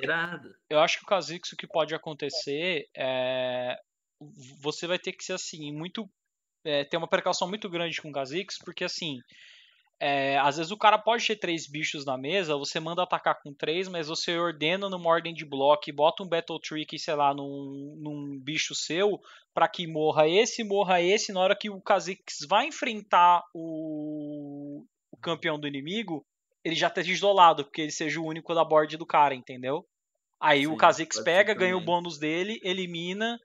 eu 0.69 0.79
acho 0.81 0.99
que 0.99 1.05
o 1.05 1.09
Kha'Zix 1.09 1.53
o 1.53 1.57
que 1.57 1.67
pode 1.67 1.95
acontecer 1.95 2.89
é 2.95 3.77
você 4.61 4.87
vai 4.87 4.99
ter 4.99 5.13
que 5.13 5.25
ser 5.25 5.35
assim 5.35 5.73
muito 5.73 6.09
é, 6.65 6.85
ter 6.85 6.97
uma 6.97 7.09
precaução 7.09 7.49
muito 7.49 7.69
grande 7.69 8.01
com 8.01 8.09
o 8.09 8.13
Kha'Zix 8.13 8.59
porque 8.65 8.85
assim 8.85 9.19
é, 10.01 10.37
às 10.39 10.57
vezes 10.57 10.73
o 10.73 10.77
cara 10.77 10.99
pode 10.99 11.27
ter 11.27 11.37
três 11.37 11.67
bichos 11.69 12.05
na 12.05 12.19
mesa, 12.19 12.57
você 12.57 12.81
manda 12.81 13.03
atacar 13.03 13.41
com 13.41 13.55
três, 13.55 13.89
mas 13.89 14.09
você 14.09 14.37
ordena 14.37 14.89
numa 14.91 15.09
ordem 15.09 15.33
de 15.33 15.45
bloco 15.45 15.93
bota 15.93 16.23
um 16.23 16.29
Battle 16.29 16.61
Trick, 16.61 16.99
sei 16.99 17.15
lá, 17.15 17.33
num, 17.33 17.97
num 17.99 18.39
bicho 18.39 18.75
seu, 18.75 19.21
para 19.55 19.69
que 19.69 19.87
morra 19.87 20.29
esse, 20.29 20.65
morra 20.65 21.01
esse, 21.01 21.33
na 21.33 21.41
hora 21.41 21.57
que 21.57 21.71
o 21.71 21.81
Kha'Zix 21.81 22.41
vai 22.49 22.67
enfrentar 22.67 23.43
o, 23.55 24.85
o 25.13 25.17
campeão 25.17 25.59
do 25.59 25.69
inimigo, 25.69 26.27
ele 26.65 26.75
já 26.75 26.89
esteja 26.89 27.13
isolado, 27.13 27.65
porque 27.65 27.81
ele 27.81 27.93
seja 27.93 28.21
o 28.21 28.27
único 28.27 28.55
da 28.55 28.65
board 28.65 28.97
do 28.97 29.07
cara, 29.07 29.35
entendeu? 29.35 29.87
Aí 30.41 30.67
o 30.67 30.73
Sim, 30.73 30.77
Kha'Zix 30.77 31.17
pode 31.17 31.25
ser 31.25 31.25
pega, 31.25 31.55
ganha 31.55 31.77
o 31.77 31.81
bônus 31.81 32.19
dele, 32.19 32.61
elimina 32.65 33.39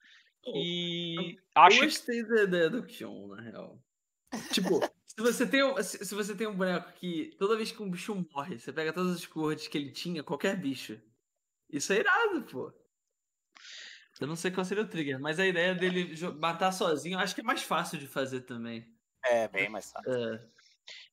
e 0.46 1.36
Eu 1.56 1.62
acho 1.62 1.80
gostei 1.82 2.24
da 2.24 2.44
ideia 2.44 2.70
do 2.70 2.86
Kion, 2.86 3.28
na 3.28 3.42
real. 3.42 3.84
Tipo, 4.52 4.80
se 5.08 5.22
você 5.22 5.46
tem 5.46 5.64
um, 5.64 5.82
se, 5.82 6.06
se 6.06 6.16
você 6.16 6.36
tem 6.36 6.48
um 6.48 6.56
boneco 6.56 6.92
que 6.94 7.36
toda 7.38 7.58
vez 7.58 7.72
que 7.72 7.82
um 7.82 7.90
bicho 7.90 8.16
morre, 8.34 8.60
você 8.60 8.72
pega 8.72 8.94
todas 8.94 9.16
as 9.16 9.26
cores 9.26 9.68
que 9.68 9.78
ele 9.78 9.92
tinha, 9.92 10.24
qualquer 10.24 10.56
bicho. 10.56 11.00
Isso 11.70 11.94
é 11.94 11.98
irado, 11.98 12.44
pô. 12.44 12.74
Eu 14.20 14.28
não 14.28 14.36
sei 14.36 14.52
qual 14.52 14.66
seria 14.66 14.84
o 14.84 14.88
trigger, 14.88 15.20
mas 15.20 15.40
a 15.40 15.48
ideia 15.48 15.74
dele 15.74 16.14
matar 16.38 16.72
sozinho, 16.72 17.16
eu 17.16 17.20
acho 17.20 17.34
que 17.34 17.42
é 17.42 17.44
mais 17.44 17.64
fácil 17.64 17.98
de 17.98 18.06
fazer 18.06 18.42
também. 18.42 18.86
É, 19.24 19.48
bem 19.48 19.70
mais 19.70 19.92
fácil. 19.92 20.12
É. 20.14 20.50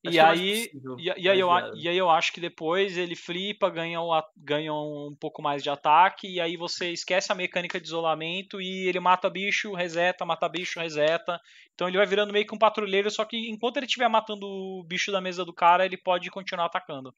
E 0.04 0.18
é 0.18 0.22
aí, 0.22 0.70
e, 0.98 1.04
e 1.16 1.28
aí 1.28 1.40
eu, 1.40 1.48
e 1.74 1.88
aí 1.88 1.96
eu 1.96 2.08
acho 2.08 2.32
que 2.32 2.40
depois 2.40 2.96
ele 2.96 3.16
flipa, 3.16 3.68
ganha 3.68 4.00
um, 4.00 4.10
ganha 4.36 4.72
um 4.72 5.16
pouco 5.18 5.42
mais 5.42 5.62
de 5.62 5.70
ataque, 5.70 6.28
e 6.28 6.40
aí 6.40 6.56
você 6.56 6.92
esquece 6.92 7.32
a 7.32 7.34
mecânica 7.34 7.80
de 7.80 7.86
isolamento 7.86 8.60
e 8.60 8.88
ele 8.88 9.00
mata 9.00 9.28
bicho, 9.28 9.74
reseta, 9.74 10.24
mata 10.24 10.48
bicho, 10.48 10.78
reseta. 10.78 11.40
Então 11.74 11.88
ele 11.88 11.96
vai 11.96 12.06
virando 12.06 12.32
meio 12.32 12.46
que 12.46 12.54
um 12.54 12.58
patrulheiro, 12.58 13.10
só 13.10 13.24
que 13.24 13.50
enquanto 13.50 13.78
ele 13.78 13.86
estiver 13.86 14.08
matando 14.08 14.46
o 14.46 14.84
bicho 14.84 15.10
da 15.10 15.20
mesa 15.20 15.44
do 15.44 15.52
cara, 15.52 15.84
ele 15.84 15.96
pode 15.96 16.30
continuar 16.30 16.66
atacando. 16.66 17.14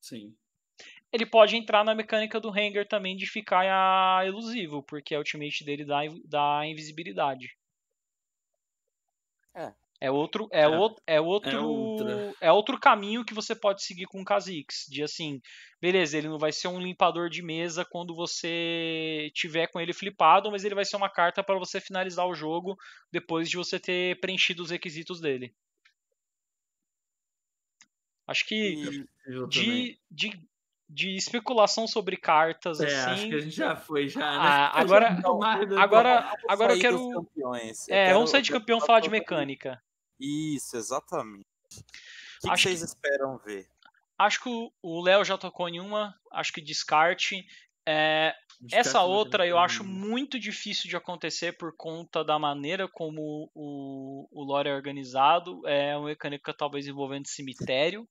Sim. 0.00 0.34
Ele 1.12 1.26
pode 1.26 1.56
entrar 1.56 1.84
na 1.84 1.94
mecânica 1.94 2.40
do 2.40 2.50
Hanger 2.50 2.88
também 2.88 3.16
de 3.16 3.26
ficar 3.26 3.64
ah, 3.66 4.24
elusivo, 4.24 4.82
porque 4.82 5.14
a 5.14 5.18
ultimate 5.18 5.64
dele 5.64 5.84
dá, 5.84 6.00
dá 6.24 6.66
invisibilidade. 6.66 7.56
É. 9.54 9.74
É 10.04 10.10
outro, 10.10 10.48
é, 10.50 10.62
É. 10.62 10.68
outro, 10.68 11.00
é 11.06 11.20
outro, 11.20 11.64
outra. 11.64 12.34
é 12.40 12.50
outro 12.50 12.76
caminho 12.80 13.24
que 13.24 13.32
você 13.32 13.54
pode 13.54 13.84
seguir 13.84 14.06
com 14.06 14.20
o 14.20 14.24
Kha'Zix, 14.24 14.86
de 14.88 15.00
assim, 15.00 15.40
beleza, 15.80 16.18
ele 16.18 16.26
não 16.28 16.40
vai 16.40 16.50
ser 16.50 16.66
um 16.66 16.80
limpador 16.80 17.30
de 17.30 17.40
mesa 17.40 17.84
quando 17.84 18.12
você 18.12 19.30
tiver 19.32 19.68
com 19.68 19.78
ele 19.80 19.92
flipado, 19.92 20.50
mas 20.50 20.64
ele 20.64 20.74
vai 20.74 20.84
ser 20.84 20.96
uma 20.96 21.08
carta 21.08 21.40
para 21.44 21.56
você 21.56 21.80
finalizar 21.80 22.26
o 22.26 22.34
jogo 22.34 22.76
depois 23.12 23.48
de 23.48 23.56
você 23.56 23.78
ter 23.78 24.18
preenchido 24.18 24.60
os 24.64 24.70
requisitos 24.72 25.20
dele. 25.20 25.54
Acho 28.26 28.44
que 28.46 29.04
de, 29.48 29.98
de, 30.10 30.40
de 30.88 31.16
especulação 31.16 31.86
sobre 31.86 32.16
cartas, 32.16 32.80
É, 32.80 32.86
assim. 32.86 33.10
acho 33.12 33.28
que 33.28 33.34
a 33.34 33.40
gente 33.40 33.54
já 33.56 33.76
foi, 33.76 34.08
já, 34.08 34.20
né? 34.20 34.38
Ah, 34.40 34.72
agora- 34.80 35.08
Já 35.14 35.64
do- 35.64 35.78
agora- 35.78 36.34
agora 36.48 36.74
eu 36.74 36.80
quero- 36.80 37.10
campeões. 37.12 37.88
Eu 37.88 37.94
É, 37.94 38.04
quero- 38.06 38.14
vamos 38.16 38.30
sair 38.30 38.42
de 38.42 38.50
campeão 38.50 38.78
e 38.78 38.80
falar 38.84 38.98
de 38.98 39.08
mecânica. 39.10 39.80
Isso, 40.22 40.76
exatamente. 40.76 41.46
O 42.44 42.48
que, 42.48 42.50
que 42.54 42.60
vocês 42.62 42.82
esperam 42.82 43.38
ver? 43.38 43.68
Acho 44.18 44.42
que 44.42 44.48
o- 44.82 45.02
Léo 45.02 45.24
já 45.24 45.36
tocou 45.36 45.68
em 45.68 45.80
uma, 45.80 46.14
acho 46.30 46.52
que 46.52 46.60
descarte. 46.60 47.44
É, 47.86 48.32
essa 48.70 49.02
outra 49.02 49.44
eu 49.46 49.58
acho 49.58 49.82
muito 49.82 50.38
difícil 50.38 50.88
de 50.88 50.96
acontecer 50.96 51.56
por 51.58 51.74
conta 51.76 52.22
da 52.24 52.38
maneira 52.38 52.86
como 52.88 53.50
o, 53.52 54.28
o 54.30 54.44
lore 54.44 54.68
é 54.68 54.74
organizado. 54.74 55.66
É 55.66 55.96
uma 55.96 56.06
mecânica 56.06 56.54
talvez 56.54 56.86
envolvendo 56.86 57.26
cemitério. 57.26 58.08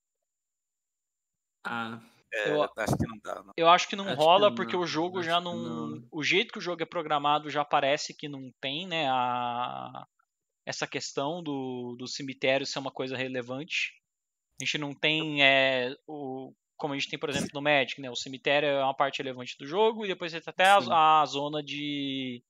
Ah, 1.64 2.00
É, 2.34 2.50
eu- 2.50 2.62
acho 2.76 2.96
que 2.96 3.06
não 3.06 3.18
dá, 3.22 3.42
não. 3.42 3.52
Eu 3.56 3.68
acho 3.68 3.88
que 3.88 3.96
não 3.96 4.04
Acho 4.06 4.16
que 4.16 4.22
rola 4.22 4.54
porque 4.54 4.74
não, 4.76 4.82
o 4.82 4.86
jogo 4.86 5.22
já 5.22 5.38
que 5.38 5.44
não, 5.44 5.56
não. 5.56 6.08
O 6.10 6.22
jeito 6.22 6.52
que 6.52 6.58
o 6.58 6.62
jogo 6.62 6.82
é 6.82 6.86
programado 6.86 7.48
já 7.50 7.64
parece 7.64 8.14
que 8.14 8.28
não 8.28 8.50
tem, 8.60 8.86
né? 8.86 9.08
A, 9.08 10.06
essa 10.64 10.86
questão 10.86 11.42
do, 11.42 11.96
do 11.98 12.06
cemitério 12.06 12.66
ser 12.66 12.78
uma 12.78 12.90
coisa 12.90 13.16
relevante. 13.16 14.00
A 14.60 14.64
gente 14.64 14.78
não 14.78 14.94
tem. 14.94 15.42
É, 15.42 15.96
o, 16.06 16.52
como 16.76 16.94
a 16.94 16.98
gente 16.98 17.08
tem, 17.08 17.18
por 17.18 17.30
exemplo, 17.30 17.50
no 17.54 17.62
Magic, 17.62 18.00
né? 18.00 18.10
O 18.10 18.16
cemitério 18.16 18.68
é 18.68 18.84
uma 18.84 18.94
parte 18.94 19.18
relevante 19.18 19.56
do 19.58 19.66
jogo 19.66 20.04
e 20.04 20.08
depois 20.08 20.32
você 20.32 20.40
tem 20.40 20.50
até 20.50 20.64
a, 20.64 21.20
a 21.20 21.26
zona 21.26 21.62
de, 21.62 22.42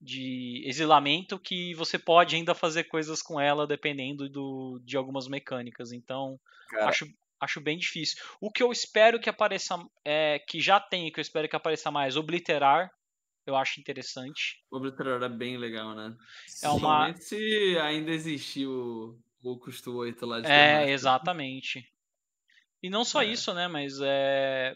de 0.00 0.62
exilamento 0.66 1.38
que 1.38 1.74
você 1.74 1.98
pode 1.98 2.36
ainda 2.36 2.54
fazer 2.54 2.84
coisas 2.84 3.22
com 3.22 3.40
ela 3.40 3.66
dependendo 3.66 4.28
do, 4.28 4.80
de 4.84 4.96
algumas 4.96 5.28
mecânicas. 5.28 5.92
Então. 5.92 6.38
Cara, 6.68 6.88
Acho, 6.88 7.06
acho 7.40 7.60
bem 7.60 7.78
difícil. 7.78 8.22
O 8.40 8.50
que 8.50 8.62
eu 8.62 8.70
espero 8.70 9.18
que 9.18 9.28
apareça, 9.28 9.76
é, 10.04 10.38
que 10.38 10.60
já 10.60 10.78
tem 10.78 11.08
e 11.08 11.10
que 11.10 11.18
eu 11.18 11.22
espero 11.22 11.48
que 11.48 11.56
apareça 11.56 11.90
mais, 11.90 12.16
obliterar, 12.16 12.92
eu 13.50 13.56
acho 13.56 13.80
interessante. 13.80 14.62
o 14.70 14.76
Obliterar 14.76 15.16
era 15.16 15.28
bem 15.28 15.56
legal, 15.56 15.94
né? 15.94 16.16
É 16.62 16.68
uma- 16.68 17.14
se 17.16 17.78
ainda 17.78 18.10
existir 18.10 18.66
o, 18.66 19.18
custo 19.58 19.94
8 19.94 20.24
lá 20.26 20.40
de 20.40 20.50
É, 20.50 20.90
exatamente. 20.90 21.84
E 22.82 22.88
não 22.88 23.04
só 23.04 23.22
É. 23.22 23.26
isso, 23.26 23.52
né, 23.52 23.68
mas 23.68 24.00
é, 24.00 24.74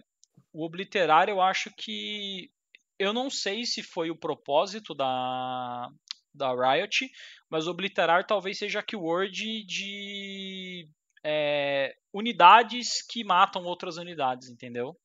o 0.53 0.65
obliterar 0.65 1.29
eu 1.29 1.41
acho 1.41 1.71
que 1.77 2.51
eu 2.99 3.13
não 3.13 3.31
sei 3.31 3.65
se 3.65 3.83
foi 3.83 4.11
o 4.11 4.17
propósito 4.17 4.95
da 4.95 5.89
da 6.37 6.51
Riot, 6.53 7.09
mas 7.49 7.69
obliterar 7.69 8.27
talvez 8.27 8.59
seja 8.59 8.81
a 8.81 8.83
keyword 8.83 9.65
de 9.65 10.89
é, 11.25 11.95
unidades 12.13 13.07
que 13.09 13.23
matam 13.23 13.63
outras 13.63 13.99
unidades, 13.99 14.49
entendeu? 14.49 14.97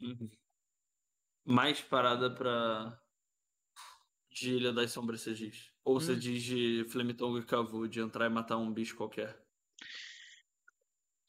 Uhum. 0.00 0.28
Mais 1.44 1.80
parada 1.80 2.30
pra. 2.30 3.00
de 4.30 4.50
Ilha 4.56 4.70
das 4.72 4.92
Sombras, 4.92 5.22
você 5.22 5.32
diz? 5.34 5.72
Ou 5.84 5.98
você 5.98 6.14
Hum. 6.14 6.18
diz 6.18 6.42
de 6.42 6.84
Flametongue 6.90 7.40
e 7.40 7.44
Cavu, 7.46 7.88
de 7.88 8.00
entrar 8.00 8.26
e 8.26 8.28
matar 8.28 8.56
um 8.58 8.70
bicho 8.72 8.96
qualquer? 8.96 9.42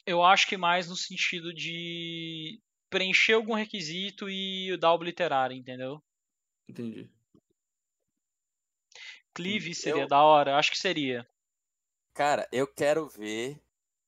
Eu 0.05 0.23
acho 0.23 0.47
que 0.47 0.57
mais 0.57 0.89
no 0.89 0.95
sentido 0.95 1.53
de 1.53 2.59
preencher 2.89 3.33
algum 3.33 3.53
requisito 3.53 4.27
e 4.29 4.75
dar 4.77 4.93
obliterar, 4.93 5.51
entendeu? 5.51 6.01
Entendi. 6.67 7.09
Cleave 9.35 9.75
seria 9.75 10.01
Eu- 10.03 10.07
da 10.07 10.23
hora, 10.23 10.57
acho 10.57 10.71
que 10.71 10.77
seria. 10.79 11.27
Cara, 12.13 12.47
eu 12.51 12.65
quero 12.67 13.07
ver 13.07 13.61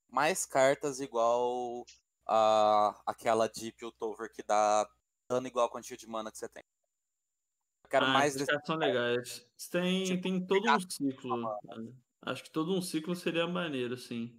mais 0.09 0.45
cartas 0.45 0.99
igual 1.01 1.85
a 2.27 3.01
aquela 3.05 3.47
de 3.47 3.71
Piltover 3.73 4.31
que 4.33 4.43
dá 4.43 4.89
dano 5.29 5.47
igual 5.47 5.67
a 5.67 5.69
quantia 5.69 5.97
de 5.97 6.07
mana 6.07 6.31
que 6.31 6.37
você 6.37 6.47
tem. 6.49 6.63
Eu 7.83 7.89
quero 7.89 8.05
ah, 8.05 8.09
mais 8.09 8.35
esses 8.35 8.39
desse. 8.39 8.51
caras 8.51 8.65
são 8.65 8.75
legais. 8.77 9.47
Tem, 9.71 10.03
Tipo, 10.05 10.21
tem 10.23 10.45
todo 10.45 10.69
um 10.71 10.79
ciclo. 10.89 11.59
né? 11.63 11.93
Acho 12.23 12.43
que 12.43 12.49
todo 12.49 12.73
um 12.75 12.81
ciclo 12.81 13.15
seria 13.15 13.47
maneiro, 13.47 13.97
sim. 13.97 14.37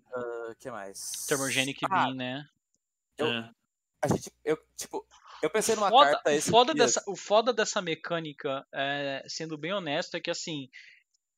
O 0.51 0.55
que 0.57 0.71
mais? 0.71 1.27
Thermogenic 1.27 1.85
Ah, 1.87 1.89
Beam, 2.05 2.15
né? 2.15 2.49
Eu- 3.17 3.27
É. 3.29 3.51
A 4.01 4.07
gente, 4.09 4.31
eu, 4.45 4.57
tipo, 4.77 5.05
eu 5.43 5.51
pensei 5.51 5.75
numa 5.75 5.89
Foda- 5.89 6.13
carta 6.13 6.31
o, 6.31 6.33
esse 6.33 6.51
foda 6.51 6.73
dias. 6.73 6.95
dessa, 6.95 7.11
o 7.11 7.17
foda 7.17 7.53
dessa 7.53 7.83
mecânica, 7.83 8.65
é, 8.73 9.25
sendo 9.27 9.59
bem 9.59 9.73
honesto, 9.73 10.17
é 10.17 10.21
que 10.21 10.31
assim, 10.31 10.71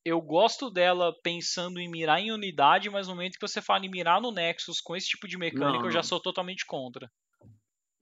eu 0.04 0.20
gosto 0.20 0.70
dela 0.70 1.14
pensando 1.22 1.80
em 1.80 1.88
mirar 1.90 2.20
em 2.20 2.32
unidade, 2.32 2.90
mas 2.90 3.08
no 3.08 3.14
momento 3.14 3.38
que 3.38 3.48
você 3.48 3.62
fala 3.62 3.86
em 3.86 3.90
mirar 3.90 4.20
no 4.20 4.30
Nexus 4.30 4.78
com 4.78 4.94
esse 4.94 5.08
tipo 5.08 5.26
de 5.26 5.38
mecânica, 5.38 5.78
Não, 5.78 5.86
eu 5.86 5.90
já 5.90 6.02
sou 6.02 6.20
totalmente 6.20 6.66
contra. 6.66 7.10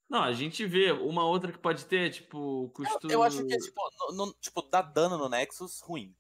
Não, 0.09 0.23
a 0.23 0.33
gente 0.33 0.65
vê 0.67 0.91
uma 0.91 1.25
outra 1.25 1.53
que 1.53 1.59
pode 1.59 1.85
ter, 1.85 2.11
tipo, 2.11 2.71
custo. 2.71 3.07
Eu, 3.07 3.11
eu 3.11 3.23
acho 3.23 3.45
que 3.45 3.53
é 3.55 3.59
tipo, 3.59 3.81
no, 4.11 4.27
no- 4.27 4.33
tipo, 4.41 4.63
dá 4.63 4.81
dano 4.81 5.19
no 5.19 5.29
Nexus, 5.29 5.81
ruim. 5.81 6.15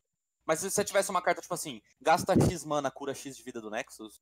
Mas 0.44 0.60
se 0.60 0.70
você 0.70 0.84
tivesse 0.84 1.10
uma 1.10 1.22
carta, 1.22 1.40
tipo 1.40 1.54
assim, 1.54 1.80
gasta 2.00 2.34
X 2.34 2.64
mana, 2.64 2.90
cura 2.90 3.14
X 3.14 3.36
de 3.36 3.42
vida 3.42 3.60
do 3.60 3.70
Nexus, 3.70 4.20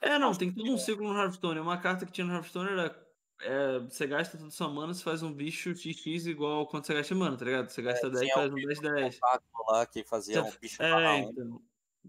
É, 0.00 0.18
não, 0.18 0.32
tem 0.34 0.52
todo 0.52 0.70
um 0.70 0.78
ciclo 0.78 1.12
no 1.12 1.18
Hearthstone. 1.18 1.60
Uma 1.60 1.78
carta 1.80 2.04
que 2.06 2.12
tinha 2.12 2.26
no 2.26 2.34
Hearthstone 2.34 2.70
era. 2.70 3.06
é, 3.40 3.78
você 3.80 4.06
gasta 4.06 4.36
toda 4.38 4.50
sua 4.50 4.68
mana, 4.68 4.92
você 4.94 5.02
faz 5.02 5.22
um 5.22 5.32
bicho 5.32 5.74
XX 5.74 6.26
igual 6.26 6.66
quanto 6.66 6.86
você 6.86 6.94
gasta 6.94 7.14
mana, 7.14 7.36
tá 7.36 7.44
ligado? 7.44 7.68
Você 7.68 7.82
gasta 7.82 8.10
10, 8.10 8.22
tinha 8.22 8.34
faz 8.34 8.50
o 8.50 8.52
um 8.52 8.54
bicho 8.56 8.82
10, 8.82 8.94
10. 8.94 9.14
tentáculo 9.14 9.64
lá 9.68 9.86
que 9.86 10.04
fazia 10.04 10.42
um 10.42 10.50
bicho 10.60 10.82
É, 10.82 11.18
então. 11.18 11.62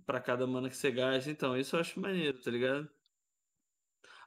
Pra 0.06 0.22
cada 0.22 0.46
mana 0.46 0.70
que 0.70 0.78
você 0.78 0.92
gasta. 0.92 1.30
Então, 1.32 1.58
isso 1.58 1.76
eu 1.76 1.80
acho 1.80 2.00
maneiro, 2.00 2.40
tá 2.42 2.52
ligado? 2.52 2.88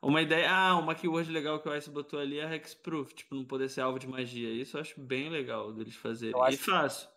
Uma 0.02 0.22
ideia. 0.22 0.50
Ah, 0.50 0.76
uma 0.78 0.94
keyword 0.94 1.30
legal 1.30 1.60
que 1.60 1.68
o 1.68 1.74
Ice 1.76 1.90
botou 1.90 2.18
ali 2.18 2.38
é 2.40 2.54
Hexproof, 2.54 3.12
tipo, 3.14 3.34
não 3.34 3.44
poder 3.44 3.68
ser 3.68 3.82
alvo 3.82 3.98
de 3.98 4.06
magia. 4.08 4.48
Isso 4.50 4.76
eu 4.76 4.80
acho 4.80 4.98
bem 5.00 5.28
legal 5.28 5.72
deles 5.72 5.94
fazerem. 5.94 6.34
Eu 6.34 6.42
E 6.44 6.48
acho 6.48 6.58
que- 6.58 6.64
fácil. 6.64 7.08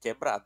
quebrado. 0.00 0.44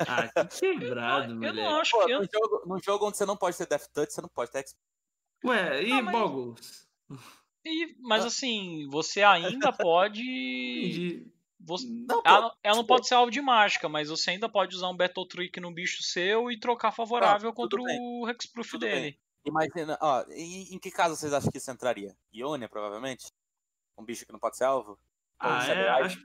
Ah, 0.00 0.28
que 0.28 0.74
quebrado, 0.92 1.32
eu 1.32 1.36
moleque. 1.36 1.56
não 1.56 1.80
acho 1.80 1.92
Pô, 1.92 2.04
que. 2.06 2.18
no, 2.18 2.24
jogo, 2.32 2.62
no 2.66 2.78
jogo 2.82 3.06
onde 3.06 3.16
você 3.16 3.24
não 3.24 3.36
pode 3.36 3.56
ter 3.56 3.66
Death 3.68 3.86
Touch, 3.94 4.12
você 4.12 4.20
não 4.20 4.28
pode 4.28 4.50
ter 4.50 4.58
X. 4.58 4.76
Ué, 5.44 5.84
e 5.84 5.92
Ah, 5.92 6.02
mas- 6.02 6.12
Boggles? 6.18 6.88
E- 7.64 7.96
mas 8.00 8.24
assim, 8.24 8.86
você 8.90 9.22
ainda 9.22 9.72
pode. 9.72 10.20
Entendi. 10.22 11.32
você- 11.60 11.86
Não, 11.86 12.22
ela, 12.24 12.40
não- 12.40 12.52
ela 12.62 12.76
não 12.76 12.82
tipo- 12.82 12.94
pode 12.94 13.06
ser 13.08 13.14
alvo 13.14 13.30
de 13.30 13.40
mágica, 13.40 13.88
mas 13.88 14.08
você 14.08 14.30
ainda 14.30 14.48
pode 14.48 14.74
usar 14.74 14.88
um 14.88 14.96
Battle 14.96 15.26
Trick 15.28 15.60
no 15.60 15.72
bicho 15.72 16.02
seu 16.02 16.50
e 16.50 16.58
trocar 16.58 16.92
favorável 16.92 17.50
Ah, 17.50 17.52
contra 17.52 17.82
bem. 17.82 17.98
o 18.00 18.28
Hexproof 18.28 18.70
Tudo 18.72 18.80
dele. 18.80 19.00
bem. 19.00 19.18
Imagina, 19.44 19.96
ó, 20.00 20.24
em, 20.30 20.74
em 20.74 20.78
que 20.78 20.90
caso 20.90 21.16
vocês 21.16 21.32
acham 21.32 21.50
que 21.50 21.58
isso 21.58 21.70
entraria? 21.70 22.14
Ionia, 22.32 22.68
provavelmente? 22.68 23.26
Um 23.96 24.04
bicho 24.04 24.26
que 24.26 24.32
não 24.32 24.38
pode 24.38 24.56
ser 24.56 24.64
alvo? 24.64 24.98
Ah, 25.40 25.66
é, 25.68 25.88
acho, 25.88 26.18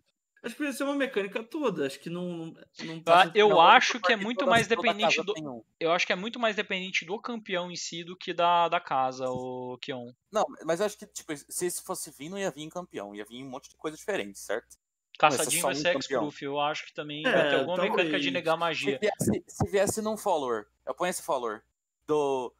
acho 0.43 0.53
que 0.53 0.57
podia 0.57 0.73
ser 0.73 0.83
uma 0.83 0.95
mecânica 0.95 1.41
toda. 1.43 1.85
Acho 1.87 1.99
que 1.99 2.09
não. 2.09 2.27
não, 2.29 2.45
não 2.83 3.03
Eu, 3.33 3.49
Não, 3.49 3.61
acho 3.61 3.99
que 3.99 4.11
é 4.11 4.15
muito 4.15 4.39
toda- 4.39 4.51
mais 4.51 4.67
dependente 4.67 5.21
do. 5.23 5.33
um. 5.39 5.63
Eu 5.79 5.91
acho 5.91 6.05
que 6.05 6.11
é 6.13 6.15
muito 6.15 6.39
mais 6.39 6.55
dependente 6.55 7.05
do 7.05 7.19
campeão 7.19 7.71
em 7.71 7.75
si 7.75 8.03
do 8.03 8.17
que 8.17 8.33
da, 8.33 8.67
da 8.67 8.79
casa, 8.79 9.29
o 9.29 9.77
Kion. 9.79 10.11
Não, 10.31 10.43
mas 10.65 10.79
eu 10.79 10.85
acho 10.87 10.97
que, 10.97 11.05
tipo, 11.05 11.33
se 11.37 11.65
isso 11.67 11.83
fosse 11.83 12.11
vir, 12.11 12.29
não 12.29 12.37
ia 12.37 12.51
vir 12.51 12.63
em 12.63 12.69
campeão. 12.69 13.15
Ia 13.15 13.23
vir 13.25 13.37
em 13.37 13.45
um 13.45 13.49
monte 13.49 13.69
de 13.69 13.77
coisa 13.77 13.95
diferente, 13.95 14.37
certo? 14.39 14.75
Caçadinho 15.17 15.61
vai 15.61 15.73
um 15.73 15.75
ser 15.75 15.93
campeão. 15.93 16.23
Hexproof. 16.23 16.41
Eu 16.43 16.59
acho 16.59 16.85
que 16.87 16.93
também 16.93 17.25
É, 17.25 17.31
vai 17.31 17.49
ter 17.49 17.55
alguma 17.59 17.77
mecânica 17.77 18.03
de 18.03 18.11
talvez. 18.11 18.33
negar 18.33 18.53
Se 18.53 18.59
magia. 18.59 18.99
viesse, 18.99 19.43
se 19.47 19.69
viesse 19.69 20.01
num 20.01 20.17
follower, 20.17 20.65
eu 20.87 20.93
ponho 20.95 21.09
esse 21.11 21.21
follower 21.21 21.63
do 22.07 22.51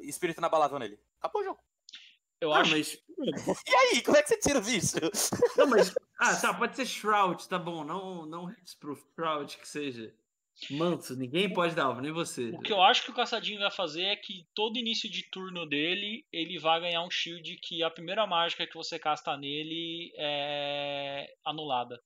Espírito 0.00 0.38
Inabalável 0.38 0.78
nele. 0.78 0.98
Acabou 1.20 1.42
o 1.42 1.44
jogo. 1.44 1.60
Eu 2.40 2.52
Ah, 2.52 2.60
acho. 2.60 2.70
mas. 2.72 2.98
E 3.66 3.74
aí, 3.74 4.02
como 4.02 4.16
é 4.16 4.22
que 4.22 4.28
você 4.28 4.38
tira 4.38 4.58
o 4.58 4.62
bicho? 4.62 4.96
Não, 5.56 5.66
mas. 5.68 5.94
Ah, 6.18 6.34
tá, 6.36 6.52
pode 6.52 6.76
ser 6.76 6.84
Shroud, 6.86 7.48
tá 7.48 7.58
bom. 7.58 7.84
Não, 7.84 8.26
não 8.26 8.50
Hexproof, 8.50 9.02
Shroud 9.14 9.56
que 9.56 9.68
seja. 9.68 10.14
Manso, 10.70 11.16
ninguém 11.16 11.52
pode 11.52 11.74
dar 11.74 11.86
alvo, 11.86 12.00
nem 12.00 12.12
você. 12.12 12.50
O 12.50 12.60
que 12.60 12.72
eu 12.72 12.80
acho 12.80 13.04
que 13.04 13.10
o 13.10 13.14
Caçadinho 13.14 13.58
vai 13.58 13.70
fazer 13.72 14.02
é 14.04 14.14
que 14.16 14.46
todo 14.54 14.78
início 14.78 15.10
de 15.10 15.28
turno 15.30 15.66
dele, 15.66 16.24
ele 16.32 16.58
vai 16.60 16.80
ganhar 16.80 17.02
um 17.02 17.10
shield 17.10 17.56
que 17.56 17.82
a 17.82 17.90
primeira 17.90 18.24
mágica 18.26 18.64
que 18.66 18.74
você 18.74 18.96
casta 18.98 19.36
nele 19.36 20.12
é 20.16 21.34
anulada. 21.44 22.00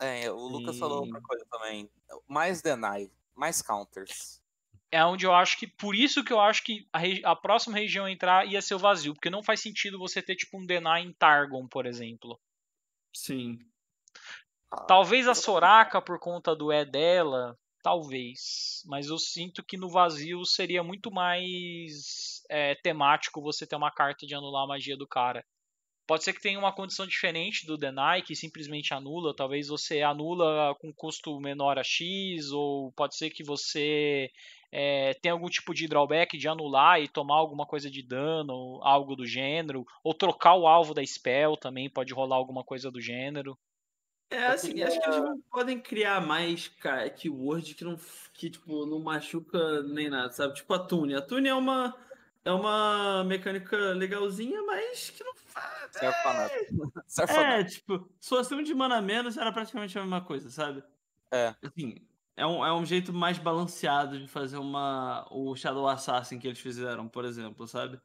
É, 0.00 0.30
o 0.30 0.36
Lucas 0.36 0.78
falou 0.78 1.00
outra 1.00 1.18
Sim. 1.18 1.26
coisa 1.26 1.46
também. 1.50 1.90
Mais 2.28 2.60
deny, 2.60 3.10
mais 3.34 3.62
counters. 3.62 4.42
É 4.90 5.04
onde 5.04 5.26
eu 5.26 5.34
acho 5.34 5.58
que. 5.58 5.66
Por 5.66 5.94
isso 5.94 6.24
que 6.24 6.32
eu 6.32 6.40
acho 6.40 6.64
que 6.64 6.88
a, 6.92 7.32
a 7.32 7.36
próxima 7.36 7.76
região 7.76 8.06
a 8.06 8.10
entrar 8.10 8.46
ia 8.46 8.62
ser 8.62 8.74
o 8.74 8.78
vazio. 8.78 9.14
Porque 9.14 9.30
não 9.30 9.42
faz 9.42 9.60
sentido 9.60 9.98
você 9.98 10.22
ter 10.22 10.36
tipo 10.36 10.58
um 10.58 10.64
Deny 10.64 11.02
em 11.02 11.12
Targon, 11.12 11.66
por 11.68 11.86
exemplo. 11.86 12.38
Sim. 13.14 13.58
Talvez 14.86 15.26
a 15.26 15.34
Soraka, 15.34 16.00
por 16.00 16.18
conta 16.18 16.54
do 16.54 16.72
E 16.72 16.84
dela, 16.84 17.56
talvez. 17.82 18.82
Mas 18.86 19.08
eu 19.08 19.18
sinto 19.18 19.62
que 19.62 19.76
no 19.76 19.88
vazio 19.88 20.44
seria 20.44 20.82
muito 20.82 21.10
mais 21.10 22.42
é, 22.50 22.74
temático 22.76 23.42
você 23.42 23.66
ter 23.66 23.76
uma 23.76 23.90
carta 23.90 24.26
de 24.26 24.34
anular 24.34 24.64
a 24.64 24.68
magia 24.68 24.96
do 24.96 25.06
cara. 25.06 25.44
Pode 26.06 26.24
ser 26.24 26.32
que 26.32 26.40
tenha 26.40 26.58
uma 26.58 26.72
condição 26.72 27.06
diferente 27.06 27.66
do 27.66 27.76
Deny, 27.76 28.22
que 28.22 28.34
simplesmente 28.34 28.94
anula. 28.94 29.36
Talvez 29.36 29.68
você 29.68 30.00
anula 30.00 30.74
com 30.80 30.90
custo 30.90 31.38
menor 31.38 31.78
a 31.78 31.84
X, 31.84 32.50
ou 32.50 32.90
pode 32.92 33.14
ser 33.14 33.28
que 33.28 33.44
você 33.44 34.30
é, 34.70 35.14
tenha 35.14 35.32
algum 35.32 35.48
tipo 35.48 35.72
de 35.74 35.86
drawback 35.88 36.36
de 36.36 36.48
anular 36.48 37.00
e 37.00 37.08
tomar 37.08 37.36
alguma 37.36 37.66
coisa 37.66 37.90
de 37.90 38.02
dano, 38.02 38.80
algo 38.82 39.16
do 39.16 39.26
gênero. 39.26 39.86
Ou 40.02 40.12
trocar 40.14 40.54
o 40.54 40.66
alvo 40.66 40.94
da 40.94 41.04
spell 41.04 41.56
também, 41.56 41.88
pode 41.88 42.12
rolar 42.12 42.36
alguma 42.36 42.62
coisa 42.64 42.90
do 42.90 43.00
gênero. 43.00 43.58
É 44.30 44.46
assim, 44.48 44.82
acho 44.82 45.00
que 45.00 45.08
eles 45.08 45.22
não 45.22 45.40
podem 45.50 45.80
criar 45.80 46.20
mais 46.20 46.68
ca- 46.68 47.08
keyword 47.08 47.74
que 47.74 47.82
não, 47.82 47.98
que, 48.34 48.50
tipo, 48.50 48.84
não 48.84 49.00
machuca 49.00 49.82
nem 49.84 50.10
nada, 50.10 50.30
sabe? 50.32 50.52
Tipo 50.54 50.74
a 50.74 50.78
Tune. 50.78 51.14
A 51.14 51.22
Tune 51.22 51.48
é 51.48 51.54
uma, 51.54 51.96
é 52.44 52.52
uma 52.52 53.24
mecânica 53.24 53.74
legalzinha, 53.94 54.62
mas 54.64 55.08
que 55.08 55.24
não 55.24 55.34
faz. 55.34 55.92
Serve 55.92 56.22
pra 56.22 56.32
nada. 56.34 56.52
Serve 57.06 57.32
pra 57.32 57.42
nada. 57.42 57.60
É, 57.60 57.64
tipo, 57.64 58.10
se 58.20 58.28
fosse 58.28 58.54
um 58.54 58.62
de 58.62 58.74
mana 58.74 58.98
a 58.98 59.02
menos, 59.02 59.38
era 59.38 59.50
praticamente 59.50 59.96
a 59.96 60.02
mesma 60.02 60.20
coisa, 60.20 60.50
sabe? 60.50 60.84
É. 61.32 61.54
Assim, 61.64 61.96
é 62.38 62.46
um, 62.46 62.64
é 62.64 62.72
um 62.72 62.86
jeito 62.86 63.12
mais 63.12 63.36
balanceado 63.36 64.18
de 64.18 64.28
fazer 64.28 64.58
uma 64.58 65.26
o 65.30 65.56
Shadow 65.56 65.88
Assassin 65.88 66.38
que 66.38 66.46
eles 66.46 66.60
fizeram, 66.60 67.08
por 67.08 67.24
exemplo, 67.24 67.66
sabe? 67.66 68.00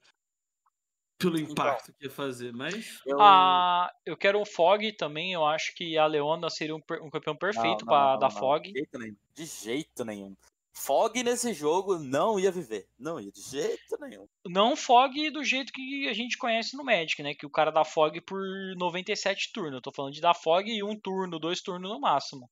Pelo 1.19 1.39
impacto 1.39 1.93
que 1.93 2.05
ia 2.05 2.11
fazer, 2.11 2.51
mas. 2.51 2.99
Eu... 3.05 3.21
Ah, 3.21 3.93
eu 4.05 4.17
quero 4.17 4.41
um 4.41 4.45
Fog 4.45 4.91
também. 4.93 5.31
Eu 5.31 5.45
acho 5.45 5.73
que 5.75 5.97
a 5.97 6.05
Leona 6.07 6.49
seria 6.49 6.75
um, 6.75 6.81
um 7.01 7.09
campeão 7.09 7.35
perfeito 7.35 7.85
não, 7.85 7.93
dar 7.93 8.19
não, 8.19 8.31
Fog. 8.31 8.63
De 8.63 8.73
jeito 8.73 8.97
nenhum. 8.97 9.15
De 9.35 9.45
jeito 9.45 10.03
nenhum. 10.03 10.35
Fog 10.75 11.23
nesse 11.23 11.53
jogo 11.53 11.99
não 11.99 12.39
ia 12.39 12.51
viver. 12.51 12.87
Não 12.97 13.19
ia, 13.19 13.31
de 13.31 13.41
jeito 13.41 13.97
nenhum. 14.01 14.27
Não 14.47 14.75
Fog 14.75 15.29
do 15.29 15.43
jeito 15.43 15.71
que 15.71 16.09
a 16.09 16.13
gente 16.13 16.37
conhece 16.37 16.75
no 16.75 16.83
Magic, 16.83 17.21
né? 17.21 17.35
Que 17.35 17.45
o 17.45 17.51
cara 17.51 17.71
dá 17.71 17.85
Fog 17.85 18.19
por 18.21 18.41
97 18.75 19.53
turnos. 19.53 19.75
Eu 19.75 19.81
tô 19.81 19.91
falando 19.91 20.13
de 20.13 20.21
dar 20.21 20.33
Fog 20.33 20.67
em 20.67 20.83
um 20.83 20.99
turno, 20.99 21.39
dois 21.39 21.61
turnos 21.61 21.91
no 21.91 21.99
máximo. 21.99 22.49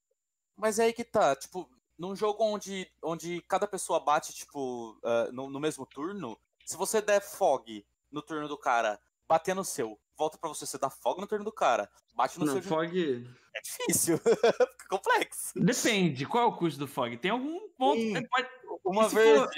Mas 0.55 0.79
é 0.79 0.85
aí 0.85 0.93
que 0.93 1.03
tá, 1.03 1.35
tipo, 1.35 1.69
num 1.97 2.15
jogo 2.15 2.43
onde, 2.43 2.89
onde 3.03 3.41
cada 3.47 3.67
pessoa 3.67 3.99
bate, 3.99 4.33
tipo, 4.33 4.99
ah, 5.03 5.29
no, 5.31 5.49
no 5.49 5.59
mesmo 5.59 5.85
turno, 5.85 6.37
se 6.65 6.77
você 6.77 7.01
der 7.01 7.21
fog 7.21 7.85
no 8.11 8.21
turno 8.21 8.47
do 8.47 8.57
cara, 8.57 8.99
bater 9.27 9.55
no 9.55 9.63
seu, 9.63 9.99
volta 10.17 10.37
pra 10.37 10.49
você, 10.49 10.65
você 10.65 10.77
dá 10.77 10.89
fog 10.89 11.19
no 11.19 11.27
turno 11.27 11.45
do 11.45 11.51
cara, 11.51 11.89
bate 12.13 12.37
no 12.39 12.45
Não, 12.45 12.53
seu. 12.53 12.61
de- 12.61 12.67
Fog. 12.67 13.33
É 13.55 13.61
difícil. 13.61 14.17
Fica 14.79 14.87
complexo. 14.89 15.51
Depende, 15.55 16.25
qual 16.25 16.43
é 16.43 16.47
o 16.47 16.55
custo 16.55 16.79
do 16.79 16.87
Fog? 16.87 17.17
Tem 17.17 17.31
algum 17.31 17.67
ponto. 17.77 17.99
É, 18.17 18.21
pode- 18.27 18.49
Uma 18.85 19.09
se 19.09 19.15
for-. 19.15 19.49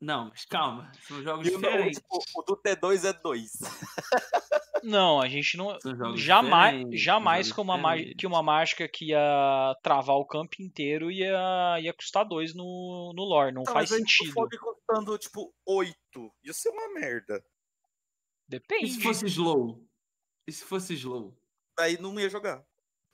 Não, 0.00 0.28
mas 0.28 0.44
calma. 0.44 0.90
São 1.06 1.22
jogos 1.22 1.46
E 1.46 1.50
o, 1.50 1.54
o, 1.58 1.60
diferentes. 1.60 2.00
tipo, 2.00 2.18
o 2.36 2.42
do 2.42 2.56
T2 2.56 3.04
é 3.08 3.12
2. 3.12 3.52
Não, 4.82 5.20
a 5.20 5.28
gente 5.28 5.56
não. 5.56 5.76
Jamais, 6.16 6.84
jamais 7.00 7.52
que 7.52 7.60
uma, 7.60 7.78
que 8.18 8.26
uma 8.26 8.42
mágica 8.42 8.88
que 8.88 9.06
ia 9.10 9.74
travar 9.82 10.16
o 10.16 10.26
campo 10.26 10.56
inteiro 10.60 11.10
ia, 11.10 11.78
ia 11.80 11.92
custar 11.94 12.24
dois 12.26 12.54
no, 12.54 13.12
no 13.14 13.24
lore. 13.24 13.52
Não 13.52 13.62
Tá, 13.62 13.72
faz 13.72 13.90
mas 13.90 14.00
tipo, 14.00 14.10
sentido. 14.24 14.30
O 14.30 14.34
fog 14.34 14.58
custando, 14.58 15.18
tipo, 15.18 15.54
8. 15.66 15.94
Ia 16.44 16.52
ser 16.52 16.70
uma 16.70 16.92
merda. 16.94 17.36
E 18.46 18.50
Depende. 18.50 18.90
se 18.92 19.02
fosse 19.02 19.26
slow? 19.26 19.84
E 20.46 20.52
se 20.52 20.64
fosse 20.64 20.94
slow? 20.94 21.36
Aí 21.78 22.00
não 22.00 22.18
ia 22.18 22.28
jogar. 22.30 22.64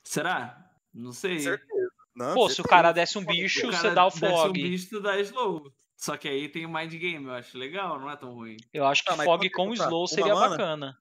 Será? 0.05 0.71
Não 0.93 1.11
sei. 1.11 1.39
Certeza. 1.39 1.89
Não, 2.15 2.35
Pô, 2.35 2.47
se 2.47 2.61
o 2.61 2.63
cara 2.63 2.91
desse 2.91 3.17
um 3.17 3.25
bicho, 3.25 3.67
O 3.67 3.71
você 3.73 3.89
dá 3.89 4.05
o 4.05 4.09
desce 4.11 4.23
um 4.25 4.29
fog. 4.29 4.53
bicho, 4.53 4.89
tu 4.89 5.01
dá 5.01 5.19
slow. 5.19 5.73
Só 5.97 6.15
que 6.17 6.27
aí 6.27 6.47
tem 6.49 6.65
o 6.65 6.69
mind 6.71 6.93
game, 6.93 7.25
eu 7.25 7.33
acho 7.33 7.57
legal, 7.57 7.99
não 7.99 8.09
é 8.11 8.15
tão 8.15 8.33
ruim. 8.33 8.57
Eu 8.71 8.85
acho 8.85 9.03
que 9.03 9.09
Tá, 9.09 9.15
mas 9.15 9.25
fog 9.25 9.49
com 9.49 9.67
tá? 9.73 9.83
slow 9.85 10.05
seria 10.05 10.35
mana? 10.35 10.49
bacana. 10.49 10.97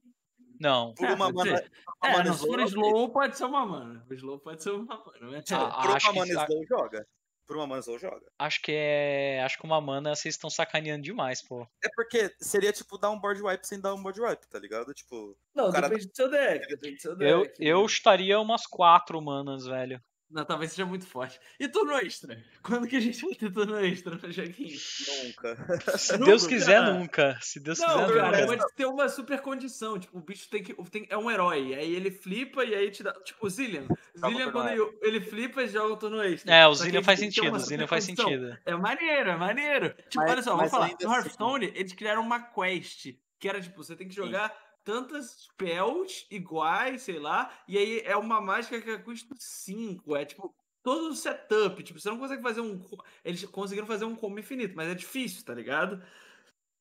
Não. 0.63 0.95
Por 0.95 1.07
É, 1.09 1.15
uma 1.15 1.33
pode 1.33 1.49
mana. 1.51 1.57
ser. 1.59 1.73
uma 2.03 2.09
É, 2.09 2.13
mana 2.13 2.25
não, 2.31 2.35
se 2.37 2.47
for 2.47 2.61
slow, 2.61 3.09
pode 3.11 3.37
ser 3.37 3.45
uma 3.45 3.67
mana. 3.67 4.07
O 4.09 4.15
slow 4.15 4.39
pode 4.39 4.63
ser 4.63 4.71
uma 4.71 4.97
mana. 4.97 5.19
Mas 5.23 5.51
é, 5.51 5.55
Ah, 5.55 5.83
Por 5.83 5.97
acho 5.97 6.11
uma 6.11 6.21
mana 6.27 6.33
slow 6.45 6.67
joga. 6.67 7.07
Por 7.45 7.57
uma 7.57 7.67
mana 7.67 7.81
slow 7.81 7.99
joga. 7.99 8.23
Acho 8.39 8.63
que 8.63 8.73
é. 8.73 9.43
Acho 9.45 9.59
que 9.59 9.65
uma 9.65 9.81
mana 9.81 10.15
vocês 10.15 10.35
estão 10.35 10.49
sacaneando 10.49 11.03
demais, 11.03 11.43
pô. 11.43 11.67
É 11.85 11.89
porque 11.97 12.33
seria 12.41 12.73
tipo 12.73 12.97
dar 12.97 13.11
um 13.11 13.19
board 13.19 13.43
wipe 13.43 13.67
sem 13.67 13.81
dar 13.81 13.93
um 13.95 14.03
board 14.03 14.21
wipe, 14.21 14.47
tá 14.49 14.59
ligado? 14.61 14.95
Tipo, 14.95 15.37
Não, 15.55 15.71
cara- 15.73 15.89
depende 15.89 16.09
do 16.09 16.17
seu 16.17 16.31
deck. 16.31 16.67
Depende 16.69 16.95
do 16.97 17.03
seu 17.03 17.17
deck. 17.17 17.31
Eu, 17.31 17.41
né? 17.43 17.51
eu 17.59 17.89
chutaria 17.89 18.39
umas 18.41 18.67
quatro 18.67 19.21
manas, 19.21 19.67
velho. 19.67 20.01
Não, 20.33 20.45
talvez 20.47 20.71
seja 20.73 20.87
muito 20.87 21.07
forte. 21.07 21.39
E 21.61 21.69
turno 21.69 21.93
extra? 21.99 22.43
Quando 22.63 22.89
que 22.89 22.97
a 22.97 23.01
gente 23.01 23.21
vai 23.25 23.35
ter 23.35 23.53
turno 23.53 23.79
extra 23.85 24.15
no 24.17 24.33
joguinho? 24.33 24.79
nunca. 25.25 25.99
Se 25.99 26.13
Nunca, 26.17 26.25
Deus 26.25 26.47
quiser, 26.47 26.81
cara. 26.81 26.95
nunca. 26.95 27.39
Se 27.43 27.61
Deus 27.61 27.79
Não, 27.79 28.07
quiser, 28.07 28.21
cara, 28.21 28.41
nunca. 28.47 28.59
pode 28.59 28.75
ter 28.75 28.87
uma 28.87 29.09
super 29.09 29.41
condição. 29.43 29.99
Tipo, 29.99 30.17
o 30.19 30.21
bicho 30.23 30.49
tem 30.49 30.63
que. 30.63 30.75
Tem, 30.91 31.07
é 31.11 31.17
um 31.19 31.31
herói. 31.31 31.75
Aí 31.75 31.95
ele 31.95 32.11
flipa 32.11 32.65
e 32.65 32.75
aí 32.75 32.91
te 32.91 33.03
dá. 33.03 33.13
Tipo, 33.23 33.47
o 33.47 33.51
Zillian. 33.51 33.87
Zillian, 34.17 34.51
turno 34.51 34.53
quando 34.53 34.69
ele, 34.71 34.99
ele 35.03 35.21
flipa, 35.21 35.67
joga 35.67 35.93
o 35.93 35.97
turno 35.97 36.23
extra. 36.23 36.55
É, 36.55 36.67
o 36.67 36.71
aí 36.71 37.03
faz 37.03 37.19
sentido. 37.21 37.49
O 37.49 37.87
faz 37.87 38.07
condição. 38.07 38.27
sentido. 38.27 38.59
É 38.65 38.75
maneiro, 38.75 39.31
é 39.31 39.37
maneiro. 39.37 39.91
Tipo, 40.09 40.17
Mas- 40.25 40.31
olha 40.33 40.43
só, 40.43 40.57
vamos 40.57 40.71
falar. 40.71 40.89
No 40.89 40.95
assim- 40.95 41.07
Hearthstone, 41.15 41.73
eles 41.75 41.93
criaram 41.93 42.23
uma 42.23 42.41
quest. 42.41 43.15
Que 43.39 43.49
era 43.49 43.61
tipo, 43.61 43.83
você 43.83 43.95
tem 43.97 44.09
que 44.09 44.15
jogar 44.15 44.55
tantas 44.85 45.31
spells 45.51 46.27
iguais, 46.31 47.03
sei 47.03 47.19
lá. 47.19 47.51
E 47.69 47.77
aí 47.79 48.01
é 48.05 48.17
uma 48.17 48.41
mágica 48.41 48.81
que 48.81 48.99
custa 48.99 49.35
5. 49.39 50.17
É 50.17 50.25
tipo. 50.25 50.55
Todo 50.85 51.11
o 51.11 51.15
setup, 51.15 51.81
tipo, 51.85 52.01
você 52.01 52.11
não 52.11 52.19
consegue 52.19 52.43
fazer 52.43 52.61
um. 52.61 52.85
Eles 53.25 53.45
conseguiram 53.45 53.87
fazer 53.87 54.05
um 54.05 54.17
combo 54.17 54.41
infinito, 54.41 54.75
mas 54.75 54.89
é 54.89 54.95
difícil, 54.97 55.45
tá 55.45 55.55
ligado? 55.55 56.03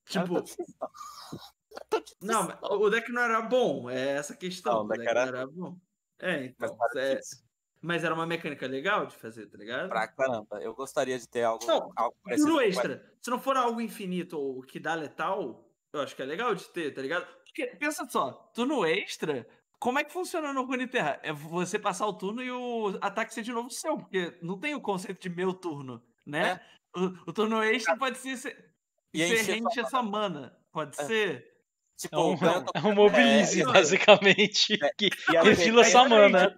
Tipo, 0.07 0.37
Ah, 0.37 0.41
tá 0.41 0.41
não. 0.41 0.41
Tá 1.89 2.01
não, 2.21 2.43
mas 2.47 2.57
o 2.63 2.89
deck 2.89 3.11
não 3.11 3.21
era 3.21 3.41
bom, 3.43 3.89
é 3.89 4.09
essa 4.17 4.35
questão. 4.35 4.79
Não, 4.79 4.85
o 4.85 4.87
deck 4.87 5.07
era- 5.07 5.25
não 5.31 5.37
era 5.37 5.47
bom. 5.47 5.77
É, 6.19 6.53
Mas 6.57 6.71
então. 6.71 6.77
tá 6.77 6.99
é- 6.99 7.15
difícil. 7.15 7.37
mas 7.79 8.03
era 8.03 8.13
uma 8.15 8.25
mecânica 8.25 8.65
legal 8.67 9.05
de 9.05 9.15
fazer, 9.15 9.45
tá 9.47 9.57
ligado? 9.57 9.87
Pra 9.89 10.07
caramba. 10.07 10.59
Eu 10.61 10.73
gostaria 10.73 11.17
de 11.19 11.27
ter 11.29 11.43
algo, 11.43 11.63
Não, 11.67 11.91
algo 11.95 12.15
parecido. 12.23 12.59
Extra. 12.59 13.15
Se 13.21 13.29
não 13.29 13.39
for 13.39 13.55
algo 13.55 13.79
infinito 13.79 14.37
ou 14.37 14.61
que 14.63 14.79
dá 14.79 14.95
letal, 14.95 15.71
eu 15.93 16.01
acho 16.01 16.15
que 16.15 16.21
é 16.23 16.25
legal 16.25 16.53
de 16.55 16.67
ter, 16.69 16.91
tá 16.93 17.01
ligado? 17.03 17.27
Porque, 17.53 17.67
pensa 17.75 18.07
só, 18.09 18.31
turno 18.53 18.85
extra, 18.85 19.45
como 19.77 19.99
é 19.99 20.03
que 20.05 20.13
funciona 20.13 20.53
no 20.53 20.63
Runeterra? 20.63 21.19
É 21.21 21.33
você 21.33 21.77
passar 21.77 22.07
o 22.07 22.13
turno 22.13 22.41
e 22.41 22.49
o 22.49 22.97
ataque 23.01 23.33
ser 23.33 23.41
de 23.41 23.51
novo 23.51 23.69
seu, 23.69 23.97
porque 23.97 24.37
não 24.41 24.57
tem 24.57 24.73
o 24.73 24.79
conceito 24.81 25.21
de 25.21 25.29
meu 25.29 25.53
turno, 25.53 26.01
né? 26.25 26.61
O, 26.95 27.29
o 27.29 27.33
turno 27.33 27.61
extra 27.61 27.97
pode 27.97 28.17
ser, 28.17 28.37
ser, 28.37 28.73
E 29.13 29.27
ser 29.27 29.33
encher 29.41 29.55
rente 29.55 29.79
essa 29.79 30.01
mana. 30.01 30.57
Pode 30.71 30.99
É. 31.01 31.03
ser. 31.05 31.51
Tipo, 31.97 32.15
É 32.15 32.19
um, 32.19 32.37
ganha 32.37 32.65
é 32.73 32.79
um 32.79 32.95
mobilize, 32.95 33.61
é, 33.61 33.65
basicamente. 33.65 34.77
que 34.97 35.09
e 35.31 35.37
a 35.37 35.43
refila 35.43 35.83
sua 35.83 36.07
mana. 36.07 36.55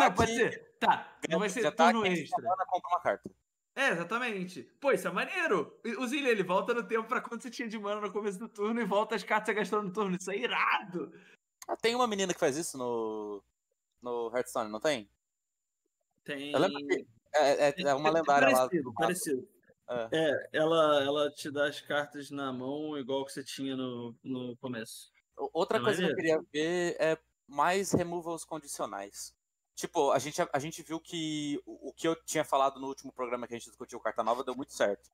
Não, 0.00 0.12
pode 0.12 0.34
ser. 0.34 0.72
Tá, 0.80 1.16
não 1.28 1.38
vai 1.38 1.48
ser 1.48 1.70
turno 1.72 2.04
extra. 2.06 2.42
mana, 2.42 2.64
compra 2.66 2.88
uma 2.90 3.00
carta. 3.00 3.30
É, 3.74 3.88
exatamente. 3.88 4.62
Pô, 4.80 4.92
isso 4.92 5.08
é 5.08 5.10
maneiro. 5.10 5.78
O 5.98 6.06
Zillian, 6.06 6.30
ele 6.30 6.42
volta 6.42 6.74
no 6.74 6.86
tempo 6.86 7.08
pra 7.08 7.20
quando 7.20 7.42
você 7.42 7.50
tinha 7.50 7.68
de 7.68 7.78
mana 7.78 8.00
no 8.00 8.12
começo 8.12 8.38
do 8.38 8.48
turno 8.48 8.80
e 8.80 8.84
volta 8.84 9.14
as 9.14 9.22
cartas 9.22 9.46
que 9.46 9.52
você 9.52 9.60
gastou 9.60 9.82
no 9.82 9.92
turno. 9.92 10.16
Isso 10.16 10.30
é 10.30 10.36
irado. 10.36 11.12
Ah, 11.66 11.76
tem 11.76 11.94
uma 11.94 12.06
menina 12.06 12.34
que 12.34 12.40
faz 12.40 12.56
isso 12.56 12.76
no, 12.76 13.42
no 14.02 14.30
Hearthstone, 14.34 14.70
não 14.70 14.80
tem? 14.80 15.08
Tem. 16.24 16.52
Eu 16.52 16.58
lembro 16.58 16.86
que 16.86 17.06
é, 17.34 17.68
é, 17.68 17.74
é 17.82 17.94
uma 17.94 18.10
lendária 18.10 18.48
lá. 18.48 18.68
parecido, 18.68 18.82
do 18.82 18.94
Parecido. 18.94 19.48
É. 19.88 20.08
É, 20.12 20.48
ela, 20.52 21.02
ela 21.02 21.30
te 21.30 21.50
dá 21.50 21.66
as 21.66 21.80
cartas 21.80 22.30
na 22.30 22.52
mão 22.52 22.96
igual 22.98 23.24
que 23.24 23.32
você 23.32 23.42
tinha 23.42 23.76
no, 23.76 24.14
no 24.22 24.56
começo. 24.56 25.10
Outra 25.36 25.78
É 25.78 25.80
coisa 25.80 26.02
que 26.02 26.10
eu 26.10 26.14
queria 26.14 26.42
ver 26.52 26.96
é 27.00 27.18
mais 27.48 27.92
removals 27.92 28.44
condicionais. 28.44 29.34
Tipo, 29.74 30.10
a 30.12 30.18
gente, 30.18 30.40
a 30.52 30.58
gente 30.58 30.82
viu 30.82 31.00
que 31.00 31.60
o, 31.66 31.88
o 31.88 31.92
que 31.92 32.06
eu 32.06 32.14
tinha 32.24 32.44
falado 32.44 32.78
no 32.80 32.88
último 32.88 33.10
programa 33.12 33.46
que 33.46 33.54
a 33.54 33.58
gente 33.58 33.68
discutiu 33.68 33.98
Carta 34.00 34.22
Nova 34.22 34.44
deu 34.44 34.54
muito 34.54 34.72
certo. 34.72 35.10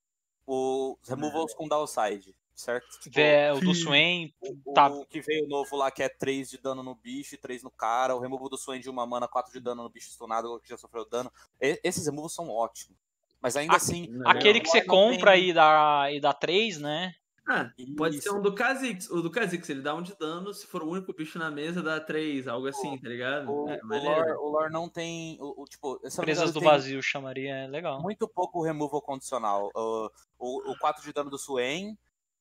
Os 0.46 0.96
removals 1.09 1.54
com 1.54 1.68
downside, 1.68 2.34
certo? 2.54 2.98
Tipo, 3.00 3.14
Vé, 3.16 3.52
o 3.52 3.61
do. 3.61 3.74
Swain, 3.74 4.32
o, 4.40 4.72
tá. 4.72 4.88
o 4.88 5.04
que 5.04 5.20
veio 5.20 5.46
novo 5.46 5.76
lá, 5.76 5.90
que 5.90 6.02
é 6.02 6.09
3 6.09 6.48
de 6.50 6.59
dano 6.59 6.82
no 6.82 6.94
bicho 6.94 7.34
e 7.34 7.38
3 7.38 7.62
no 7.62 7.70
cara. 7.70 8.16
O 8.16 8.18
removal 8.18 8.48
do 8.48 8.56
Swain 8.56 8.80
de 8.80 8.88
uma 8.90 9.06
mana, 9.06 9.28
4 9.28 9.52
de 9.52 9.61
dano 9.61 9.82
no 9.82 9.90
bicho 9.90 10.11
stunado, 10.11 10.59
que 10.61 10.68
já 10.70 10.76
sofreu 10.78 11.04
dano. 11.09 11.30
E- 11.61 11.78
esses 11.84 12.06
removals 12.06 12.34
são 12.34 12.48
ótimos. 12.48 12.96
Mas 13.40 13.56
ainda 13.56 13.74
A- 13.74 13.76
assim. 13.76 14.09
aquele 14.24 14.61
que 14.61 14.68
você 14.68 14.80
não 14.80 14.86
compra 14.86 15.32
tem- 15.32 15.50
e 15.50 15.52
dá, 15.52 16.09
e 16.11 16.20
dá 16.20 16.32
3, 16.32 16.78
né? 16.78 17.14
Ah, 17.49 17.72
pode 17.96 18.20
ser 18.20 18.30
um 18.30 18.42
do 18.42 18.53
Kha'Zix. 18.55 19.09
O 19.11 19.22
do 19.22 19.30
Kha'Zix, 19.30 19.68
ele 19.70 19.80
dá 19.80 19.94
um 19.94 20.03
de 20.03 20.14
dano, 20.18 20.53
se 20.53 20.66
for 20.66 20.82
o 20.82 20.90
único 20.90 21.12
bicho 21.14 21.38
na 21.38 21.51
mesa, 21.51 21.82
dá 21.82 21.99
três, 21.99 22.46
algo 22.46 22.66
assim, 22.68 22.99
tá 22.99 23.09
ligado? 23.09 23.51
O, 23.51 23.70
é, 23.70 23.80
o, 23.82 23.86
lore, 23.86 24.32
o 24.32 24.49
lore 24.51 24.70
não 24.72 24.88
tem. 24.88 25.38
O, 25.40 25.62
o, 25.62 25.64
tipo, 25.64 25.99
Presas 26.20 26.53
do 26.53 26.61
vazio 26.61 27.03
chamaria, 27.03 27.55
é 27.55 27.66
legal. 27.66 28.03
Muito 28.03 28.28
pouco 28.28 28.62
removal 28.62 29.01
condicional. 29.01 29.70
O, 29.74 30.11
o, 30.38 30.72
o 30.72 30.78
4 30.78 31.03
de 31.03 31.12
dano 31.12 31.30
do 31.30 31.38
Swain, 31.38 31.96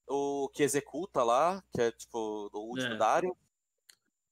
o 0.05 0.49
que 0.53 0.61
executa 0.61 1.23
lá, 1.23 1.63
que 1.73 1.81
é 1.81 1.91
tipo 1.91 2.49
o 2.53 2.59
último 2.69 2.93
É. 2.93 2.97
Dario. 2.97 3.35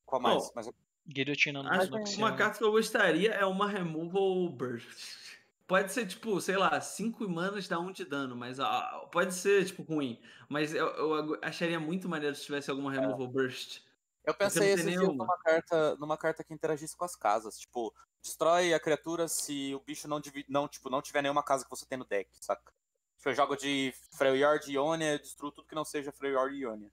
Qual 0.05 0.21
mais? 0.21 0.43
Bom, 0.43 0.51
Mas 0.55 0.69
Guilhotina 1.07 1.63
no 1.63 1.69
que 2.03 2.17
uma 2.17 2.31
você- 2.31 2.35
carta 2.37 2.57
que 2.57 2.63
eu 2.63 2.71
gostaria 2.71 3.31
é 3.31 3.45
uma 3.45 3.69
Removal 3.69 4.49
Burst. 4.49 5.24
Pode 5.67 5.91
ser, 5.91 6.05
tipo, 6.05 6.39
sei 6.39 6.57
lá, 6.57 6.79
5 6.79 7.27
manas 7.27 7.67
dá 7.67 7.79
1 7.79 7.87
um 7.87 7.91
de 7.91 8.05
dano, 8.05 8.35
mas 8.35 8.59
ah, 8.59 9.07
pode 9.11 9.33
ser, 9.33 9.65
tipo, 9.65 9.81
ruim. 9.81 10.21
Mas 10.47 10.73
eu, 10.73 10.87
eu 10.87 11.39
acharia 11.41 11.79
muito 11.79 12.07
maneiro 12.07 12.35
se 12.35 12.45
tivesse 12.45 12.69
alguma 12.69 12.91
Removal 12.91 13.27
Burst. 13.27 13.81
eu 14.23 14.33
pensei 14.35 14.75
dias 14.75 14.85
nenhuma. 14.85 15.25
numa 15.25 15.37
carta, 15.39 15.95
numa 15.95 16.17
carta 16.17 16.43
que 16.43 16.53
interagisse 16.53 16.95
com 16.95 17.03
as 17.03 17.15
casas. 17.15 17.57
Tipo, 17.57 17.91
destrói 18.21 18.75
a 18.75 18.79
criatura 18.79 19.27
se 19.27 19.73
o 19.73 19.79
bicho 19.79 20.07
não, 20.07 20.21
não, 20.47 20.67
tipo, 20.67 20.87
não 20.89 21.01
tiver 21.01 21.23
nenhuma 21.23 21.41
casa 21.41 21.63
que 21.63 21.69
você 21.69 21.85
tem 21.85 21.97
no 21.97 22.05
deck, 22.05 22.29
saca? 22.41 22.71
Tipo, 23.17 23.29
eu 23.29 23.33
jogo 23.33 23.55
de 23.55 23.91
Freljord 24.15 24.69
e 24.69 24.75
Ionia, 24.75 25.13
eu 25.13 25.19
destruo 25.19 25.51
tudo 25.51 25.67
que 25.67 25.73
não 25.73 25.83
seja 25.83 26.11
Freljord 26.11 26.55
e 26.55 26.61
Ionia. 26.61 26.91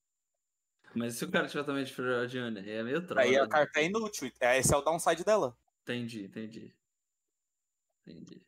Mas 0.95 1.14
se 1.14 1.25
o 1.25 1.31
cara 1.31 1.47
tiver 1.47 1.64
também 1.64 1.85
de 1.85 1.93
Ferodiana, 1.93 2.61
é 2.61 2.83
meio 2.83 3.07
troll. 3.07 3.20
Aí 3.20 3.37
a 3.37 3.43
né? 3.43 3.49
carta 3.49 3.81
é 3.81 3.85
inútil. 3.85 4.31
é- 4.41 4.59
Esse 4.59 4.73
é 4.73 4.77
o 4.77 4.83
downside 4.83 5.25
dela. 5.25 5.57
Entendi, 5.83 6.25
entendi. 6.25 6.75
Entendi. 8.07 8.43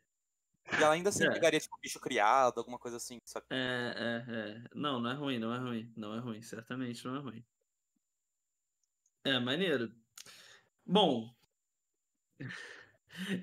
E 0.72 0.82
ela 0.82 0.94
ainda 0.94 1.10
assim 1.10 1.24
É. 1.24 1.30
pegaria, 1.30 1.60
tipo, 1.60 1.78
bicho 1.80 2.00
criado, 2.00 2.58
alguma 2.58 2.78
coisa 2.78 2.96
assim? 2.96 3.20
É, 3.50 3.56
é, 3.56 4.24
é. 4.64 4.64
Não, 4.74 5.00
não 5.00 5.10
é 5.10 5.14
ruim, 5.14 5.38
não 5.38 5.54
é 5.54 5.58
ruim. 5.58 5.92
Não 5.96 6.14
é 6.14 6.18
ruim, 6.20 6.42
certamente 6.42 7.04
não 7.04 7.16
é 7.16 7.20
ruim. 7.20 7.44
É, 9.24 9.38
maneiro. 9.38 9.92
Bom. 10.86 11.34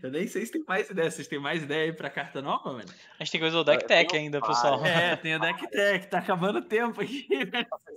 Eu 0.03 0.11
nem 0.11 0.27
sei 0.27 0.45
se 0.45 0.51
tem 0.51 0.63
mais 0.67 0.89
ideia. 0.89 1.09
Vocês 1.09 1.27
têm 1.27 1.39
mais 1.39 1.63
ideia 1.63 1.85
aí 1.85 1.93
pra 1.93 2.09
carta 2.09 2.41
nova, 2.41 2.71
mano? 2.73 2.85
A 3.19 3.23
gente 3.23 3.31
tem 3.31 3.39
coisa 3.41 3.57
do 3.57 3.63
deck 3.63 3.83
Eu 3.83 3.87
tech 3.87 4.15
ainda, 4.15 4.41
pessoal. 4.41 4.85
É, 4.85 5.15
tem 5.15 5.35
o 5.35 5.39
deck 5.39 5.67
tech, 5.69 6.07
tá 6.07 6.19
acabando 6.19 6.59
o 6.59 6.61
tempo 6.61 7.01
aqui. 7.01 7.27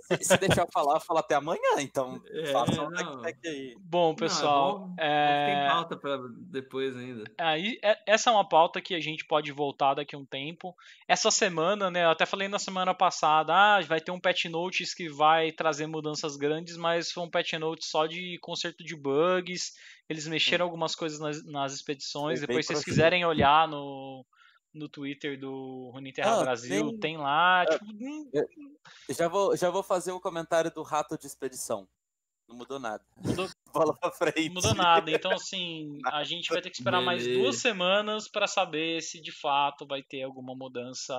Se, 0.01 0.23
se 0.23 0.37
deixar 0.37 0.61
eu 0.63 0.71
falar, 0.71 0.95
eu 0.95 0.99
falo 1.01 1.19
até 1.19 1.35
amanhã, 1.35 1.79
então 1.79 2.21
É, 2.31 2.51
faça 2.51 2.81
um 2.81 2.89
deck 2.89 3.21
tech 3.21 3.47
aí. 3.47 3.75
Bom, 3.79 4.09
Não, 4.09 4.15
pessoal, 4.15 4.79
bom, 4.79 4.95
é, 4.97 5.45
Tem 5.45 5.69
pauta 5.69 5.97
pra 5.97 6.17
depois 6.51 6.95
ainda. 6.95 7.23
Aí, 7.37 7.79
é- 7.83 7.99
essa 8.07 8.29
é 8.29 8.33
uma 8.33 8.47
pauta 8.47 8.81
que 8.81 8.95
a 8.95 8.99
gente 8.99 9.25
pode 9.25 9.51
voltar 9.51 9.95
daqui 9.95 10.15
a 10.15 10.19
um 10.19 10.25
tempo. 10.25 10.75
Essa 11.07 11.29
semana, 11.31 11.91
né? 11.91 12.05
Eu 12.05 12.09
até 12.09 12.25
falei 12.25 12.47
na 12.47 12.59
semana 12.59 12.93
passada, 12.93 13.53
ah, 13.53 13.81
vai 13.81 13.99
ter 13.99 14.11
um 14.11 14.19
patch 14.19 14.45
notes 14.45 14.93
que 14.93 15.09
vai 15.09 15.51
trazer 15.51 15.87
mudanças 15.87 16.35
grandes, 16.37 16.77
mas 16.77 17.11
foi 17.11 17.23
um 17.23 17.29
patch 17.29 17.53
notes 17.53 17.89
só 17.89 18.05
de 18.05 18.37
conserto 18.41 18.83
de 18.83 18.95
bugs. 18.95 19.73
Eles 20.09 20.27
mexeram 20.27 20.65
algumas 20.65 20.95
coisas 20.95 21.19
nas, 21.19 21.43
nas 21.45 21.73
expedições. 21.73 22.39
Foi 22.39 22.47
Depois, 22.47 22.65
se 22.65 22.73
vocês 22.73 22.79
profundo. 22.83 22.93
quiserem 22.93 23.25
olhar 23.25 23.67
no, 23.67 24.25
no 24.73 24.87
Twitter 24.87 25.39
do 25.39 25.89
Runeterra 25.93 26.35
Ah, 26.35 26.41
Brasil, 26.43 26.89
tem- 26.91 26.99
tem, 26.99 27.17
lá. 27.17 27.61
Ah, 27.63 27.65
tipo, 27.65 27.85
hum, 27.85 28.29
Já 29.09 29.27
vou, 29.27 29.55
já 29.57 29.69
vou 29.69 29.81
fazer 29.81 30.11
o 30.11 30.19
comentário 30.21 30.71
do 30.71 30.83
rato 30.83 31.17
de 31.17 31.25
expedição. 31.25 31.87
Não 32.47 32.55
mudou 32.55 32.77
nada. 32.79 33.03
Mudou- 33.17 33.49
Bola 33.73 33.97
pra 33.99 34.11
frente. 34.11 34.47
não 34.49 34.53
mudou 34.55 34.75
nada. 34.75 35.09
Então, 35.11 35.31
assim, 35.31 35.97
a 36.13 36.23
gente 36.23 36.49
vai 36.49 36.61
ter 36.61 36.69
que 36.69 36.77
esperar 36.77 37.01
mais 37.01 37.25
duas 37.25 37.57
semanas 37.57 38.27
para 38.29 38.45
saber 38.47 39.01
se 39.01 39.19
de 39.19 39.31
fato 39.31 39.85
vai 39.87 40.03
ter 40.03 40.21
alguma 40.21 40.53
mudança 40.55 41.17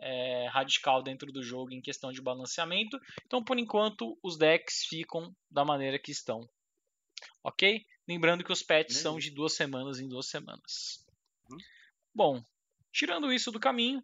é, 0.00 0.46
radical 0.48 1.02
dentro 1.02 1.32
do 1.32 1.42
jogo 1.42 1.72
em 1.72 1.80
questão 1.82 2.12
de 2.12 2.22
balanceamento. 2.22 2.98
Então, 3.26 3.42
por 3.42 3.58
enquanto, 3.58 4.16
os 4.22 4.38
decks 4.38 4.84
ficam 4.88 5.34
da 5.50 5.64
maneira 5.64 5.98
que 5.98 6.12
estão. 6.12 6.48
Ok? 7.42 7.84
Lembrando 8.08 8.44
que 8.44 8.52
os 8.52 8.62
patches 8.62 8.98
são 8.98 9.18
de 9.18 9.30
duas 9.30 9.52
semanas 9.52 9.98
em 9.98 10.08
duas 10.08 10.26
semanas. 10.26 11.04
Uhum. 11.50 11.58
Bom, 12.14 12.44
tirando 12.92 13.32
isso 13.32 13.50
do 13.50 13.58
caminho, 13.58 14.02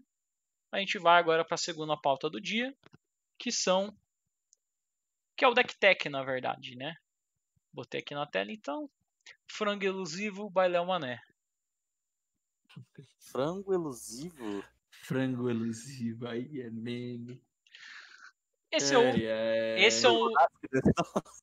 a 0.73 0.79
gente 0.79 0.99
vai 0.99 1.19
agora 1.19 1.45
para 1.45 1.55
a 1.55 1.59
segunda 1.59 1.97
pauta 1.97 2.29
do 2.29 2.41
dia, 2.41 2.77
que 3.39 3.53
são 3.53 3.97
que 5.37 5.45
é 5.45 5.49
o 5.49 5.55
deck 5.55 5.75
tech, 5.77 6.09
na 6.09 6.23
verdade, 6.23 6.77
né? 6.77 6.97
Botei 7.73 8.01
aqui 8.01 8.15
na 8.15 8.27
tela 8.27 8.53
então. 8.53 8.91
Frango 9.47 9.85
elusivo, 9.85 10.51
Bailéu 10.51 10.85
Mané. 10.85 11.21
Frango 13.19 13.73
elusivo? 13.73 14.65
Frango 14.91 15.49
elusivo, 15.49 16.29
aí 16.29 16.61
é 16.61 16.71
meme. 16.71 17.43
Esse 18.71 18.95
é 18.95 18.99
o. 18.99 19.03
Ai, 19.03 19.27
ai. 19.27 19.85
Esse 19.85 20.07
é 20.07 20.09
o. 20.09 20.31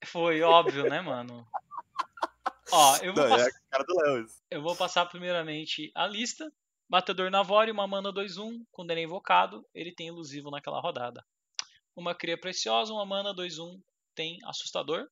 Foi 0.05 0.41
óbvio, 0.41 0.89
né, 0.89 1.01
mano? 1.01 1.47
Ó, 2.71 2.97
eu 3.03 3.13
vou, 3.13 3.23
Não, 3.27 3.35
é 3.35 3.37
pass- 3.37 4.25
isso. 4.25 4.41
eu 4.51 4.61
vou 4.61 4.75
passar 4.75 5.05
primeiramente 5.05 5.91
a 5.95 6.07
lista. 6.07 6.51
Batedor 6.89 7.29
Navori, 7.29 7.69
uma 7.71 7.85
mana 7.87 8.11
2-1, 8.11 8.65
quando 8.71 8.89
ele 8.91 9.01
é 9.01 9.03
invocado, 9.03 9.63
ele 9.75 9.93
tem 9.93 10.07
elusivo 10.07 10.49
naquela 10.49 10.79
rodada. 10.79 11.23
Uma 11.95 12.15
cria 12.15 12.35
preciosa, 12.39 12.91
uma 12.91 13.05
mana 13.05 13.31
2-1, 13.33 13.79
tem 14.15 14.39
assustador. 14.45 15.07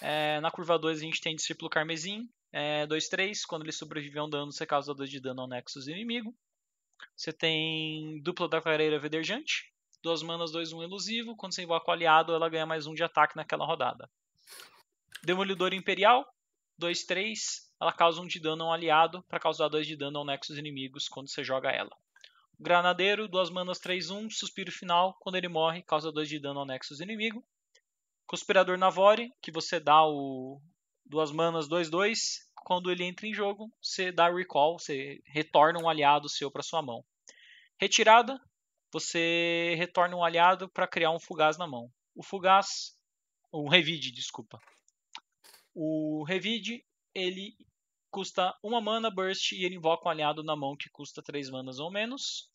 É, 0.00 0.40
na 0.40 0.50
curva 0.50 0.76
2 0.78 0.98
a 0.98 1.02
gente 1.02 1.20
tem 1.20 1.36
discípulo 1.36 1.70
carmesim, 1.70 2.28
é, 2.52 2.86
2-3, 2.88 3.42
quando 3.46 3.62
ele 3.62 3.70
sobreviver 3.70 4.20
a 4.20 4.24
um 4.24 4.30
dano, 4.30 4.50
você 4.50 4.66
causa 4.66 4.92
2 4.92 5.08
de 5.08 5.20
dano 5.20 5.42
ao 5.42 5.46
nexus 5.48 5.86
inimigo. 5.86 6.34
Você 7.14 7.32
tem 7.32 8.20
dupla 8.22 8.48
da 8.48 8.60
clareira 8.60 8.98
vederjante, 8.98 9.72
duas 10.02 10.22
manas 10.22 10.50
2-1 10.50 10.82
elusivo, 10.82 11.36
quando 11.36 11.54
você 11.54 11.62
invoca 11.62 11.88
o 11.88 11.92
aliado, 11.94 12.34
ela 12.34 12.48
ganha 12.48 12.66
mais 12.66 12.86
um 12.88 12.94
de 12.94 13.04
ataque 13.04 13.36
naquela 13.36 13.64
rodada. 13.64 14.10
Demolidor 15.22 15.72
Imperial, 15.74 16.26
2-3, 16.80 17.38
ela 17.80 17.92
causa 17.92 18.20
um 18.20 18.26
de 18.26 18.40
dano 18.40 18.64
a 18.64 18.68
um 18.68 18.72
aliado 18.72 19.22
para 19.28 19.38
causar 19.38 19.68
2 19.68 19.86
de 19.86 19.96
dano 19.96 20.18
ao 20.18 20.24
nexus 20.24 20.58
inimigos 20.58 21.08
quando 21.08 21.28
você 21.28 21.44
joga 21.44 21.70
ela. 21.70 21.94
Granadeiro, 22.58 23.28
2 23.28 23.50
manas 23.50 23.78
3-1, 23.78 24.30
suspiro 24.30 24.72
final, 24.72 25.16
quando 25.20 25.36
ele 25.36 25.48
morre, 25.48 25.82
causa 25.82 26.10
2 26.10 26.28
de 26.28 26.38
dano 26.38 26.60
ao 26.60 26.66
nexus 26.66 27.00
inimigo. 27.00 27.44
Conspirador 28.26 28.76
Navori, 28.76 29.32
que 29.40 29.50
você 29.50 29.80
dá 29.80 30.04
o 30.04 30.60
2 31.06 31.30
manas 31.30 31.68
2-2, 31.68 32.40
quando 32.54 32.90
ele 32.90 33.04
entra 33.04 33.26
em 33.26 33.34
jogo, 33.34 33.72
você 33.80 34.12
dá 34.12 34.30
recall, 34.30 34.78
você 34.78 35.20
retorna 35.24 35.80
um 35.80 35.88
aliado 35.88 36.28
seu 36.28 36.50
para 36.50 36.62
sua 36.62 36.82
mão. 36.82 37.04
Retirada, 37.78 38.40
você 38.92 39.74
retorna 39.78 40.16
um 40.16 40.22
aliado 40.22 40.68
para 40.68 40.86
criar 40.86 41.10
um 41.10 41.18
fugaz 41.20 41.56
na 41.56 41.66
mão. 41.66 41.90
O 42.14 42.22
fugaz, 42.22 42.96
um 43.52 43.68
revide, 43.68 44.10
desculpa. 44.10 44.60
O 45.74 46.24
revide, 46.24 46.84
ele 47.14 47.54
custa 48.10 48.54
uma 48.62 48.80
mana 48.80 49.10
burst 49.10 49.52
e 49.52 49.64
ele 49.64 49.76
invoca 49.76 50.08
um 50.08 50.10
aliado 50.10 50.42
na 50.42 50.56
mão 50.56 50.76
que 50.76 50.90
custa 50.90 51.22
3 51.22 51.48
manas 51.48 51.78
ou 51.78 51.90
menos. 51.90 52.50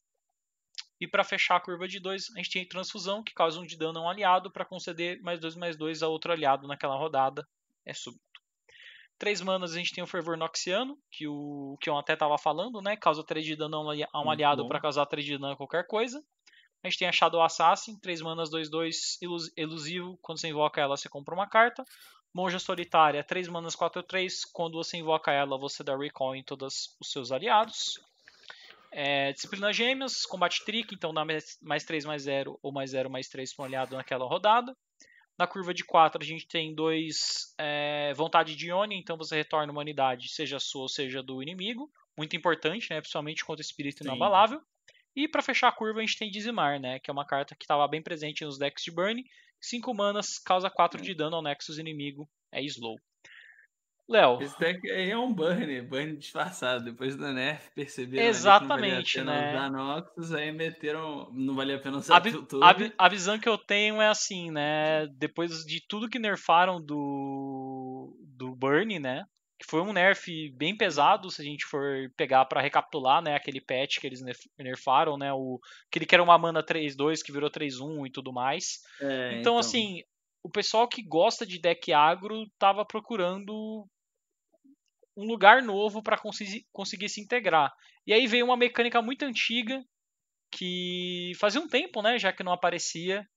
E 1.00 1.08
para 1.08 1.24
fechar 1.24 1.58
a 1.58 1.62
curva 1.62 1.88
de 1.88 2.00
2, 2.00 2.30
a 2.36 2.38
gente 2.38 2.52
tem 2.52 2.68
transfusão, 2.68 3.24
que 3.24 3.34
causa 3.34 3.60
um 3.60 3.66
de 3.66 3.78
dano 3.78 4.00
a 4.00 4.04
um 4.04 4.10
aliado 4.10 4.52
para 4.52 4.66
conceder 4.66 5.22
mais 5.22 5.40
2 5.40 5.56
mais 5.56 5.78
2 5.78 6.02
a 6.02 6.08
outro 6.08 6.32
aliado 6.32 6.68
naquela 6.68 6.96
rodada. 6.96 7.46
É 7.86 7.94
súbito. 7.94 8.24
3 9.18 9.42
manas 9.42 9.74
a 9.74 9.78
gente 9.78 9.94
tem 9.94 10.04
o 10.04 10.08
Fervor 10.08 10.38
Noxiano, 10.38 10.98
que 11.10 11.28
o 11.28 11.78
que 11.80 11.90
eu 11.90 11.98
até 11.98 12.14
estava 12.14 12.38
falando, 12.38 12.82
né? 12.82 12.98
Causa 12.98 13.24
3 13.24 13.46
de 13.46 13.56
dano 13.56 13.78
a 13.78 13.80
um 13.80 13.84
um 13.84 13.88
Muito 13.90 14.10
aliado 14.30 14.68
para 14.68 14.80
causar 14.80 15.06
3 15.06 15.26
de 15.26 15.38
dano 15.38 15.54
a 15.54 15.58
qualquer 15.58 15.88
coisa. 15.88 16.22
A 16.84 16.90
gente 16.90 17.00
tem 17.00 17.08
a 17.08 17.12
Shadow 17.12 17.42
Assassin, 17.42 17.98
3 18.00 18.22
manas 18.22 18.50
2-2 18.50 19.18
ilus- 19.22 19.52
elusivo. 19.58 20.18
Quando 20.22 20.40
você 20.40 20.50
invoca 20.50 20.80
ela, 20.80 20.96
você 20.96 21.10
compra 21.10 21.34
uma 21.34 21.48
carta. 21.48 21.84
Monja 22.36 22.60
Solitária, 22.60 23.24
3 23.24 23.48
manas 23.48 23.78
4-3. 23.78 24.42
Quando 24.52 24.74
você 24.74 24.98
invoca 24.98 25.32
ela, 25.32 25.58
você 25.58 25.82
dá 25.82 25.96
recall 25.96 26.36
em 26.36 26.44
todos 26.44 26.94
os 27.00 27.10
seus 27.10 27.32
aliados. 27.32 27.98
É, 28.92 29.32
Disciplina 29.32 29.72
Gêmeas, 29.72 30.26
combate 30.26 30.66
trick, 30.66 30.94
então 30.94 31.14
dá 31.14 31.24
mais, 31.24 31.58
mais 31.62 31.86
3 31.86 32.04
mais 32.04 32.24
0 32.24 32.60
ou 32.62 32.74
mais 32.74 32.90
0 32.90 33.10
mais 33.10 33.30
3 33.30 33.54
para 33.54 33.64
um 33.64 33.66
aliado 33.66 33.96
naquela 33.96 34.26
rodada. 34.26 34.76
Na 35.40 35.48
curva 35.48 35.74
de 35.74 35.86
4 35.86 36.22
a 36.22 36.26
gente 36.26 36.46
tem 36.46 36.76
dois 36.76 37.56
é, 37.58 38.14
vontade 38.14 38.54
de 38.54 38.68
Ione, 38.68 38.98
então 38.98 39.16
você 39.16 39.38
retorna 39.38 39.72
uma 39.72 39.82
unidade, 39.82 40.28
seja 40.28 40.60
sua 40.60 40.82
ou 40.82 40.90
seja 40.90 41.24
do 41.24 41.42
inimigo. 41.42 41.90
Muito 42.18 42.36
importante, 42.36 42.90
né? 42.90 43.00
principalmente 43.00 43.46
contra 43.46 43.62
o 43.62 43.66
espírito 43.66 44.04
Sim. 44.04 44.10
inabalável. 44.10 44.62
E 45.16 45.26
para 45.26 45.42
fechar 45.42 45.70
a 45.70 45.72
curva 45.72 46.00
a 46.00 46.02
gente 46.02 46.18
tem 46.18 46.30
Dizimar, 46.30 46.82
né? 46.82 47.00
que 47.00 47.10
é 47.10 47.14
uma 47.14 47.26
carta 47.26 47.56
que 47.56 47.64
estava 47.64 47.88
bem 47.88 48.02
presente 48.02 48.44
nos 48.44 48.58
decks 48.58 48.84
de 48.84 48.92
Burn. 48.92 49.24
5 49.70 49.94
manas, 49.94 50.38
causa 50.38 50.70
4 50.70 51.02
de 51.02 51.14
dano 51.16 51.36
ao 51.36 51.42
Nexus 51.42 51.78
inimigo, 51.78 52.30
é 52.52 52.62
slow. 52.64 52.98
Léo, 54.08 54.40
Esse 54.40 54.58
deck 54.60 54.88
aí 54.92 55.10
é 55.10 55.18
um 55.18 55.34
burn, 55.34 55.82
burn 55.82 56.16
disfarçado. 56.16 56.84
Depois 56.84 57.16
do 57.16 57.34
nerf, 57.34 57.72
perceberam 57.74 58.24
Exatamente, 58.28 59.18
não 59.18 59.26
valia 59.26 59.40
a 59.40 59.46
né? 59.46 59.52
pena 59.52 59.82
usar 59.82 59.96
Noxus, 59.96 60.34
aí 60.34 60.52
meteram. 60.52 61.32
Não 61.34 61.56
valia 61.56 61.76
a 61.76 61.80
pena 61.80 61.98
usar 61.98 62.18
a, 62.18 62.22
Piltover. 62.22 62.94
a 63.00 63.06
a 63.06 63.10
visão 63.10 63.40
que 63.40 63.50
eu 63.50 63.58
tenho 63.58 64.00
é 64.00 64.08
assim, 64.08 64.52
né? 64.52 65.08
Depois 65.18 65.66
de 65.66 65.82
tudo 65.88 66.08
que 66.08 66.20
nerfaram 66.20 66.80
do, 66.80 68.16
do 68.38 68.56
Burn, 68.56 69.00
né? 69.00 69.24
Que 69.58 69.66
foi 69.70 69.82
um 69.82 69.94
nerf 69.94 70.28
bem 70.52 70.76
pesado, 70.76 71.32
se 71.32 71.42
a 71.42 71.46
gente 71.46 71.66
for 71.66 72.12
pegar 72.18 72.46
pra 72.46 72.62
recapitular, 72.62 73.22
né? 73.22 73.36
Aquele 73.36 73.62
patch 73.62 74.00
que 74.00 74.08
eles 74.08 74.22
nerf- 74.22 74.50
nerfaram, 74.60 75.18
né? 75.18 75.32
O, 75.34 75.60
aquele 75.88 76.06
que 76.06 76.14
era 76.14 76.24
uma 76.24 76.38
mana 76.38 76.64
3-2 76.66 77.24
que 77.24 77.32
virou 77.32 77.50
3-1 77.50 78.06
e 78.06 78.12
tudo 78.12 78.34
mais. 78.34 78.82
É, 79.00 79.48
Então, 79.48 79.58
assim, 79.58 80.02
o 80.44 80.50
pessoal 80.50 80.88
que 80.90 81.02
gosta 81.02 81.46
de 81.46 81.60
deck 81.60 81.94
agro 81.94 82.44
tava 82.60 82.86
procurando 82.86 83.88
um 85.16 85.26
lugar 85.26 85.62
novo 85.62 86.04
para 86.04 86.18
conseguir 86.72 87.10
se 87.10 87.22
integrar. 87.22 87.72
E 88.06 88.14
aí 88.14 88.28
veio 88.28 88.46
uma 88.46 88.58
mecânica 88.58 89.02
muito 89.02 89.24
antiga 89.24 89.84
que 90.52 91.34
fazia 91.40 91.62
um 91.62 91.68
tempo, 91.70 92.02
né, 92.02 92.20
já 92.20 92.34
que 92.34 92.44
não 92.44 92.54
aparecia, 92.54 93.28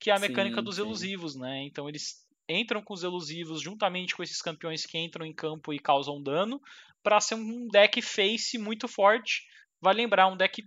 que 0.00 0.10
é 0.10 0.14
a 0.14 0.20
mecânica 0.20 0.60
Sim, 0.60 0.62
dos 0.62 0.78
sim. 0.78 0.78
elusivos, 0.78 1.36
né? 1.36 1.64
Então 1.64 1.88
eles 1.88 2.26
entram 2.48 2.82
com 2.82 2.94
os 2.94 3.02
elusivos 3.02 3.60
juntamente 3.60 4.14
com 4.14 4.22
esses 4.22 4.40
campeões 4.40 4.84
que 4.84 4.98
entram 4.98 5.24
em 5.24 5.34
campo 5.34 5.72
e 5.72 5.78
causam 5.78 6.22
dano 6.22 6.60
para 7.02 7.20
ser 7.20 7.34
um 7.34 7.68
deck 7.68 8.00
face 8.02 8.58
muito 8.58 8.88
forte. 8.88 9.42
Vai 9.80 9.94
lembrar 9.94 10.26
um 10.28 10.36
deck 10.36 10.64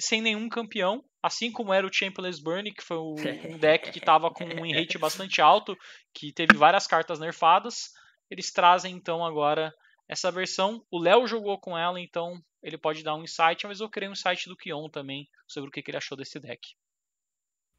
sem 0.00 0.20
nenhum 0.20 0.48
campeão, 0.48 1.04
assim 1.22 1.52
como 1.52 1.72
era 1.72 1.86
o 1.86 1.92
Championless 1.92 2.42
Burn, 2.42 2.72
que 2.72 2.82
foi 2.82 2.96
um 2.96 3.58
deck 3.58 3.92
que 3.92 3.98
estava 3.98 4.30
com 4.30 4.44
um 4.44 4.72
rate 4.72 4.96
bastante 4.98 5.40
alto, 5.40 5.76
que 6.12 6.32
teve 6.32 6.56
várias 6.56 6.86
cartas 6.86 7.20
nerfadas. 7.20 7.92
Eles 8.30 8.50
trazem 8.50 8.94
então 8.94 9.24
agora 9.24 9.72
essa 10.08 10.30
versão. 10.30 10.84
O 10.90 10.98
Léo 10.98 11.26
jogou 11.26 11.60
com 11.60 11.76
ela, 11.76 12.00
então 12.00 12.42
ele 12.62 12.78
pode 12.78 13.02
dar 13.02 13.14
um 13.14 13.22
insight, 13.22 13.66
mas 13.66 13.80
eu 13.80 13.90
queria 13.90 14.08
um 14.08 14.12
insight 14.12 14.48
do 14.48 14.56
Kion 14.56 14.88
também 14.88 15.28
sobre 15.46 15.68
o 15.68 15.72
que, 15.72 15.82
que 15.82 15.90
ele 15.90 15.98
achou 15.98 16.16
desse 16.16 16.40
deck. 16.40 16.74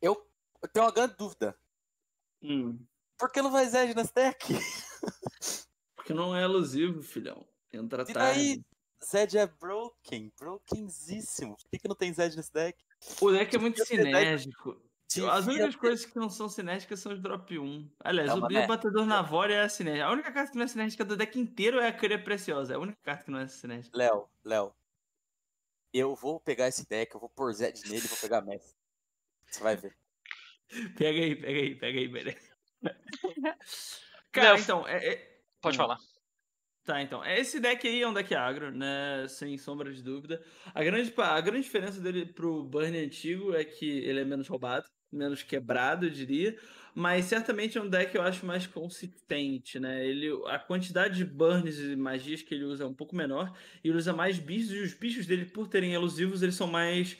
Eu, 0.01 0.15
eu 0.61 0.69
tenho 0.69 0.85
uma 0.85 0.91
grande 0.91 1.15
dúvida. 1.17 1.57
Hum, 2.41 2.79
Por 3.21 3.31
que 3.31 3.41
não 3.41 3.51
vai 3.51 3.65
Zed 3.67 3.93
nesse 3.95 4.13
deck? 4.13 4.45
porque 5.95 6.13
não 6.13 6.35
é 6.35 6.43
elusivo, 6.43 7.01
filhão. 7.01 7.47
Entra 7.71 8.01
E 8.01 8.13
tarde. 8.13 8.15
daí, 8.55 8.61
Zed 9.09 9.37
é 9.37 9.45
broken, 9.47 10.33
brokenzíssimo. 10.37 11.55
Por 11.55 11.69
que, 11.69 11.79
que 11.79 11.87
não 11.87 11.95
tem 11.95 12.11
Zed 12.13 12.35
nesse 12.35 12.51
deck? 12.51 12.77
O 13.21 13.31
deck 13.31 13.55
é 13.55 13.59
muito 13.59 13.85
sinérgico. 13.85 14.81
As 15.29 15.45
únicas 15.45 15.73
ter- 15.75 15.79
coisas 15.79 16.05
que 16.05 16.17
não 16.17 16.29
são 16.29 16.47
sinérgicas 16.49 16.99
são 16.99 17.11
os 17.13 17.21
drop 17.21 17.57
1. 17.57 17.91
Aliás, 17.99 18.29
É 18.29 18.33
o 18.33 18.37
Bio 18.47 18.57
merda. 18.59 18.67
Batedor 18.75 19.05
Navore 19.05 19.53
é 19.53 19.61
a 19.61 19.69
sinérgica. 19.69 20.05
A 20.05 20.11
única 20.11 20.31
carta 20.31 20.51
que 20.51 20.57
não 20.57 20.63
é 20.65 20.67
sinérgica 20.67 21.03
do 21.05 21.15
deck 21.17 21.37
inteiro 21.39 21.79
é 21.79 21.87
a 21.87 21.93
Cria 21.93 22.21
Preciosa. 22.23 22.73
É 22.73 22.75
a 22.75 22.79
única 22.79 22.97
carta 23.03 23.25
que 23.25 23.31
não 23.31 23.39
é 23.39 23.47
sinérgica. 23.47 23.97
Léo, 23.97 24.29
Léo. 24.43 24.73
Eu 25.93 26.15
vou 26.15 26.39
pegar 26.39 26.67
esse 26.69 26.87
deck, 26.87 27.13
eu 27.13 27.19
vou 27.19 27.29
pôr 27.29 27.51
Zed 27.53 27.81
nele 27.89 28.05
e 28.05 28.07
vou 28.07 28.17
pegar 28.17 28.41
Messi. 28.41 28.73
Você 29.47 29.61
vai 29.61 29.75
ver. 29.75 29.97
Pega 30.97 31.19
aí, 31.19 31.35
pega 31.35 31.59
aí, 31.59 31.75
pega 31.75 31.99
aí, 31.99 32.07
beleza. 32.07 32.50
Cara, 34.31 34.53
Léo, 34.53 34.63
então, 34.63 34.87
é- 34.87 35.07
é, 35.13 35.31
Pode 35.61 35.75
Hum. 35.75 35.77
falar. 35.77 35.97
Tá, 36.83 37.01
então. 37.01 37.23
Esse 37.23 37.59
deck 37.59 37.87
aí 37.87 38.01
é 38.01 38.07
um 38.07 38.13
deck 38.13 38.33
agro, 38.33 38.71
né? 38.71 39.27
Sem 39.27 39.55
sombra 39.57 39.93
de 39.93 40.01
dúvida. 40.01 40.43
A 40.73 40.83
grande, 40.83 41.13
a 41.15 41.39
grande 41.41 41.63
diferença 41.63 42.01
dele 42.01 42.25
pro 42.25 42.63
Burn 42.63 42.97
antigo 42.97 43.53
é 43.53 43.63
que 43.63 43.87
ele 43.87 44.21
é 44.21 44.25
menos 44.25 44.47
roubado, 44.47 44.87
menos 45.11 45.43
quebrado, 45.43 46.07
eu 46.07 46.09
diria. 46.09 46.57
Mas 46.95 47.25
certamente 47.25 47.77
é 47.77 47.81
um 47.81 47.87
deck 47.87 48.11
que 48.11 48.17
eu 48.17 48.23
acho 48.23 48.45
mais 48.47 48.65
consistente, 48.65 49.79
né? 49.79 50.03
Ele, 50.05 50.29
a 50.47 50.57
quantidade 50.57 51.15
de 51.17 51.23
burns 51.23 51.77
e 51.79 51.95
magias 51.95 52.41
que 52.41 52.53
ele 52.55 52.63
usa 52.65 52.83
é 52.83 52.87
um 52.87 52.93
pouco 52.95 53.15
menor. 53.15 53.55
E 53.83 53.87
ele 53.89 53.97
usa 53.97 54.11
mais 54.11 54.39
bichos, 54.39 54.71
e 54.73 54.79
os 54.81 54.93
bichos 54.95 55.27
dele, 55.27 55.45
por 55.45 55.67
terem 55.67 55.93
elusivos, 55.93 56.41
eles 56.41 56.55
são 56.55 56.65
mais. 56.67 57.15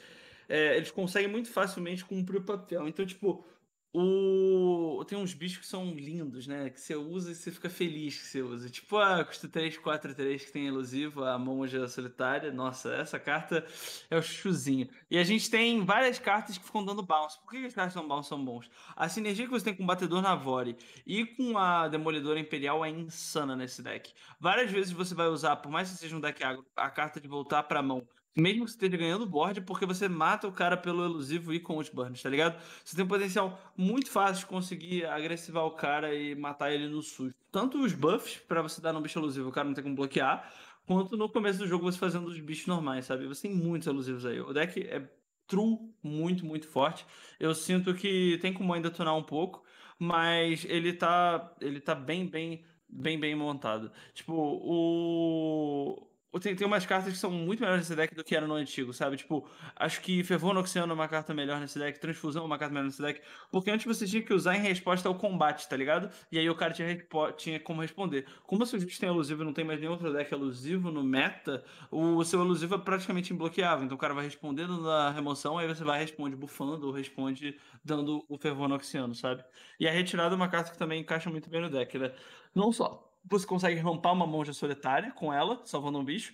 é, 0.50 0.76
eles 0.78 0.92
conseguem 0.92 1.30
muito 1.30 1.50
facilmente 1.50 2.04
cumprir 2.04 2.40
o 2.40 2.44
papel. 2.44 2.88
Então, 2.88 3.06
tipo, 3.06 3.46
o... 3.94 5.04
Tem 5.06 5.18
uns 5.18 5.34
bichos 5.34 5.60
que 5.60 5.66
são 5.66 5.94
lindos, 5.94 6.48
né? 6.48 6.70
Que 6.70 6.80
você 6.80 6.96
usa 6.96 7.32
e 7.32 7.36
você 7.36 7.52
fica 7.52 7.70
feliz 7.70 8.18
que 8.18 8.26
você 8.26 8.42
usa. 8.42 8.70
Tipo 8.70 8.98
a 8.98 9.26
custa 9.26 9.48
3, 9.48 9.78
4, 9.78 10.16
3 10.16 10.46
que 10.46 10.52
tem 10.52 10.68
elusivo, 10.68 11.24
a 11.26 11.38
monja 11.38 11.88
solitária. 11.88 12.52
Nossa, 12.52 12.94
essa 12.94 13.20
carta 13.20 13.66
é 14.10 14.18
o 14.18 14.22
chuzinho. 14.22 14.88
E 15.10 15.18
a 15.18 15.24
gente 15.24 15.50
tem 15.50 15.84
várias 15.84 16.20
cartas 16.20 16.58
que 16.58 16.64
ficam 16.64 16.86
dando 16.86 17.04
bounce. 17.04 17.40
Por 17.42 17.52
que 17.52 17.66
as 17.66 17.74
cartas 17.74 17.94
dão 17.94 18.08
bounce 18.08 18.30
são 18.30 18.44
bons? 18.44 18.70
A 18.96 19.10
sinergia 19.10 19.46
que 19.46 19.52
você 19.52 19.66
tem 19.66 19.76
com 19.76 19.84
o 19.84 19.88
Batedor 19.88 20.22
Navori 20.22 20.78
e 21.06 21.26
com 21.26 21.58
a 21.58 21.88
Demolidora 21.90 22.40
Imperial 22.40 22.86
é 22.86 22.90
insana 22.90 23.56
nesse 23.56 23.82
deck. 23.82 24.14
Várias 24.40 24.72
vezes 24.72 24.94
você 24.94 25.14
vai 25.14 25.28
usar, 25.28 25.58
por 25.58 25.72
mais 25.72 25.90
que 25.92 25.98
seja 25.98 26.16
um 26.16 26.22
deck 26.22 26.42
agro, 26.44 26.66
a 26.76 26.90
carta 26.90 27.20
de 27.20 27.28
voltar 27.28 27.64
pra 27.64 27.82
mão 27.82 28.08
mesmo 28.36 28.66
que 28.66 28.72
você 28.72 28.78
esteja 28.78 28.98
ganhando 28.98 29.26
board, 29.26 29.62
porque 29.62 29.86
você 29.86 30.08
mata 30.08 30.48
o 30.48 30.52
cara 30.52 30.78
pelo 30.78 31.04
elusivo 31.04 31.54
e 31.54 31.60
com 31.60 31.78
os 31.78 31.90
burns, 31.90 32.22
tá 32.22 32.30
ligado? 32.30 32.62
Você 32.84 32.96
tem 32.96 33.04
um 33.04 33.08
potencial 33.08 33.60
muito 33.76 34.10
fácil 34.10 34.42
de 34.42 34.46
conseguir 34.46 35.06
agressivar 35.06 35.66
o 35.66 35.72
cara 35.72 36.16
e 36.16 36.36
matar 36.36 36.72
ele 36.72 36.88
no 36.88 37.02
susto. 37.02 37.36
Tanto 37.52 37.84
os 37.84 37.94
buffs, 37.94 38.38
para 38.38 38.62
você 38.62 38.80
dar 38.82 38.94
no 38.94 39.02
bicho 39.02 39.20
elusivo, 39.20 39.50
o 39.50 39.52
cara 39.52 39.68
não 39.68 39.74
tem 39.74 39.84
como 39.84 39.96
bloquear, 39.96 40.54
quanto 40.86 41.18
no 41.18 41.30
começo 41.30 41.60
do 41.60 41.68
jogo 41.68 41.84
você 41.84 41.98
fazendo 41.98 42.28
os 42.28 42.40
bichos 42.40 42.68
normais, 42.68 43.06
sabe? 43.06 43.28
Você 43.28 43.48
tem 43.48 43.56
muitos 43.56 43.88
elusivos 43.88 44.26
aí. 44.26 44.40
O 44.40 44.54
deck 44.54 44.80
é 44.82 45.10
true, 45.48 45.78
muito, 46.02 46.46
muito 46.46 46.68
forte. 46.68 47.06
Eu 47.40 47.54
sinto 47.54 47.94
que 47.94 48.38
tem 48.42 48.54
como 48.54 48.74
ainda 48.74 48.90
tunar 48.90 49.14
um 49.16 49.24
pouco, 49.24 49.64
mas 50.00 50.66
ele 50.66 50.94
tá, 50.94 51.54
ele 51.60 51.82
tá 51.82 51.94
bem, 51.94 52.26
bem, 52.28 52.64
bem, 52.88 53.20
bem 53.20 53.36
montado. 53.36 53.92
Tipo, 54.14 54.34
o 54.34 56.11
tem, 56.40 56.56
tem 56.56 56.66
umas 56.66 56.86
cartas 56.86 57.12
que 57.12 57.20
são 57.20 57.30
muito 57.30 57.60
melhores 57.60 57.82
nesse 57.82 57.96
deck 57.96 58.16
do 58.16 58.24
que 58.24 58.36
era 58.36 58.48
no 58.48 58.54
antigo, 58.54 58.94
sabe? 58.94 59.18
Tipo, 59.18 59.48
acho 59.76 60.00
que 60.02 60.24
Fervor 60.24 60.54
Noxiano 60.54 60.92
é 60.92 60.96
uma 60.96 61.08
carta 61.08 61.34
melhor 61.34 61.60
nesse 61.60 61.78
deck, 61.78 62.00
Transfusão 62.00 62.44
é 62.44 62.46
uma 62.46 62.58
carta 62.58 62.74
melhor 62.74 62.86
nesse 62.86 63.02
deck, 63.02 63.22
porque 63.52 63.70
antes 63.70 63.86
você 63.86 64.08
tinha 64.08 64.22
que 64.22 64.34
usar 64.34 64.56
em 64.56 64.62
resposta 64.62 65.10
ao 65.10 65.16
combate, 65.16 65.68
tá 65.68 65.76
ligado? 65.76 66.10
E 66.32 66.40
aí 66.40 66.50
o 66.50 66.56
cara 66.56 66.72
tinha, 66.74 67.06
tinha 67.36 67.60
como 67.60 67.82
responder. 67.82 68.26
Como 68.46 68.64
o 68.64 68.66
seu 68.66 68.80
tem 68.80 69.10
elusivo 69.10 69.42
e 69.42 69.46
não 69.46 69.54
tem 69.54 69.66
mais 69.66 69.80
nenhum 69.80 69.92
outro 69.92 70.12
deck 70.14 70.32
elusivo 70.34 70.90
no 70.92 71.04
meta, 71.04 71.64
o 71.90 72.24
seu 72.24 72.40
elusivo 72.40 72.76
é 72.76 72.78
praticamente 72.78 73.34
imbloqueável. 73.34 73.86
Então 73.86 73.96
o 73.96 74.00
cara 74.00 74.14
vai 74.14 74.24
respondendo 74.24 74.82
na 74.82 75.10
remoção, 75.12 75.58
aí 75.58 75.68
você 75.68 75.84
vai 75.84 76.00
responde 76.00 76.36
bufando 76.36 76.88
ou 76.88 76.94
responde 76.94 77.58
dando 77.84 78.24
o 78.30 78.38
Fervor 78.38 78.68
Noxiano, 78.68 79.14
sabe? 79.14 79.44
E 79.80 79.88
a 79.88 79.92
retirada 79.92 80.34
é 80.34 80.38
uma 80.38 80.48
carta 80.48 80.72
que 80.72 80.78
também 80.78 81.02
encaixa 81.02 81.30
muito 81.30 81.50
bem 81.50 81.62
no 81.62 81.70
deck, 81.70 81.98
né? 81.98 82.14
Não 82.56 82.72
só 82.72 83.11
você 83.24 83.46
consegue 83.46 83.80
rampar 83.80 84.14
uma 84.14 84.28
monja 84.28 84.54
solitária 84.54 85.12
com 85.12 85.34
ela, 85.34 85.62
salvando 85.66 86.00
um 86.00 86.06
bicho. 86.06 86.34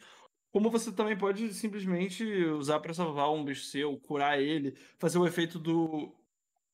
Como 0.52 0.70
você 0.70 0.92
também 0.92 1.18
pode 1.18 1.54
simplesmente 1.54 2.24
usar 2.46 2.80
para 2.80 2.94
salvar 2.94 3.32
um 3.32 3.44
bicho 3.44 3.66
seu, 3.66 3.98
curar 4.00 4.40
ele, 4.40 4.78
fazer 4.98 5.18
o 5.18 5.28
efeito 5.28 5.60
do 5.60 6.14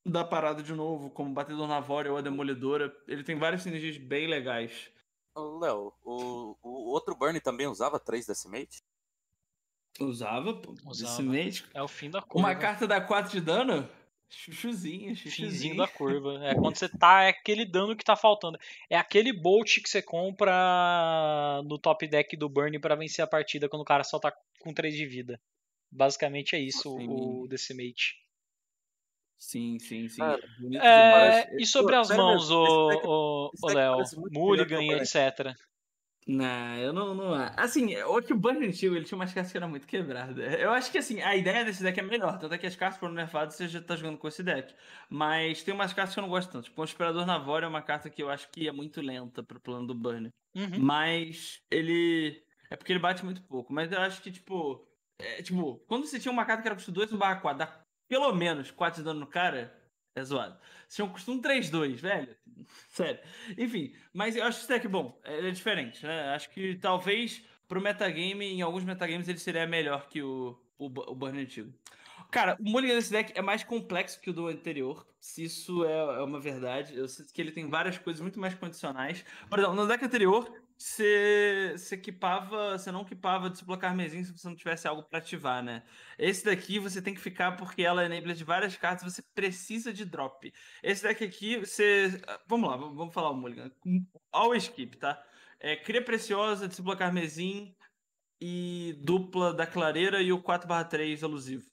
da 0.05 0.23
parada 0.23 0.61
de 0.61 0.73
novo, 0.73 1.09
como 1.09 1.33
batedor 1.33 1.67
na 1.67 1.79
Vória 1.79 2.11
ou 2.11 2.17
a 2.17 2.21
Demolidora. 2.21 2.93
Ele 3.07 3.23
tem 3.23 3.37
várias 3.37 3.63
sinergias 3.63 3.97
bem 3.97 4.27
legais. 4.27 4.91
Léo, 5.35 5.93
o, 6.03 6.57
o 6.61 6.69
outro 6.89 7.15
Burn 7.15 7.39
também 7.39 7.67
usava 7.67 7.99
3 7.99 8.27
Decimate? 8.27 8.83
Usava, 9.99 10.53
pô. 10.53 10.75
Usava. 10.85 11.11
Decimate. 11.11 11.65
É 11.73 11.81
o 11.81 11.87
fim 11.87 12.09
da 12.09 12.21
curva. 12.21 12.47
Uma 12.47 12.55
carta 12.55 12.85
dá 12.85 12.99
4 12.99 13.31
de 13.31 13.41
dano? 13.41 13.89
Chuchuzinho, 14.35 15.15
chuchuzinho. 15.15 15.51
Finzinho 15.51 15.77
da 15.77 15.87
curva. 15.87 16.43
É 16.43 16.55
quando 16.55 16.75
você 16.75 16.89
tá. 16.89 17.23
É 17.23 17.29
aquele 17.29 17.65
dano 17.65 17.95
que 17.95 18.03
tá 18.03 18.15
faltando. 18.15 18.57
É 18.89 18.97
aquele 18.97 19.31
bolt 19.31 19.79
que 19.81 19.89
você 19.89 20.01
compra 20.01 21.61
no 21.65 21.77
top 21.77 22.07
deck 22.07 22.35
do 22.35 22.49
Burn 22.49 22.77
para 22.79 22.95
vencer 22.95 23.23
a 23.23 23.27
partida 23.27 23.69
quando 23.69 23.83
o 23.83 23.85
cara 23.85 24.03
só 24.03 24.19
tá 24.19 24.33
com 24.59 24.73
3 24.73 24.95
de 24.95 25.05
vida. 25.05 25.39
Basicamente 25.91 26.55
é 26.55 26.59
isso 26.59 26.97
sim. 26.97 27.07
o 27.07 27.47
Decimate. 27.47 28.23
Sim, 29.37 29.77
sim, 29.77 30.07
sim. 30.07 30.21
é, 30.81 31.61
e 31.61 31.65
sobre 31.65 31.95
as 31.95 32.09
mãos, 32.09 32.49
o, 32.49 33.51
o, 33.61 33.67
Léo, 33.67 33.97
Mulligan 34.31 34.81
e 34.81 34.93
etc. 34.93 35.53
Não, 36.27 36.77
eu 36.77 36.93
não, 36.93 37.13
não. 37.13 37.33
Assim, 37.57 37.95
o 38.03 38.21
que 38.21 38.33
o 38.33 38.37
Burn 38.37 38.65
antigo 38.65 38.95
ele 38.95 39.05
tinha 39.05 39.17
umas 39.17 39.33
cartas 39.33 39.51
que 39.51 39.57
eram 39.57 39.69
muito 39.69 39.85
quebradas. 39.85 40.37
Eu 40.59 40.71
acho 40.71 40.91
que 40.91 40.97
assim, 40.97 41.21
a 41.21 41.35
ideia 41.35 41.65
desse 41.65 41.83
deck 41.83 41.99
é 41.99 42.03
melhor. 42.03 42.39
Tanto 42.39 42.53
é 42.53 42.57
que 42.57 42.65
as 42.65 42.75
cartas 42.75 42.99
foram 42.99 43.13
nerfadas 43.13 43.55
você 43.55 43.67
já 43.67 43.81
tá 43.81 43.95
jogando 43.95 44.17
com 44.17 44.27
esse 44.27 44.41
deck. 44.41 44.73
Mas 45.09 45.63
tem 45.63 45.73
umas 45.73 45.91
cartas 45.93 46.13
que 46.13 46.19
eu 46.19 46.23
não 46.23 46.29
gosto 46.29 46.51
tanto. 46.51 46.65
Tipo, 46.65 46.81
o 46.81 46.85
Inspirador 46.85 47.25
Navore 47.25 47.65
é 47.65 47.67
uma 47.67 47.81
carta 47.81 48.09
que 48.09 48.23
eu 48.23 48.29
acho 48.29 48.49
que 48.51 48.67
é 48.67 48.71
muito 48.71 49.01
lenta 49.01 49.43
pro 49.43 49.59
plano 49.59 49.87
do 49.87 49.95
Burn. 49.95 50.29
Uhum. 50.55 50.79
Mas 50.79 51.61
ele. 51.69 52.41
É 52.69 52.75
porque 52.75 52.91
ele 52.93 52.99
bate 52.99 53.25
muito 53.25 53.41
pouco. 53.43 53.73
Mas 53.73 53.91
eu 53.91 53.99
acho 53.99 54.21
que, 54.21 54.31
tipo. 54.31 54.87
É, 55.19 55.41
tipo, 55.41 55.77
quando 55.87 56.05
você 56.05 56.19
tinha 56.19 56.31
uma 56.31 56.45
carta 56.45 56.61
que 56.61 56.67
era 56.67 56.75
custo 56.75 56.91
2 56.91 57.11
no 57.11 57.17
barra 57.17 57.35
4, 57.37 57.59
dá 57.59 57.83
pelo 58.07 58.33
menos 58.33 58.71
4 58.71 59.01
de 59.01 59.05
dano 59.05 59.21
no 59.21 59.27
cara, 59.27 59.73
é 60.15 60.23
zoado. 60.23 60.57
Custo 61.11 61.31
um 61.31 61.41
3-2, 61.41 61.95
velho. 61.95 62.35
Sério. 62.89 63.19
Enfim, 63.57 63.93
mas 64.13 64.35
eu 64.35 64.43
acho 64.43 64.59
esse 64.59 64.67
deck 64.67 64.87
bom. 64.87 65.19
Ele 65.25 65.49
é 65.49 65.51
diferente, 65.51 66.05
né? 66.05 66.29
Acho 66.29 66.49
que 66.49 66.75
talvez 66.75 67.43
pro 67.67 67.81
metagame, 67.81 68.45
em 68.45 68.61
alguns 68.61 68.83
metagames, 68.83 69.27
ele 69.27 69.39
seria 69.39 69.65
melhor 69.65 70.07
que 70.07 70.21
o, 70.21 70.59
o, 70.77 70.85
o 70.85 71.15
Burn 71.15 71.39
antigo. 71.39 71.73
Cara, 72.29 72.57
o 72.59 72.63
Mulligan 72.69 72.95
desse 72.95 73.11
deck 73.11 73.31
é 73.35 73.41
mais 73.41 73.63
complexo 73.63 74.19
que 74.19 74.29
o 74.29 74.33
do 74.33 74.47
anterior. 74.47 75.05
Se 75.19 75.43
isso 75.43 75.85
é, 75.85 75.93
é 75.93 76.21
uma 76.21 76.39
verdade. 76.39 76.95
Eu 76.95 77.07
sei 77.07 77.25
que 77.31 77.41
ele 77.41 77.51
tem 77.51 77.69
várias 77.69 77.97
coisas 77.97 78.21
muito 78.21 78.39
mais 78.39 78.53
condicionais. 78.55 79.23
Por 79.49 79.59
exemplo, 79.59 79.75
no 79.75 79.87
deck 79.87 80.03
anterior, 80.03 80.51
você, 80.77 81.75
equipava, 81.91 82.77
você 82.77 82.91
não 82.91 83.01
equipava 83.01 83.49
discípulo 83.49 83.77
carmesim 83.77 84.23
se 84.23 84.31
você 84.31 84.47
não 84.47 84.55
tivesse 84.55 84.87
algo 84.87 85.03
para 85.03 85.19
ativar, 85.19 85.63
né? 85.63 85.83
Esse 86.17 86.45
daqui 86.45 86.79
você 86.79 87.01
tem 87.01 87.13
que 87.13 87.21
ficar 87.21 87.53
porque 87.53 87.83
ela 87.83 88.03
é 88.03 88.05
enabler 88.05 88.35
de 88.35 88.43
várias 88.43 88.75
cartas, 88.75 89.13
você 89.13 89.23
precisa 89.33 89.93
de 89.93 90.05
drop. 90.05 90.51
Esse 90.81 91.03
daqui 91.03 91.23
aqui, 91.23 91.57
você. 91.57 92.21
Vamos 92.47 92.69
lá, 92.69 92.77
vamos 92.77 93.13
falar 93.13 93.31
o 93.31 93.35
Mulligan. 93.35 93.71
Always 94.31 94.67
keep, 94.67 94.97
tá? 94.97 95.23
É, 95.59 95.75
Cria 95.77 96.03
Preciosa, 96.03 96.67
discípulo 96.67 96.97
carmesim 96.97 97.75
e 98.41 98.99
dupla 99.03 99.53
da 99.53 99.65
clareira 99.65 100.21
e 100.21 100.33
o 100.33 100.41
4/3 100.41 101.23
elusivo. 101.23 101.65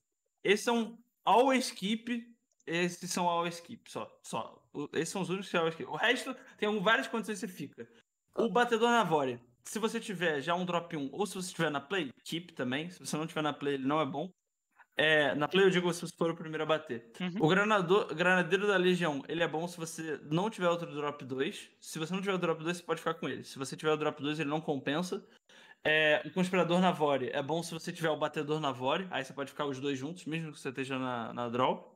Esses 0.44 0.64
são 0.64 0.98
always 1.24 1.70
keep. 1.70 2.26
Esses 2.66 3.11
são 3.11 3.28
always 3.28 3.59
keep, 3.61 3.90
só. 3.90 4.09
só. 4.22 4.62
Esses 4.92 5.09
são 5.09 5.22
os 5.22 5.28
únicos 5.30 5.51
que 5.51 5.57
always 5.57 5.74
keep. 5.74 5.90
O 5.90 5.96
resto 5.96 6.34
tem 6.57 6.80
várias 6.80 7.09
condições 7.09 7.40
que 7.40 7.46
você 7.46 7.53
fica. 7.53 7.88
O 8.41 8.49
batedor 8.49 8.88
na 8.88 9.05
Vore. 9.05 9.38
Se 9.64 9.78
você 9.78 10.01
tiver 10.01 10.41
já 10.41 10.55
um 10.55 10.64
drop 10.64 10.97
1, 10.97 11.11
ou 11.12 11.26
se 11.26 11.34
você 11.34 11.53
tiver 11.53 11.70
na 11.70 11.80
play, 11.80 12.11
keep 12.24 12.55
também. 12.55 12.88
Se 12.88 12.99
você 12.99 13.16
não 13.16 13.26
tiver 13.26 13.43
na 13.43 13.53
play, 13.53 13.74
ele 13.74 13.86
não 13.86 14.01
é 14.01 14.07
bom. 14.07 14.30
É, 14.97 15.34
na 15.34 15.47
play 15.47 15.64
eu 15.64 15.70
digo 15.70 15.93
se 15.93 16.01
você 16.01 16.16
for 16.16 16.30
o 16.30 16.34
primeiro 16.34 16.62
a 16.62 16.66
bater. 16.66 17.12
Uhum. 17.20 17.36
O 17.38 17.49
granador, 17.49 18.14
granadeiro 18.14 18.66
da 18.66 18.76
Legião, 18.76 19.22
ele 19.28 19.43
é 19.43 19.49
bom 19.49 19.68
se 19.68 19.76
você 19.76 20.18
não 20.24 20.49
tiver 20.49 20.68
outro 20.68 20.91
drop 20.91 21.22
2. 21.22 21.70
Se 21.80 21.99
você 21.99 22.12
não 22.12 22.20
tiver 22.20 22.34
o 22.34 22.38
drop 22.38 22.62
2, 22.62 22.78
você 22.78 22.82
pode 22.82 23.01
ficar 23.01 23.14
com 23.14 23.28
ele. 23.28 23.45
Se 23.45 23.59
você 23.59 23.76
tiver 23.76 23.93
o 23.93 23.97
drop 23.97 24.20
2, 24.22 24.41
ele 24.41 24.49
não 24.49 24.61
compensa. 24.61 25.22
É, 25.84 26.22
o 26.24 26.30
Conspirador 26.30 26.80
Navore 26.80 27.30
é 27.30 27.43
bom 27.43 27.62
se 27.62 27.72
você 27.72 27.93
tiver 27.93 28.11
o 28.11 28.16
Batedor 28.16 28.59
Navore. 28.59 29.07
Aí 29.11 29.22
você 29.22 29.32
pode 29.32 29.51
ficar 29.51 29.66
os 29.66 29.78
dois 29.78 29.99
juntos, 29.99 30.24
mesmo 30.24 30.53
que 30.53 30.59
você 30.59 30.70
esteja 30.70 30.99
na, 30.99 31.32
na 31.32 31.49
draw. 31.49 31.95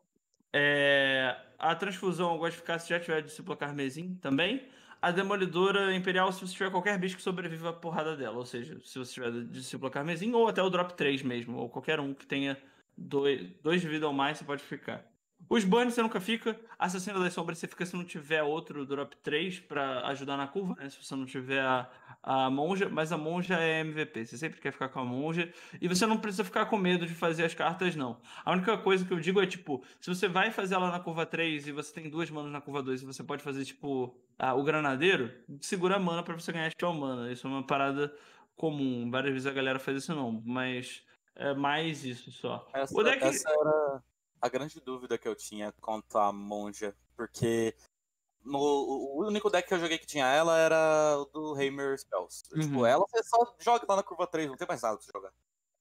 É, 0.52 1.36
a 1.58 1.74
Transfusão 1.74 2.32
eu 2.32 2.38
gosto 2.38 2.52
de 2.52 2.58
ficar 2.58 2.78
se 2.78 2.88
já 2.90 3.00
tiver 3.00 3.22
discípulo 3.22 3.56
Carmesim 3.56 4.14
também 4.16 4.62
a 5.04 5.10
Demolidora 5.10 5.94
Imperial 5.94 6.32
se 6.32 6.40
você 6.40 6.54
tiver 6.54 6.70
qualquer 6.70 6.98
bicho 6.98 7.16
que 7.16 7.22
sobreviva 7.22 7.68
à 7.68 7.72
porrada 7.74 8.16
dela. 8.16 8.38
Ou 8.38 8.46
seja, 8.46 8.80
se 8.82 8.98
você 8.98 9.12
tiver 9.12 9.30
discípulo 9.44 9.90
carmesim, 9.90 10.32
ou 10.32 10.48
até 10.48 10.62
o 10.62 10.70
drop 10.70 10.94
3 10.94 11.22
mesmo, 11.22 11.58
ou 11.58 11.68
qualquer 11.68 12.00
um 12.00 12.14
que 12.14 12.26
tenha 12.26 12.56
dois, 12.96 13.50
dois 13.62 13.82
de 13.82 13.88
vida 13.88 14.06
ou 14.06 14.14
mais, 14.14 14.38
você 14.38 14.44
pode 14.44 14.62
ficar. 14.62 15.04
Os 15.46 15.62
burns 15.62 15.92
você 15.92 16.00
nunca 16.00 16.20
fica. 16.20 16.58
Assassino 16.78 17.20
das 17.20 17.34
Sombras 17.34 17.58
você 17.58 17.68
fica 17.68 17.84
se 17.84 17.94
não 17.94 18.02
tiver 18.02 18.42
outro 18.42 18.86
drop 18.86 19.14
3 19.18 19.60
para 19.60 20.06
ajudar 20.08 20.38
na 20.38 20.46
curva, 20.46 20.74
né? 20.76 20.88
Se 20.88 21.04
você 21.04 21.14
não 21.14 21.26
tiver 21.26 21.60
a, 21.60 21.86
a 22.26 22.48
monja, 22.48 22.88
mas 22.88 23.12
a 23.12 23.18
monja 23.18 23.60
é 23.60 23.80
MVP. 23.80 24.24
Você 24.24 24.38
sempre 24.38 24.58
quer 24.58 24.72
ficar 24.72 24.88
com 24.88 24.98
a 24.98 25.04
monja. 25.04 25.52
E 25.78 25.86
você 25.86 26.06
não 26.06 26.16
precisa 26.16 26.42
ficar 26.42 26.64
com 26.64 26.78
medo 26.78 27.06
de 27.06 27.14
fazer 27.14 27.44
as 27.44 27.52
cartas, 27.52 27.94
não. 27.94 28.18
A 28.42 28.52
única 28.52 28.78
coisa 28.78 29.04
que 29.04 29.12
eu 29.12 29.20
digo 29.20 29.42
é, 29.42 29.46
tipo, 29.46 29.84
se 30.00 30.08
você 30.08 30.26
vai 30.26 30.50
fazer 30.50 30.74
ela 30.74 30.90
na 30.90 30.98
curva 30.98 31.26
3 31.26 31.66
e 31.68 31.72
você 31.72 31.92
tem 31.92 32.08
duas 32.08 32.30
manas 32.30 32.50
na 32.50 32.62
curva 32.62 32.82
2 32.82 33.02
e 33.02 33.04
você 33.04 33.22
pode 33.22 33.42
fazer, 33.42 33.62
tipo, 33.66 34.18
a, 34.38 34.54
o 34.54 34.64
granadeiro, 34.64 35.30
segura 35.60 35.96
a 35.96 36.00
mana 36.00 36.22
para 36.22 36.32
você 36.32 36.50
ganhar 36.50 36.70
spell 36.70 36.94
mana. 36.94 37.30
Isso 37.30 37.46
é 37.46 37.50
uma 37.50 37.66
parada 37.66 38.10
comum. 38.56 39.10
Várias 39.10 39.34
vezes 39.34 39.46
a 39.46 39.52
galera 39.52 39.78
faz 39.78 39.98
isso 39.98 40.14
não, 40.14 40.42
mas 40.46 41.02
é 41.36 41.52
mais 41.52 42.06
isso 42.06 42.32
só. 42.32 42.66
Essa, 42.72 43.04
deck... 43.04 43.22
essa 43.22 43.50
era 43.50 44.02
a 44.40 44.48
grande 44.48 44.80
dúvida 44.80 45.18
que 45.18 45.28
eu 45.28 45.36
tinha 45.36 45.72
quanto 45.72 46.16
à 46.16 46.32
monja, 46.32 46.96
porque 47.14 47.74
no, 48.44 48.58
o 48.58 49.26
único 49.26 49.50
deck 49.50 49.66
que 49.66 49.74
eu 49.74 49.80
joguei 49.80 49.98
que 49.98 50.06
tinha 50.06 50.26
ela 50.26 50.58
era 50.58 51.16
o 51.18 51.24
do 51.26 51.54
Hammer 51.54 51.98
Spells. 51.98 52.42
Tipo, 52.42 52.56
uhum. 52.56 52.62
Tipo, 52.62 52.86
ela 52.86 53.04
você 53.08 53.22
só 53.22 53.54
joga 53.58 53.86
lá 53.88 53.96
na 53.96 54.02
curva 54.02 54.26
3, 54.26 54.48
não 54.48 54.56
tem 54.56 54.68
mais 54.68 54.82
nada 54.82 54.98
pra 54.98 55.06
jogar. 55.12 55.32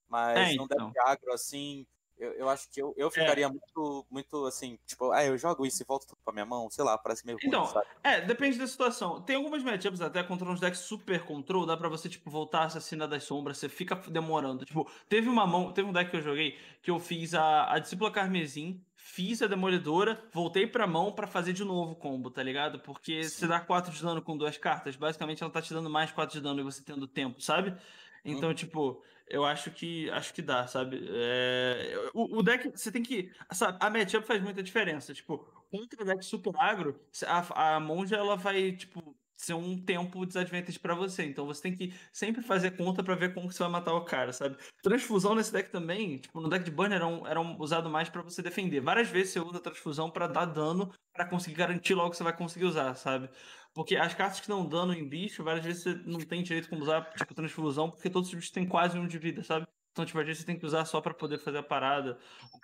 Mas 0.07 0.37
é, 0.37 0.53
então. 0.53 0.67
deck 0.67 0.99
agro, 0.99 1.33
assim, 1.33 1.85
eu, 2.17 2.31
eu 2.33 2.49
acho 2.49 2.69
que 2.69 2.81
eu, 2.81 2.93
eu 2.95 3.07
é. 3.07 3.11
ficaria 3.11 3.45
é. 3.45 3.49
muito, 3.49 4.05
muito 4.09 4.45
assim, 4.45 4.77
tipo, 4.85 5.11
ah, 5.11 5.25
eu 5.25 5.37
jogo 5.37 5.65
isso 5.65 5.81
e 5.81 5.85
volto 5.85 6.07
tudo 6.07 6.19
pra 6.23 6.33
minha 6.33 6.45
mão, 6.45 6.69
sei 6.69 6.83
lá, 6.83 6.97
parece 6.97 7.25
meio 7.25 7.37
então, 7.43 7.65
ruim? 7.65 7.83
É, 8.03 8.21
depende 8.21 8.57
da 8.57 8.67
situação. 8.67 9.21
Tem 9.21 9.35
algumas 9.35 9.63
matchups 9.63 10.01
até 10.01 10.23
contra 10.23 10.49
uns 10.49 10.59
decks 10.59 10.81
super 10.81 11.25
control, 11.25 11.65
dá 11.65 11.75
pra 11.75 11.89
você, 11.89 12.07
tipo, 12.07 12.29
voltar 12.29 12.63
assassina 12.63 13.07
das 13.07 13.23
sombras, 13.23 13.57
você 13.57 13.67
fica 13.67 13.95
demorando. 13.95 14.65
Tipo, 14.65 14.89
teve 15.09 15.27
uma 15.27 15.45
mão, 15.45 15.73
teve 15.73 15.87
um 15.87 15.93
deck 15.93 16.11
que 16.11 16.17
eu 16.17 16.21
joguei 16.21 16.57
que 16.81 16.91
eu 16.91 16.99
fiz 16.99 17.33
a, 17.33 17.73
a 17.73 17.79
discípula 17.79 18.11
carmesim, 18.11 18.81
fiz 19.05 19.41
a 19.41 19.47
demolidora, 19.47 20.23
voltei 20.31 20.65
pra 20.65 20.87
mão 20.87 21.11
para 21.11 21.27
fazer 21.27 21.51
de 21.51 21.63
novo 21.63 21.91
o 21.91 21.95
combo, 21.95 22.31
tá 22.31 22.41
ligado? 22.41 22.79
Porque 22.79 23.21
você 23.21 23.45
dá 23.45 23.59
4 23.59 23.91
de 23.91 24.01
dano 24.01 24.21
com 24.21 24.37
duas 24.37 24.57
cartas, 24.57 24.95
basicamente 24.95 25.43
ela 25.43 25.51
tá 25.51 25.61
te 25.61 25.73
dando 25.73 25.89
mais 25.89 26.09
4 26.09 26.37
de 26.37 26.41
dano 26.41 26.61
e 26.61 26.63
você 26.63 26.81
tendo 26.81 27.05
tempo, 27.05 27.41
sabe? 27.41 27.75
Então, 28.23 28.49
hum. 28.49 28.53
tipo, 28.53 29.03
eu 29.27 29.43
acho 29.43 29.71
que 29.71 30.09
acho 30.09 30.33
que 30.33 30.41
dá, 30.41 30.65
sabe? 30.67 31.05
É, 31.11 32.09
o, 32.13 32.39
o, 32.39 32.41
deck, 32.41 32.71
você 32.71 32.93
tem 32.93 33.03
que. 33.03 33.29
Sabe, 33.51 33.77
a 33.81 33.89
matchup 33.89 34.25
faz 34.25 34.41
muita 34.41 34.63
diferença. 34.63 35.13
Tipo, 35.13 35.39
contra 35.69 36.01
o 36.01 36.05
deck 36.05 36.23
super 36.23 36.53
agro, 36.57 36.97
a, 37.27 37.75
a 37.75 37.79
monja 37.81 38.15
ela 38.15 38.37
vai, 38.37 38.71
tipo, 38.71 39.13
ser 39.43 39.53
um 39.53 39.77
tempo 39.83 40.25
desadvantage 40.25 40.79
para 40.79 40.95
você. 40.95 41.25
Então 41.25 41.45
você 41.45 41.61
tem 41.61 41.75
que 41.75 41.93
sempre 42.11 42.41
fazer 42.41 42.71
conta 42.77 43.03
para 43.03 43.15
ver 43.15 43.33
como 43.33 43.47
que 43.47 43.53
você 43.53 43.63
vai 43.63 43.71
matar 43.71 43.93
o 43.93 44.05
cara, 44.05 44.31
sabe? 44.33 44.57
Transfusão 44.81 45.35
nesse 45.35 45.51
deck 45.51 45.69
também, 45.69 46.17
tipo, 46.17 46.39
no 46.41 46.49
deck 46.49 46.63
de 46.65 46.71
burn 46.71 46.93
era, 46.93 47.07
um, 47.07 47.27
era 47.27 47.39
um 47.39 47.59
usado 47.59 47.89
mais 47.89 48.09
para 48.09 48.21
você 48.21 48.41
defender. 48.41 48.81
Várias 48.81 49.09
vezes 49.09 49.33
você 49.33 49.39
usa 49.39 49.59
transfusão 49.59 50.09
para 50.09 50.27
dar 50.27 50.45
dano 50.45 50.91
para 51.13 51.25
conseguir 51.25 51.55
garantir 51.55 51.93
logo 51.93 52.11
que 52.11 52.17
você 52.17 52.23
vai 52.23 52.35
conseguir 52.35 52.65
usar, 52.65 52.95
sabe? 52.95 53.29
Porque 53.73 53.95
as 53.95 54.13
cartas 54.13 54.39
que 54.39 54.47
dão 54.47 54.67
dano 54.67 54.93
em 54.93 55.07
bicho, 55.07 55.43
várias 55.43 55.65
vezes 55.65 55.83
você 55.83 55.93
não 56.05 56.19
tem 56.19 56.43
direito 56.43 56.69
como 56.69 56.81
usar, 56.81 57.01
tipo, 57.15 57.33
transfusão, 57.33 57.89
porque 57.91 58.09
todos 58.09 58.29
os 58.29 58.35
bichos 58.35 58.51
têm 58.51 58.67
quase 58.67 58.97
um 58.97 59.07
de 59.07 59.17
vida, 59.17 59.43
sabe? 59.43 59.67
Então, 59.93 60.03
tipo, 60.05 60.17
vezes 60.23 60.39
você 60.39 60.45
tem 60.45 60.57
que 60.57 60.65
usar 60.65 60.85
só 60.85 60.99
para 60.99 61.13
poder 61.13 61.37
fazer 61.37 61.59
a 61.59 61.63
parada. 61.63 62.17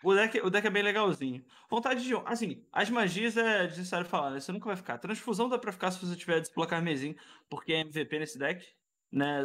O 0.04 0.16
deck, 0.16 0.42
o 0.42 0.50
deck 0.50 0.66
é 0.66 0.70
bem 0.70 0.82
legalzinho. 0.82 1.46
Vontade 1.70 2.04
de. 2.04 2.16
Assim, 2.26 2.66
as 2.74 2.90
magias 2.90 3.38
é 3.38 3.64
necessário 3.64 4.08
falar, 4.08 4.32
né? 4.32 4.40
Você 4.40 4.52
nunca 4.52 4.66
vai 4.66 4.76
ficar. 4.76 4.98
Transfusão 4.98 5.48
dá 5.48 5.60
pra 5.60 5.72
ficar 5.72 5.92
se 5.92 6.04
você 6.04 6.16
tiver 6.16 6.40
desblocar 6.42 6.82
Mesin, 6.82 7.16
porque 7.48 7.72
é 7.72 7.82
MVP 7.82 8.18
nesse 8.18 8.40
deck. 8.40 8.68
Né? 9.12 9.44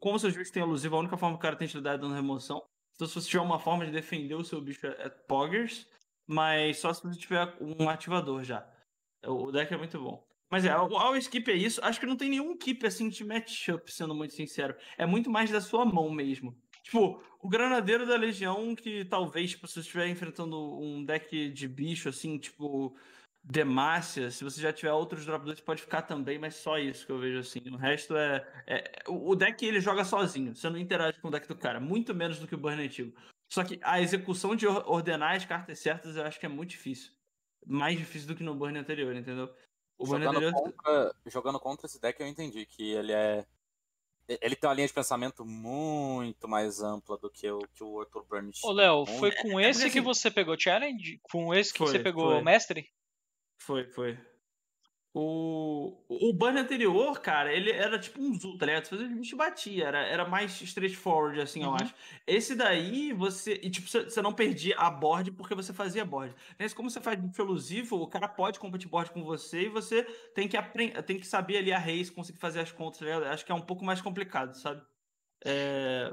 Como 0.00 0.18
seus 0.18 0.36
bichos 0.36 0.50
têm 0.50 0.62
alusivo, 0.62 0.96
a 0.96 0.98
única 0.98 1.16
forma 1.16 1.36
que 1.36 1.40
o 1.40 1.42
cara 1.42 1.54
tem 1.56 1.68
de 1.68 1.76
lidar 1.76 1.94
é 1.94 1.98
dando 1.98 2.14
remoção. 2.14 2.64
Então, 2.96 3.06
se 3.06 3.14
você 3.14 3.28
tiver 3.28 3.42
uma 3.42 3.60
forma 3.60 3.86
de 3.86 3.92
defender 3.92 4.34
o 4.34 4.44
seu 4.44 4.60
bicho, 4.60 4.84
é, 4.84 5.06
é 5.06 5.08
Poggers. 5.08 5.88
Mas 6.26 6.78
só 6.78 6.92
se 6.92 7.02
você 7.02 7.18
tiver 7.18 7.56
um 7.60 7.88
ativador 7.88 8.42
já. 8.42 8.66
O 9.24 9.52
deck 9.52 9.72
é 9.72 9.76
muito 9.76 10.00
bom. 10.00 10.26
Mas 10.50 10.64
é, 10.64 10.76
o 10.76 10.96
All 10.96 11.16
Skip 11.16 11.48
é 11.50 11.54
isso. 11.54 11.80
Acho 11.84 12.00
que 12.00 12.06
não 12.06 12.16
tem 12.16 12.30
nenhum 12.30 12.56
keep 12.56 12.84
assim 12.86 13.08
de 13.08 13.24
matchup, 13.24 13.92
sendo 13.92 14.14
muito 14.14 14.34
sincero. 14.34 14.74
É 14.98 15.06
muito 15.06 15.30
mais 15.30 15.50
da 15.50 15.60
sua 15.60 15.84
mão 15.84 16.10
mesmo. 16.10 16.56
Tipo, 16.84 17.20
o 17.40 17.48
Granadeiro 17.48 18.06
da 18.06 18.14
Legião, 18.14 18.74
que 18.76 19.06
talvez, 19.06 19.50
tipo, 19.50 19.66
se 19.66 19.74
você 19.74 19.80
estiver 19.80 20.06
enfrentando 20.06 20.78
um 20.78 21.02
deck 21.02 21.48
de 21.48 21.66
bicho, 21.66 22.10
assim, 22.10 22.36
tipo, 22.38 22.94
Demacia, 23.42 24.30
se 24.30 24.44
você 24.44 24.60
já 24.60 24.72
tiver 24.72 24.92
outros 24.92 25.26
drop 25.26 25.62
pode 25.62 25.82
ficar 25.82 26.02
também, 26.02 26.38
mas 26.38 26.56
só 26.56 26.78
isso 26.78 27.04
que 27.04 27.12
eu 27.12 27.18
vejo 27.18 27.38
assim. 27.38 27.60
O 27.70 27.76
resto 27.76 28.16
é, 28.16 28.46
é. 28.66 29.02
o 29.06 29.34
deck 29.34 29.64
ele 29.64 29.80
joga 29.80 30.04
sozinho, 30.04 30.54
você 30.54 30.68
não 30.70 30.78
interage 30.78 31.18
com 31.20 31.28
o 31.28 31.30
deck 31.30 31.48
do 31.48 31.56
cara, 31.56 31.80
muito 31.80 32.14
menos 32.14 32.38
do 32.38 32.46
que 32.46 32.54
o 32.54 32.58
Burn 32.58 32.82
antigo. 32.82 33.14
Só 33.50 33.62
que 33.62 33.78
a 33.82 34.00
execução 34.00 34.56
de 34.56 34.66
ordenar 34.66 35.36
as 35.36 35.44
cartas 35.44 35.78
certas 35.78 36.16
eu 36.16 36.24
acho 36.24 36.40
que 36.40 36.46
é 36.46 36.48
muito 36.48 36.70
difícil. 36.70 37.12
Mais 37.66 37.98
difícil 37.98 38.28
do 38.28 38.34
que 38.34 38.42
no 38.42 38.54
Burn 38.54 38.78
anterior, 38.78 39.14
entendeu? 39.14 39.54
O 39.98 40.06
jogando, 40.06 40.36
anterior... 40.36 40.52
contra, 40.52 41.14
jogando 41.26 41.60
contra 41.60 41.86
esse 41.86 42.00
deck 42.00 42.20
eu 42.20 42.26
entendi 42.26 42.64
que 42.64 42.92
ele 42.92 43.12
é 43.12 43.46
ele 44.28 44.56
tem 44.56 44.68
uma 44.68 44.74
linha 44.74 44.86
de 44.86 44.92
pensamento 44.92 45.44
muito 45.44 46.48
mais 46.48 46.80
ampla 46.80 47.16
do 47.18 47.30
que 47.30 47.50
o 47.50 47.60
que 47.74 47.84
o 47.84 48.00
Arthur 48.00 48.24
Burns. 48.24 48.62
Ô, 48.64 48.72
Léo, 48.72 49.04
foi 49.06 49.32
com 49.32 49.60
é, 49.60 49.68
esse 49.68 49.90
que 49.90 50.00
você 50.00 50.30
pegou 50.30 50.58
challenge? 50.58 51.20
Com 51.22 51.52
esse 51.54 51.72
que 51.72 51.78
foi, 51.78 51.88
você 51.88 51.98
pegou 51.98 52.32
foi. 52.32 52.42
mestre? 52.42 52.90
Foi, 53.58 53.86
foi. 53.88 54.18
O, 55.16 55.96
o 56.08 56.32
ban 56.32 56.58
anterior, 56.58 57.20
cara, 57.20 57.54
ele 57.54 57.70
era 57.70 57.96
tipo 58.00 58.20
um 58.20 58.34
Zul, 58.34 58.58
tá 58.58 58.66
ligado? 58.66 58.84
Você 58.86 58.96
fazia, 58.96 59.16
bicho 59.16 59.36
batia, 59.36 59.84
era, 59.84 59.98
era 60.00 60.28
mais 60.28 60.60
straightforward, 60.60 61.40
assim, 61.40 61.60
uhum. 61.60 61.66
eu 61.66 61.74
acho. 61.76 61.94
Esse 62.26 62.56
daí, 62.56 63.12
você. 63.12 63.60
E, 63.62 63.70
tipo, 63.70 63.88
você, 63.88 64.20
não 64.20 64.32
perdia 64.32 64.76
a 64.76 64.90
board 64.90 65.30
porque 65.30 65.54
você 65.54 65.72
fazia 65.72 66.04
board. 66.04 66.34
Nesse, 66.58 66.74
como 66.74 66.90
você 66.90 67.00
faz 67.00 67.16
bicho 67.20 67.40
elusivo, 67.40 67.96
o 67.96 68.08
cara 68.08 68.26
pode 68.26 68.58
competir 68.58 68.88
board 68.88 69.12
com 69.12 69.22
você 69.22 69.66
e 69.66 69.68
você 69.68 70.02
tem 70.34 70.48
que, 70.48 70.56
aprender, 70.56 71.00
tem 71.04 71.20
que 71.20 71.26
saber 71.28 71.58
ali 71.58 71.72
a 71.72 71.78
race, 71.78 72.10
conseguir 72.10 72.40
fazer 72.40 72.58
as 72.58 72.72
contas, 72.72 72.98
tá 72.98 73.04
ligado? 73.04 73.26
Acho 73.26 73.46
que 73.46 73.52
é 73.52 73.54
um 73.54 73.60
pouco 73.60 73.84
mais 73.84 74.00
complicado, 74.02 74.54
sabe? 74.54 74.82
É... 75.44 76.12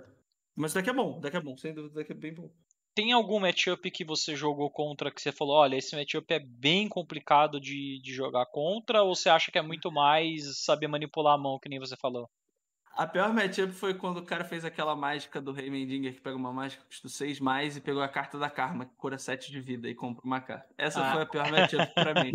Mas 0.56 0.74
daqui 0.74 0.91
é 0.91 0.93
bom, 0.93 1.20
daqui 1.20 1.38
é 1.38 1.41
bom, 1.41 1.58
sem 1.58 1.74
dúvida, 1.74 1.95
daqui 1.95 2.12
é 2.12 2.16
bem 2.16 2.36
bom 2.36 2.52
tem 2.95 3.11
algum 3.11 3.39
matchup 3.39 3.89
que 3.91 4.03
você 4.05 4.35
jogou 4.35 4.69
contra 4.69 5.11
que 5.11 5.21
você 5.21 5.31
falou, 5.31 5.55
olha, 5.55 5.75
esse 5.77 5.95
matchup 5.95 6.33
é 6.33 6.39
bem 6.39 6.87
complicado 6.89 7.59
de, 7.59 7.99
de 8.01 8.13
jogar 8.13 8.45
contra, 8.47 9.03
ou 9.03 9.15
você 9.15 9.29
acha 9.29 9.51
que 9.51 9.57
é 9.57 9.61
muito 9.61 9.91
mais 9.91 10.63
saber 10.63 10.87
manipular 10.87 11.35
a 11.35 11.37
mão, 11.37 11.59
que 11.59 11.69
nem 11.69 11.79
você 11.79 11.95
falou? 11.97 12.29
A 12.95 13.07
pior 13.07 13.33
matchup 13.33 13.71
foi 13.71 13.93
quando 13.93 14.17
o 14.17 14.23
cara 14.23 14.43
fez 14.43 14.65
aquela 14.65 14.95
mágica 14.95 15.41
do 15.41 15.51
Rei 15.51 15.69
Mendinger 15.69 16.13
que 16.13 16.21
pega 16.21 16.35
uma 16.35 16.51
mágica 16.51 16.83
que 16.83 16.89
custa 16.89 17.09
6 17.09 17.39
mais 17.39 17.77
e 17.77 17.81
pegou 17.81 18.01
a 18.01 18.07
carta 18.07 18.37
da 18.37 18.49
Karma, 18.49 18.85
que 18.85 18.93
cura 18.95 19.17
7 19.17 19.51
de 19.51 19.59
vida 19.59 19.87
e 19.89 19.95
compra 19.95 20.23
uma 20.25 20.41
carta. 20.41 20.67
Essa 20.77 21.01
ah. 21.01 21.13
foi 21.13 21.21
a 21.21 21.25
pior 21.25 21.51
matchup 21.51 21.93
pra 21.93 22.23
mim. 22.23 22.31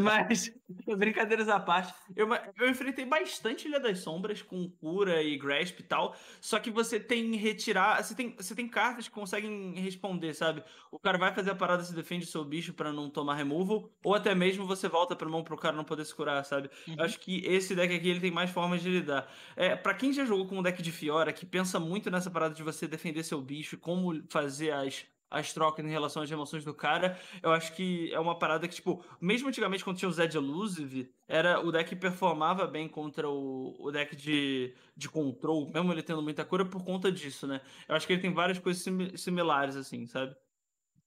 Mas, 0.00 0.52
brincadeiras 0.96 1.48
à 1.48 1.60
parte, 1.60 1.94
eu, 2.16 2.28
eu 2.58 2.70
enfrentei 2.70 3.04
bastante 3.04 3.68
Ilha 3.68 3.78
das 3.78 4.00
Sombras 4.00 4.40
com 4.42 4.68
cura 4.70 5.22
e 5.22 5.36
grasp 5.36 5.80
e 5.80 5.82
tal. 5.82 6.16
Só 6.40 6.58
que 6.58 6.70
você 6.70 6.98
tem 6.98 7.36
retirar. 7.36 8.02
Você 8.02 8.14
tem, 8.14 8.34
você 8.36 8.54
tem 8.54 8.68
cartas 8.68 9.08
que 9.08 9.14
conseguem 9.14 9.74
responder, 9.74 10.32
sabe? 10.34 10.62
O 10.90 10.98
cara 10.98 11.18
vai 11.18 11.34
fazer 11.34 11.50
a 11.50 11.54
parada, 11.54 11.82
se 11.82 11.94
defende 11.94 12.24
o 12.24 12.28
seu 12.28 12.44
bicho 12.44 12.72
para 12.72 12.92
não 12.92 13.10
tomar 13.10 13.34
removal, 13.34 13.90
ou 14.02 14.14
até 14.14 14.34
mesmo 14.34 14.66
você 14.66 14.88
volta 14.88 15.14
pra 15.14 15.28
mão 15.28 15.44
pro 15.44 15.56
cara 15.56 15.76
não 15.76 15.84
poder 15.84 16.04
se 16.04 16.14
curar, 16.14 16.42
sabe? 16.44 16.70
Uhum. 16.86 16.94
Eu 16.98 17.04
acho 17.04 17.18
que 17.20 17.44
esse 17.44 17.74
deck 17.74 17.94
aqui 17.94 18.08
ele 18.08 18.20
tem 18.20 18.30
mais 18.30 18.50
formas 18.50 18.82
de 18.82 18.88
lidar. 18.88 19.30
É, 19.54 19.76
pra 19.76 19.97
quem 19.98 20.12
já 20.12 20.24
jogou 20.24 20.46
com 20.46 20.58
um 20.58 20.62
deck 20.62 20.80
de 20.82 20.92
Fiora, 20.92 21.32
que 21.32 21.44
pensa 21.44 21.78
muito 21.78 22.10
nessa 22.10 22.30
parada 22.30 22.54
de 22.54 22.62
você 22.62 22.86
defender 22.86 23.22
seu 23.22 23.40
bicho 23.42 23.76
como 23.78 24.22
fazer 24.30 24.70
as, 24.70 25.04
as 25.30 25.52
trocas 25.52 25.84
em 25.84 25.90
relação 25.90 26.22
às 26.22 26.30
emoções 26.30 26.64
do 26.64 26.72
cara, 26.72 27.18
eu 27.42 27.52
acho 27.52 27.74
que 27.74 28.12
é 28.12 28.20
uma 28.20 28.38
parada 28.38 28.66
que, 28.66 28.74
tipo, 28.74 29.04
mesmo 29.20 29.48
antigamente 29.48 29.84
quando 29.84 29.98
tinha 29.98 30.08
o 30.08 30.12
Zed 30.12 30.36
Elusive, 30.36 31.12
era 31.26 31.60
o 31.60 31.70
deck 31.70 31.94
performava 31.96 32.66
bem 32.66 32.88
contra 32.88 33.28
o, 33.28 33.76
o 33.78 33.90
deck 33.90 34.16
de, 34.16 34.74
de 34.96 35.08
control, 35.08 35.70
mesmo 35.70 35.92
ele 35.92 36.02
tendo 36.02 36.22
muita 36.22 36.44
cura 36.44 36.64
por 36.64 36.84
conta 36.84 37.12
disso, 37.12 37.46
né? 37.46 37.60
Eu 37.88 37.94
acho 37.94 38.06
que 38.06 38.12
ele 38.14 38.22
tem 38.22 38.32
várias 38.32 38.58
coisas 38.58 38.82
sim, 38.82 39.16
similares, 39.16 39.76
assim, 39.76 40.06
sabe? 40.06 40.34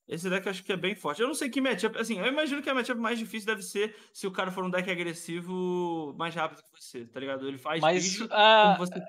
Esse 0.07 0.29
deck 0.29 0.45
eu 0.45 0.51
acho 0.51 0.63
que 0.63 0.73
é 0.73 0.77
bem 0.77 0.95
forte. 0.95 1.21
Eu 1.21 1.27
não 1.27 1.35
sei 1.35 1.49
que 1.49 1.61
matchup. 1.61 1.97
Assim, 1.97 2.19
eu 2.19 2.27
imagino 2.27 2.61
que 2.61 2.69
a 2.69 2.73
matchup 2.73 2.99
mais 2.99 3.17
difícil 3.17 3.47
deve 3.47 3.61
ser 3.61 3.95
se 4.13 4.27
o 4.27 4.31
cara 4.31 4.51
for 4.51 4.65
um 4.65 4.69
deck 4.69 4.89
agressivo 4.89 6.13
mais 6.17 6.35
rápido 6.35 6.61
que 6.63 6.81
você, 6.81 7.05
tá 7.05 7.19
ligado? 7.19 7.47
Ele 7.47 7.57
faz 7.57 7.81
mas, 7.81 8.03
bicho 8.03 8.25
uh, 8.25 8.77
você. 8.77 8.99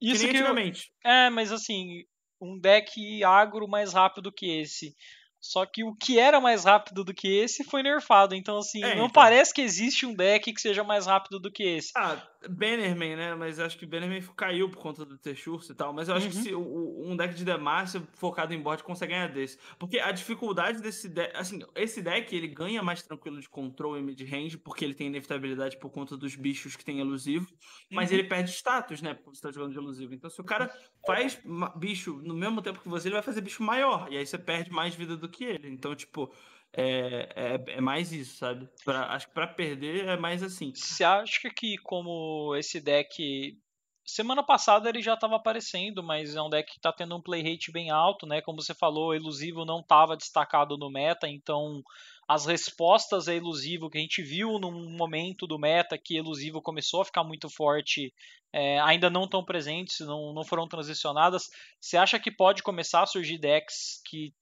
Isso 0.00 0.24
que, 0.24 0.30
que 0.30 0.36
antigamente. 0.36 0.92
Eu... 1.04 1.10
É, 1.10 1.30
mas 1.30 1.50
assim, 1.50 2.04
um 2.40 2.58
deck 2.58 3.24
agro 3.24 3.66
mais 3.66 3.92
rápido 3.92 4.32
que 4.32 4.60
esse. 4.60 4.94
Só 5.40 5.64
que 5.64 5.84
o 5.84 5.94
que 5.94 6.18
era 6.18 6.40
mais 6.40 6.64
rápido 6.64 7.04
do 7.04 7.14
que 7.14 7.28
esse 7.28 7.62
foi 7.64 7.82
nerfado. 7.82 8.34
Então, 8.34 8.58
assim, 8.58 8.82
é, 8.82 8.96
não 8.96 9.06
então. 9.06 9.10
parece 9.10 9.54
que 9.54 9.60
existe 9.60 10.04
um 10.04 10.14
deck 10.14 10.52
que 10.52 10.60
seja 10.60 10.82
mais 10.82 11.06
rápido 11.06 11.38
do 11.38 11.52
que 11.52 11.62
esse. 11.62 11.92
Ah, 11.96 12.20
Bannerman, 12.48 13.16
né? 13.16 13.34
Mas 13.34 13.58
acho 13.58 13.78
que 13.78 13.86
Bannerman 13.86 14.22
caiu 14.36 14.68
por 14.68 14.78
conta 14.78 15.04
do 15.04 15.16
Texurso 15.16 15.72
e 15.72 15.74
tal. 15.74 15.92
Mas 15.92 16.08
eu 16.08 16.14
acho 16.14 16.26
uhum. 16.26 16.32
que 16.32 16.38
se 16.38 16.54
o, 16.54 17.02
um 17.04 17.16
deck 17.16 17.34
de 17.34 17.44
Demacia 17.44 18.02
focado 18.14 18.52
em 18.54 18.60
board 18.60 18.82
consegue 18.82 19.12
ganhar 19.12 19.28
desse. 19.28 19.58
Porque 19.78 19.98
a 19.98 20.12
dificuldade 20.12 20.80
desse 20.80 21.08
deck. 21.08 21.36
Assim, 21.36 21.60
esse 21.74 22.02
deck 22.02 22.34
ele 22.34 22.48
ganha 22.48 22.82
mais 22.82 23.02
tranquilo 23.02 23.40
de 23.40 23.48
control 23.48 23.98
e 23.98 24.02
mid-range, 24.02 24.58
porque 24.58 24.84
ele 24.84 24.94
tem 24.94 25.06
inevitabilidade 25.06 25.78
por 25.78 25.90
conta 25.90 26.16
dos 26.16 26.34
bichos 26.34 26.76
que 26.76 26.84
tem 26.84 27.00
elusivo. 27.00 27.46
Mas 27.90 28.10
uhum. 28.10 28.18
ele 28.18 28.28
perde 28.28 28.50
status, 28.50 29.02
né? 29.02 29.14
Porque 29.14 29.36
você 29.36 29.42
tá 29.42 29.50
jogando 29.50 29.72
de 29.72 29.78
elusivo. 29.78 30.14
Então, 30.14 30.30
se 30.30 30.40
o 30.40 30.44
cara 30.44 30.70
faz 31.06 31.40
bicho 31.76 32.20
no 32.22 32.34
mesmo 32.34 32.60
tempo 32.62 32.80
que 32.80 32.88
você, 32.88 33.08
ele 33.08 33.14
vai 33.14 33.22
fazer 33.22 33.40
bicho 33.40 33.62
maior. 33.62 34.08
E 34.10 34.16
aí 34.16 34.26
você 34.26 34.38
perde 34.38 34.70
mais 34.70 34.94
vida 34.94 35.16
do 35.16 35.28
que 35.28 35.44
ele. 35.44 35.68
Então, 35.68 35.94
tipo. 35.94 36.32
É, 36.76 37.28
é, 37.34 37.76
é, 37.76 37.80
mais 37.80 38.12
isso, 38.12 38.36
sabe? 38.36 38.68
Pra, 38.84 39.06
acho 39.14 39.28
que 39.28 39.34
pra 39.34 39.46
perder 39.46 40.06
é 40.06 40.16
mais 40.16 40.42
assim. 40.42 40.74
Você 40.74 41.02
acha 41.02 41.48
que 41.50 41.78
como 41.78 42.54
esse 42.54 42.80
deck. 42.80 43.58
Semana 44.04 44.40
passada 44.40 44.88
ele 44.88 45.02
já 45.02 45.14
estava 45.14 45.34
aparecendo, 45.34 46.00
mas 46.00 46.36
é 46.36 46.40
um 46.40 46.50
deck 46.50 46.70
que 46.70 46.78
está 46.78 46.92
tendo 46.92 47.16
um 47.16 47.20
play 47.20 47.42
rate 47.42 47.72
bem 47.72 47.90
alto, 47.90 48.24
né? 48.24 48.40
Como 48.40 48.62
você 48.62 48.72
falou, 48.72 49.14
elusivo 49.14 49.64
não 49.64 49.80
estava 49.80 50.16
destacado 50.16 50.76
no 50.76 50.88
meta, 50.88 51.26
então 51.26 51.82
as 52.28 52.46
respostas 52.46 53.26
a 53.26 53.34
elusivo 53.34 53.90
que 53.90 53.98
a 53.98 54.00
gente 54.00 54.22
viu 54.22 54.58
num 54.60 54.96
momento 54.96 55.44
do 55.46 55.58
meta 55.58 55.98
que 55.98 56.16
elusivo 56.16 56.62
começou 56.62 57.00
a 57.00 57.04
ficar 57.04 57.24
muito 57.24 57.48
forte, 57.48 58.12
é, 58.52 58.78
ainda 58.80 59.10
não 59.10 59.24
estão 59.24 59.44
presentes, 59.44 60.00
não, 60.00 60.32
não 60.32 60.44
foram 60.44 60.68
transicionadas. 60.68 61.48
Você 61.80 61.96
acha 61.96 62.20
que 62.20 62.30
pode 62.30 62.62
começar 62.62 63.02
a 63.02 63.06
surgir 63.06 63.38
decks 63.38 64.00
que 64.04 64.32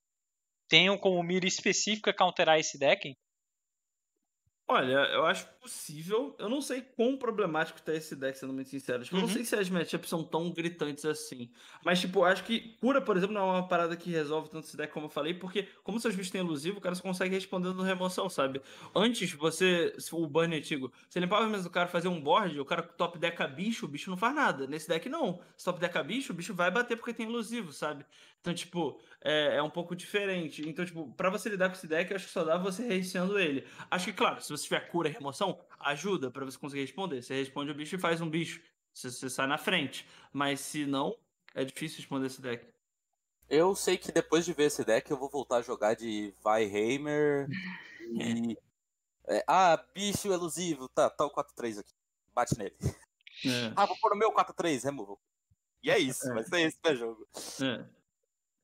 tenham 0.68 0.98
como 0.98 1.22
mira 1.22 1.46
específica 1.46 2.12
counterar 2.14 2.58
esse 2.58 2.78
deck? 2.78 3.14
Olha, 4.66 4.92
eu 5.12 5.26
acho 5.26 5.46
possível. 5.60 6.34
Eu 6.38 6.48
não 6.48 6.62
sei 6.62 6.80
quão 6.80 7.18
problemático 7.18 7.82
tá 7.82 7.94
esse 7.94 8.16
deck, 8.16 8.38
sendo 8.38 8.52
muito 8.54 8.70
sincero. 8.70 9.04
Tipo, 9.04 9.16
uhum. 9.16 9.22
Eu 9.22 9.26
não 9.26 9.28
uhum. 9.28 9.34
sei 9.34 9.44
se 9.44 9.54
as 9.54 9.68
matchups 9.68 10.08
são 10.08 10.24
tão 10.24 10.50
gritantes 10.50 11.04
assim. 11.04 11.50
Mas, 11.84 12.00
tipo, 12.00 12.24
acho 12.24 12.44
que 12.44 12.74
cura, 12.80 12.98
por 12.98 13.14
exemplo, 13.14 13.34
não 13.34 13.42
é 13.42 13.52
uma 13.58 13.68
parada 13.68 13.94
que 13.94 14.10
resolve 14.10 14.48
tanto 14.48 14.66
esse 14.66 14.74
deck 14.74 14.90
como 14.90 15.06
eu 15.06 15.10
falei, 15.10 15.34
porque, 15.34 15.68
como 15.82 16.00
seus 16.00 16.14
bichos 16.14 16.30
têm 16.30 16.40
elusivo, 16.40 16.78
o 16.78 16.80
cara 16.80 16.94
só 16.94 17.02
consegue 17.02 17.34
respondendo 17.34 17.82
remoção, 17.82 18.30
sabe? 18.30 18.62
Antes, 18.94 19.30
você, 19.32 19.94
o 20.12 20.26
burn 20.26 20.56
antigo, 20.56 20.90
você 21.10 21.20
limpava 21.20 21.44
a 21.44 21.48
mesa 21.48 21.64
do 21.64 21.70
cara 21.70 21.86
fazer 21.86 22.08
um 22.08 22.20
board, 22.20 22.58
o 22.58 22.64
cara 22.64 22.82
top 22.82 23.18
deca 23.18 23.46
bicho, 23.46 23.84
o 23.84 23.88
bicho 23.88 24.08
não 24.08 24.16
faz 24.16 24.34
nada. 24.34 24.66
Nesse 24.66 24.88
deck, 24.88 25.10
não. 25.10 25.40
Se 25.58 25.66
top 25.66 25.78
deca 25.78 26.02
bicho, 26.02 26.32
o 26.32 26.36
bicho 26.36 26.54
vai 26.54 26.70
bater 26.70 26.96
porque 26.96 27.12
tem 27.12 27.26
elusivo, 27.26 27.70
sabe? 27.70 28.06
Então, 28.44 28.52
tipo, 28.52 29.00
é, 29.22 29.56
é 29.56 29.62
um 29.62 29.70
pouco 29.70 29.96
diferente. 29.96 30.68
Então, 30.68 30.84
tipo, 30.84 31.10
pra 31.16 31.30
você 31.30 31.48
lidar 31.48 31.70
com 31.70 31.76
esse 31.76 31.86
deck, 31.86 32.10
eu 32.10 32.16
acho 32.16 32.26
que 32.26 32.32
só 32.32 32.44
dá 32.44 32.58
você 32.58 32.86
reiniciando 32.86 33.38
ele. 33.38 33.66
Acho 33.90 34.04
que, 34.04 34.12
claro, 34.12 34.42
se 34.42 34.50
você 34.56 34.64
tiver 34.64 34.88
cura 34.90 35.08
e 35.08 35.12
remoção, 35.12 35.60
ajuda 35.80 36.30
para 36.30 36.44
você 36.44 36.58
conseguir 36.58 36.82
responder. 36.82 37.22
Você 37.22 37.34
responde 37.34 37.70
o 37.70 37.74
bicho 37.74 37.96
e 37.96 37.98
faz 37.98 38.20
um 38.20 38.28
bicho. 38.30 38.60
Você, 38.92 39.10
você 39.10 39.28
sai 39.28 39.46
na 39.46 39.58
frente. 39.58 40.06
Mas 40.32 40.60
se 40.60 40.86
não, 40.86 41.16
é 41.54 41.64
difícil 41.64 41.98
responder 41.98 42.26
esse 42.26 42.40
deck. 42.40 42.66
Eu 43.48 43.74
sei 43.74 43.98
que 43.98 44.10
depois 44.10 44.44
de 44.44 44.52
ver 44.52 44.64
esse 44.64 44.84
deck 44.84 45.10
eu 45.10 45.16
vou 45.18 45.28
voltar 45.28 45.56
a 45.58 45.62
jogar 45.62 45.94
de 45.94 46.34
Vaiheimer 46.42 47.46
e. 48.20 48.56
É, 49.26 49.42
ah, 49.46 49.82
bicho 49.94 50.30
elusivo, 50.32 50.86
tá, 50.90 51.08
tá 51.08 51.24
o 51.24 51.30
4-3 51.30 51.78
aqui. 51.78 51.92
bate 52.34 52.58
nele. 52.58 52.76
É. 52.82 53.72
Ah, 53.74 53.86
vou 53.86 53.96
pôr 53.98 54.12
o 54.12 54.16
meu 54.16 54.30
4-3, 54.32 54.84
removal. 54.84 55.18
E 55.82 55.90
é 55.90 55.98
isso, 55.98 56.30
É. 56.30 56.34
vai 56.34 56.44
ser 56.44 56.60
esse 56.60 56.78
meu 56.84 56.96
jogo. 56.96 57.28
É. 57.62 57.84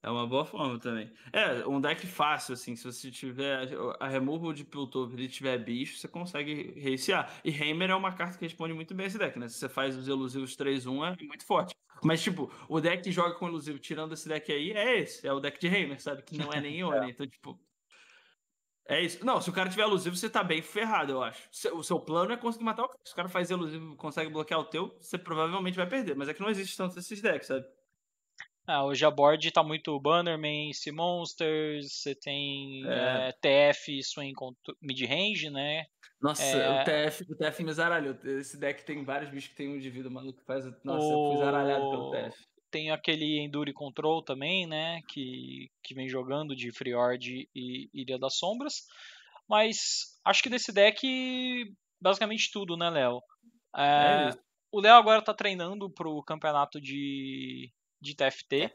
É 0.02 0.10
uma 0.10 0.26
boa 0.26 0.46
forma 0.46 0.78
também. 0.78 1.12
É, 1.30 1.66
um 1.66 1.78
deck 1.78 2.06
fácil, 2.06 2.54
assim, 2.54 2.74
se 2.74 2.84
você 2.84 3.10
tiver 3.10 3.68
a 3.98 4.08
removal 4.08 4.52
de 4.52 4.64
Piltover 4.64 5.20
e 5.20 5.28
tiver 5.28 5.58
bicho, 5.58 5.98
você 5.98 6.08
consegue 6.08 6.72
reiniciar. 6.80 7.30
E 7.44 7.50
Heimer 7.50 7.90
é 7.90 7.94
uma 7.94 8.12
carta 8.12 8.38
que 8.38 8.44
responde 8.46 8.72
muito 8.72 8.94
bem 8.94 9.06
esse 9.06 9.18
deck, 9.18 9.38
né? 9.38 9.46
Se 9.48 9.58
você 9.58 9.68
faz 9.68 9.94
os 9.96 10.08
elusivos 10.08 10.56
3-1, 10.56 11.04
é 11.04 11.24
muito 11.26 11.44
forte. 11.44 11.74
Mas, 12.02 12.22
tipo, 12.22 12.50
o 12.66 12.80
deck 12.80 13.02
que 13.02 13.12
joga 13.12 13.34
com 13.34 13.46
elusivo, 13.46 13.78
tirando 13.78 14.14
esse 14.14 14.26
deck 14.26 14.50
aí, 14.50 14.70
é 14.72 14.98
esse. 15.00 15.26
É 15.26 15.32
o 15.34 15.40
deck 15.40 15.60
de 15.60 15.66
Heimer, 15.68 16.00
sabe? 16.00 16.22
Que 16.22 16.38
não 16.38 16.50
é 16.50 16.60
nem 16.62 16.78
Ione. 16.80 17.10
Então, 17.10 17.26
tipo. 17.26 17.60
É 18.88 19.02
isso. 19.02 19.24
Não, 19.24 19.38
se 19.40 19.50
o 19.50 19.52
cara 19.52 19.68
tiver 19.68 19.82
elusivo, 19.82 20.16
você 20.16 20.30
tá 20.30 20.42
bem 20.42 20.62
ferrado, 20.62 21.12
eu 21.12 21.22
acho. 21.22 21.48
O 21.74 21.82
seu 21.82 22.00
plano 22.00 22.32
é 22.32 22.36
conseguir 22.38 22.64
matar 22.64 22.84
o 22.84 22.88
cara. 22.88 23.00
Se 23.04 23.12
o 23.12 23.16
cara 23.16 23.28
faz 23.28 23.50
elusivo 23.50 23.92
e 23.92 23.96
consegue 23.96 24.30
bloquear 24.30 24.60
o 24.60 24.64
teu, 24.64 24.96
você 24.98 25.18
provavelmente 25.18 25.76
vai 25.76 25.86
perder. 25.86 26.16
Mas 26.16 26.28
é 26.28 26.34
que 26.34 26.40
não 26.40 26.48
existe 26.48 26.76
tanto 26.76 26.98
esses 26.98 27.20
decks, 27.20 27.48
sabe? 27.48 27.66
Ah, 28.72 28.84
hoje 28.84 29.04
a 29.04 29.10
board 29.10 29.50
tá 29.50 29.62
muito 29.64 29.98
Bannerman, 29.98 30.72
Sea 30.72 30.92
Monsters, 30.92 31.92
você 31.92 32.14
tem 32.14 32.82
É. 32.86 33.28
eh, 33.28 33.32
TF, 33.40 34.00
Swing 34.02 34.32
mid-range, 34.80 35.50
né? 35.50 35.86
Nossa, 36.22 36.42
É. 36.44 36.80
o 36.82 36.84
TF, 36.84 37.24
o 37.32 37.36
TF 37.36 37.64
me 37.64 37.72
zaralhou. 37.72 38.14
Esse 38.24 38.56
deck 38.58 38.84
tem 38.84 39.02
vários 39.04 39.30
bichos 39.30 39.48
que 39.50 39.56
tem 39.56 39.68
um 39.68 39.78
de 39.78 39.90
vida 39.90 40.08
maluco 40.08 40.38
que 40.38 40.44
faz. 40.46 40.64
Nossa, 40.84 41.04
eu 41.12 41.26
fui 41.30 41.36
zaralhado 41.38 41.90
pelo 41.90 42.08
O- 42.08 42.10
TF. 42.12 42.36
Tem 42.70 42.92
aquele 42.92 43.40
Endure 43.40 43.72
Control 43.72 44.22
também, 44.22 44.64
né? 44.68 45.00
Que, 45.08 45.68
que 45.82 45.92
vem 45.92 46.08
jogando 46.08 46.54
de 46.54 46.70
Freeord 46.70 47.48
e 47.52 47.90
Ilha 47.92 48.16
das 48.18 48.36
Sombras. 48.36 48.84
Mas 49.48 50.20
acho 50.24 50.40
que 50.42 50.48
desse 50.48 50.72
deck, 50.72 51.04
basicamente 52.00 52.50
tudo, 52.52 52.76
né, 52.76 52.88
Léo? 52.88 53.20
É 53.76 54.26
É, 54.26 54.28
isso. 54.28 54.38
o 54.70 54.80
Léo 54.80 54.94
agora 54.94 55.20
tá 55.22 55.34
treinando 55.34 55.90
pro 55.90 56.22
campeonato 56.22 56.80
de, 56.80 57.72
de 58.00 58.14
TFT. 58.14 58.72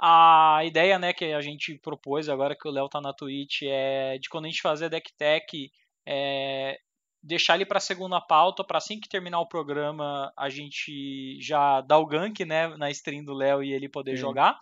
A 0.00 0.60
ideia, 0.64 0.98
né, 0.98 1.12
que 1.12 1.26
a 1.26 1.40
gente 1.40 1.78
propôs 1.78 2.28
agora 2.28 2.56
que 2.56 2.66
o 2.66 2.70
Léo 2.70 2.88
tá 2.88 3.00
na 3.00 3.12
Twitch 3.12 3.62
é 3.64 4.18
de 4.18 4.28
quando 4.28 4.46
a 4.46 4.48
gente 4.48 4.60
fazer 4.60 4.88
deck 4.88 5.12
tech, 5.16 5.70
é, 6.04 6.78
deixar 7.22 7.54
ele 7.54 7.64
pra 7.64 7.78
segunda 7.78 8.20
pauta, 8.20 8.64
pra 8.64 8.78
assim 8.78 8.98
que 8.98 9.08
terminar 9.08 9.40
o 9.40 9.48
programa 9.48 10.32
a 10.36 10.48
gente 10.48 11.38
já 11.40 11.80
dar 11.82 11.98
o 11.98 12.06
gank, 12.06 12.44
né, 12.44 12.68
na 12.76 12.90
stream 12.90 13.24
do 13.24 13.32
Léo 13.32 13.62
e 13.62 13.72
ele 13.72 13.88
poder 13.88 14.16
Sim. 14.16 14.22
jogar. 14.22 14.58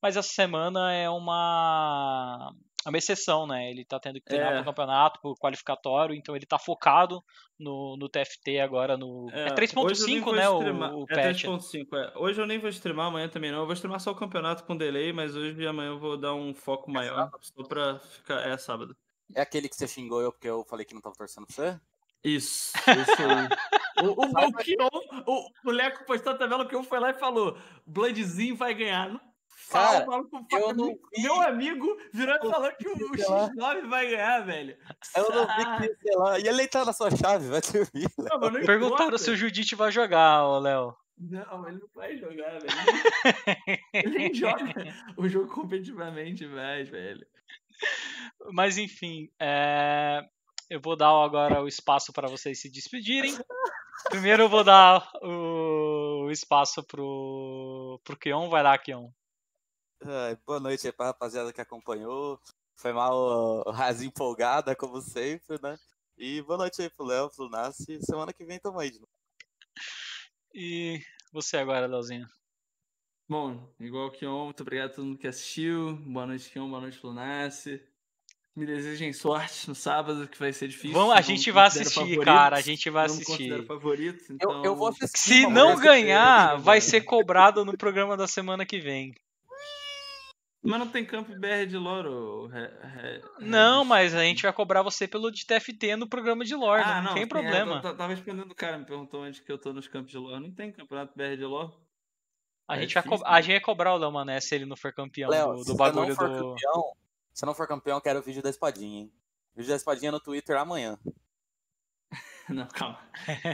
Mas 0.00 0.16
essa 0.16 0.28
semana 0.28 0.92
é 0.92 1.10
uma 1.10 2.54
é 2.84 2.88
uma 2.88 2.98
exceção, 2.98 3.46
né? 3.46 3.70
Ele 3.70 3.84
tá 3.84 3.98
tendo 3.98 4.14
que 4.20 4.26
treinar 4.26 4.52
É. 4.52 4.56
pro 4.56 4.64
campeonato, 4.64 5.20
pro 5.20 5.34
qualificatório, 5.34 6.14
então 6.14 6.34
ele 6.36 6.46
tá 6.46 6.58
focado 6.58 7.22
no, 7.58 7.96
no 7.96 8.08
TFT 8.08 8.58
agora 8.60 8.96
no. 8.96 9.26
É, 9.32 9.42
eu 9.42 9.44
nem 9.46 9.54
3.5, 9.54 10.20
vou 10.24 10.34
né? 10.34 10.48
O, 10.48 10.58
o 11.00 11.04
é 11.10 11.14
patch. 11.14 11.44
3.5, 11.44 11.86
é. 11.96 12.18
Hoje 12.18 12.40
eu 12.40 12.46
nem 12.46 12.58
vou 12.58 12.68
streamar, 12.70 13.06
amanhã 13.06 13.28
também 13.28 13.50
não. 13.50 13.60
Eu 13.60 13.66
vou 13.66 13.74
streamar 13.74 14.00
só 14.00 14.10
o 14.10 14.16
campeonato 14.16 14.64
com 14.64 14.76
delay, 14.76 15.12
mas 15.12 15.34
hoje 15.36 15.60
e 15.62 15.66
amanhã 15.66 15.90
eu 15.90 15.98
vou 15.98 16.16
dar 16.16 16.34
um 16.34 16.52
foco 16.54 16.90
maior. 16.90 17.30
Só 17.40 17.62
pra 17.64 17.98
ficar. 17.98 18.46
É 18.48 18.56
sábado. 18.56 18.96
É 19.34 19.40
aquele 19.40 19.68
que 19.68 19.76
você 19.76 19.88
xingou 19.88 20.20
eu 20.20 20.30
porque 20.32 20.48
eu 20.48 20.64
falei 20.68 20.84
que 20.84 20.94
não 20.94 21.00
tava 21.00 21.14
torcendo 21.16 21.46
pra 21.46 21.54
você? 21.54 21.80
Isso, 22.22 22.72
isso 22.88 23.22
aí. 23.22 24.06
o, 24.06 24.12
o, 24.12 24.48
o, 24.48 24.52
Kion- 24.54 25.24
o, 25.26 25.48
o 25.66 25.70
Leco 25.70 26.04
postou 26.06 26.32
a 26.32 26.36
tabela, 26.36 26.64
o 26.64 26.68
Kion 26.68 26.82
foi 26.82 26.98
lá 26.98 27.10
e 27.10 27.14
falou: 27.14 27.56
Bloodzinho 27.86 28.56
vai 28.56 28.74
ganhar. 28.74 29.10
Não 29.10 29.20
fala, 29.56 29.98
Cara, 30.00 30.06
maluco, 30.06 30.46
eu 30.52 30.74
não 30.74 30.88
vi. 30.88 31.22
Meu 31.22 31.40
amigo 31.42 31.96
virou 32.12 32.36
e 32.36 32.50
falou 32.50 32.72
que 32.72 32.88
o, 32.88 32.92
o 32.92 33.16
sei 33.16 33.28
lá. 33.28 33.48
X9 33.50 33.88
vai 33.88 34.10
ganhar, 34.10 34.40
velho. 34.40 34.76
Eu 35.16 35.28
não 35.30 35.46
vi 35.46 35.88
que, 35.88 35.96
sei 36.02 36.16
lá. 36.16 36.38
E 36.38 36.48
ele 36.48 36.68
tá 36.68 36.84
na 36.84 36.92
sua 36.92 37.10
chave, 37.10 37.48
vai. 37.48 37.60
Não, 38.18 38.40
mas 38.40 38.52
não 38.52 38.64
Perguntaram 38.64 39.04
importa. 39.06 39.18
se 39.18 39.30
o 39.30 39.36
Judite 39.36 39.74
vai 39.74 39.90
jogar, 39.90 40.46
ô 40.46 40.58
Léo. 40.58 40.96
Não, 41.16 41.68
ele 41.68 41.78
não 41.78 41.88
vai 41.94 42.16
jogar, 42.16 42.58
velho. 42.58 42.66
Ele 43.94 44.18
nem 44.18 44.34
joga 44.34 44.64
o 45.16 45.28
jogo 45.28 45.52
competitivamente 45.52 46.44
mais, 46.46 46.88
velho. 46.88 47.24
Mas 48.52 48.78
enfim, 48.78 49.30
é, 49.40 50.20
eu 50.68 50.80
vou 50.80 50.96
dar 50.96 51.10
agora 51.10 51.62
o 51.62 51.68
espaço 51.68 52.12
para 52.12 52.28
vocês 52.28 52.60
se 52.60 52.68
despedirem. 52.68 53.32
Primeiro 54.10 54.42
eu 54.42 54.48
vou 54.48 54.64
dar 54.64 55.08
o, 55.22 56.24
o 56.26 56.30
espaço 56.32 56.82
pro, 56.82 58.00
pro 58.02 58.16
Kion. 58.18 58.48
Vai 58.48 58.62
lá, 58.62 58.76
Kion. 58.76 59.08
Boa 60.46 60.60
noite 60.60 60.86
aí 60.86 60.92
pra 60.92 61.06
rapaziada 61.06 61.52
que 61.52 61.60
acompanhou. 61.60 62.38
Foi 62.76 62.92
mal 62.92 63.62
rasinha 63.70 64.08
empolgada, 64.14 64.74
como 64.76 65.00
sempre, 65.00 65.58
né? 65.62 65.76
E 66.16 66.42
boa 66.42 66.58
noite 66.58 66.82
aí 66.82 66.90
pro 66.90 67.04
Léo, 67.06 67.30
pro 67.30 67.48
Nasce. 67.48 67.98
Semana 68.02 68.32
que 68.32 68.44
vem 68.44 68.58
tamo 68.58 68.78
aí 68.78 68.90
de 68.90 68.98
novo. 68.98 69.10
E 70.54 71.00
você 71.32 71.56
agora, 71.56 71.86
Leozinho. 71.86 72.26
Bom, 73.28 73.72
igual 73.80 74.08
o 74.08 74.10
Kion, 74.10 74.44
muito 74.44 74.60
obrigado 74.60 74.90
a 74.90 74.94
todo 74.94 75.04
mundo 75.06 75.18
que 75.18 75.26
assistiu. 75.26 75.96
Boa 75.96 76.26
noite, 76.26 76.50
Kion, 76.50 76.68
boa 76.68 76.80
noite, 76.82 77.00
Lunace. 77.02 77.82
Me 78.54 78.66
desejem 78.66 79.12
sorte 79.12 79.66
no 79.68 79.74
sábado, 79.74 80.28
que 80.28 80.38
vai 80.38 80.52
ser 80.52 80.68
difícil. 80.68 80.92
Vamos, 80.92 81.16
a 81.16 81.20
gente 81.20 81.50
vai 81.50 81.66
assistir, 81.66 81.94
favorito, 81.94 82.24
cara. 82.24 82.56
A 82.56 82.60
gente 82.60 82.88
vai 82.90 83.08
não 83.08 83.14
assistir. 83.14 83.66
favorito, 83.66 84.24
Eu, 84.30 84.34
então... 84.36 84.64
eu 84.64 84.76
vou 84.76 84.88
assistir. 84.88 85.18
Se 85.18 85.46
não 85.48 85.76
ser- 85.76 85.82
ganhar, 85.82 86.56
vai 86.60 86.80
ser 86.80 87.00
cobrado 87.00 87.64
no 87.64 87.76
programa 87.76 88.16
da 88.16 88.28
semana 88.28 88.64
que 88.64 88.78
vem. 88.78 89.12
Mas 90.64 90.78
não 90.80 90.88
tem 90.88 91.04
campo 91.04 91.34
BR 91.38 91.66
de 91.68 91.76
Loro. 91.76 92.46
Re, 92.46 92.66
re, 92.66 93.22
Não, 93.40 93.84
mas 93.84 94.14
a 94.14 94.22
gente 94.22 94.42
vai 94.42 94.52
cobrar 94.52 94.82
você 94.82 95.06
pelo 95.06 95.30
de 95.30 95.44
TFT 95.44 95.94
no 95.96 96.08
programa 96.08 96.44
de 96.44 96.54
lore, 96.54 96.82
Ah, 96.82 97.02
não, 97.02 97.12
tem 97.14 97.22
sim, 97.24 97.26
é, 97.26 97.28
problema. 97.28 97.76
eu 97.76 97.82
tava 97.82 98.06
respondendo 98.08 98.50
o 98.50 98.54
cara, 98.54 98.78
me 98.78 98.86
perguntou 98.86 99.22
onde 99.22 99.42
que 99.42 99.52
eu 99.52 99.58
tô 99.58 99.72
nos 99.74 99.86
campos 99.88 100.10
de 100.10 100.16
Lore. 100.18 100.40
Não 100.42 100.50
tem 100.50 100.72
campeonato 100.72 101.12
BR 101.14 101.36
de 101.36 101.44
Lore? 101.44 101.72
A 102.66 102.76
é 102.76 102.80
gente, 102.80 102.94
vai 102.94 103.02
difícil, 103.02 103.24
co- 103.24 103.30
a 103.30 103.34
né? 103.34 103.42
gente 103.42 103.52
vai 103.52 103.60
cobrar 103.60 103.92
o 103.94 103.98
Léo 103.98 104.10
Mané 104.10 104.40
se 104.40 104.54
ele 104.54 104.64
não 104.64 104.74
for 104.76 104.90
campeão 104.92 105.28
Léo, 105.30 105.52
do, 105.52 105.58
se 105.58 105.66
do 105.66 105.74
bagulho 105.76 106.08
não 106.08 106.16
for 106.16 106.30
do. 106.30 106.34
campeão, 106.54 106.96
se 107.34 107.44
não 107.46 107.54
for 107.54 107.68
campeão, 107.68 107.98
eu 107.98 108.00
quero 108.00 108.20
o 108.20 108.22
vídeo 108.22 108.42
da 108.42 108.48
espadinha, 108.48 109.00
hein? 109.02 109.12
Vídeo 109.54 109.68
da 109.68 109.76
espadinha 109.76 110.10
no 110.10 110.18
Twitter 110.18 110.56
amanhã. 110.56 110.98
Não, 112.48 112.66
calma. 112.68 112.98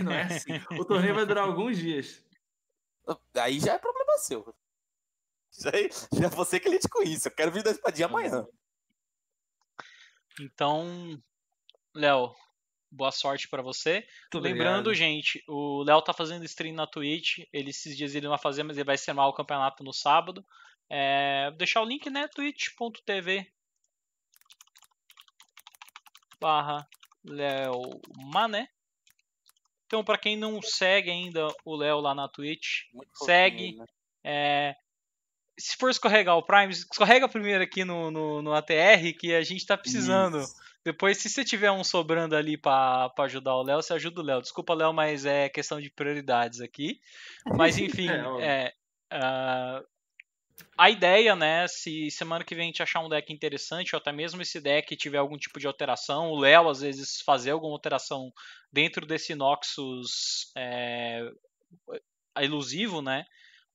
Não 0.02 0.12
é 0.12 0.22
assim. 0.24 0.50
O 0.78 0.84
torneio 0.84 1.14
vai 1.14 1.24
durar 1.26 1.44
alguns 1.44 1.76
dias. 1.78 2.22
Aí 3.34 3.60
já 3.60 3.74
é 3.74 3.78
problema 3.78 4.18
seu. 4.18 4.54
Já 5.58 5.70
é, 5.70 5.88
já 6.20 6.26
é 6.26 6.28
você 6.30 6.60
que 6.60 6.68
lide 6.68 6.88
com 6.88 7.02
isso. 7.02 7.28
Eu 7.28 7.32
quero 7.34 7.50
vídeo 7.50 7.64
da 7.64 7.70
espadinha 7.72 8.06
amanhã. 8.06 8.46
Então, 10.40 11.20
Léo, 11.94 12.34
boa 12.90 13.10
sorte 13.10 13.48
pra 13.48 13.62
você. 13.62 14.06
Muito 14.32 14.38
Lembrando, 14.38 14.88
obrigado. 14.88 14.94
gente, 14.94 15.42
o 15.48 15.82
Léo 15.82 16.00
tá 16.02 16.12
fazendo 16.12 16.44
stream 16.44 16.74
na 16.74 16.86
Twitch. 16.86 17.40
Ele 17.52 17.70
esses 17.70 17.96
dias 17.96 18.14
ele 18.14 18.24
não 18.24 18.30
vai 18.30 18.38
fazer, 18.38 18.62
mas 18.62 18.76
ele 18.76 18.84
vai 18.86 18.94
streamar 18.94 19.28
o 19.28 19.34
campeonato 19.34 19.82
no 19.82 19.92
sábado. 19.92 20.44
É, 20.88 21.48
vou 21.50 21.58
deixar 21.58 21.82
o 21.82 21.84
link, 21.86 22.08
né? 22.10 22.26
twitch.tv 22.28 23.46
barra 26.40 26.88
Léo 27.24 27.82
Mané. 28.32 28.68
Então, 29.86 30.02
pra 30.04 30.16
quem 30.16 30.36
não 30.36 30.62
segue 30.62 31.10
ainda 31.10 31.48
o 31.64 31.76
Léo 31.76 32.00
lá 32.00 32.14
na 32.14 32.28
Twitch, 32.28 32.84
Muito 32.94 33.10
Segue. 33.24 33.56
fofinho, 33.72 33.78
né? 33.78 33.86
é, 34.24 34.76
se 35.58 35.76
for 35.76 35.90
escorregar 35.90 36.36
o 36.36 36.42
Prime, 36.42 36.72
escorrega 36.72 37.28
primeiro 37.28 37.62
aqui 37.62 37.84
no, 37.84 38.10
no, 38.10 38.42
no 38.42 38.52
ATR, 38.54 39.12
que 39.18 39.34
a 39.34 39.42
gente 39.42 39.66
tá 39.66 39.76
precisando. 39.76 40.40
Isso. 40.40 40.54
Depois, 40.84 41.18
se 41.18 41.28
você 41.28 41.44
tiver 41.44 41.70
um 41.70 41.84
sobrando 41.84 42.34
ali 42.34 42.56
pra 42.56 43.12
ajudar 43.18 43.54
o 43.54 43.62
Léo, 43.62 43.82
você 43.82 43.92
ajuda 43.92 44.20
o 44.20 44.24
Léo. 44.24 44.40
Desculpa, 44.40 44.74
Léo, 44.74 44.94
mas 44.94 45.26
é 45.26 45.48
questão 45.48 45.80
de 45.80 45.90
prioridades 45.90 46.60
aqui. 46.60 46.98
Mas 47.62 47.78
enfim, 47.78 48.08
É, 48.40 48.66
é, 48.66 48.72
ah, 49.10 49.82
a 50.76 50.90
ideia, 50.90 51.36
né, 51.36 51.66
se 51.68 52.10
semana 52.10 52.44
que 52.44 52.54
vem 52.54 52.64
a 52.64 52.66
gente 52.66 52.82
achar 52.82 53.00
um 53.00 53.08
deck 53.08 53.32
interessante, 53.32 53.94
ou 53.94 54.00
até 54.00 54.12
mesmo 54.12 54.40
esse 54.40 54.60
deck 54.60 54.96
tiver 54.96 55.18
algum 55.18 55.36
tipo 55.36 55.58
de 55.58 55.66
alteração, 55.66 56.30
o 56.30 56.38
Léo 56.38 56.68
às 56.68 56.80
vezes 56.80 57.20
fazer 57.20 57.50
alguma 57.50 57.74
alteração 57.74 58.32
dentro 58.72 59.06
desse 59.06 59.34
Noxus 59.34 60.50
é, 60.56 61.30
elusivo, 62.38 63.02
né? 63.02 63.26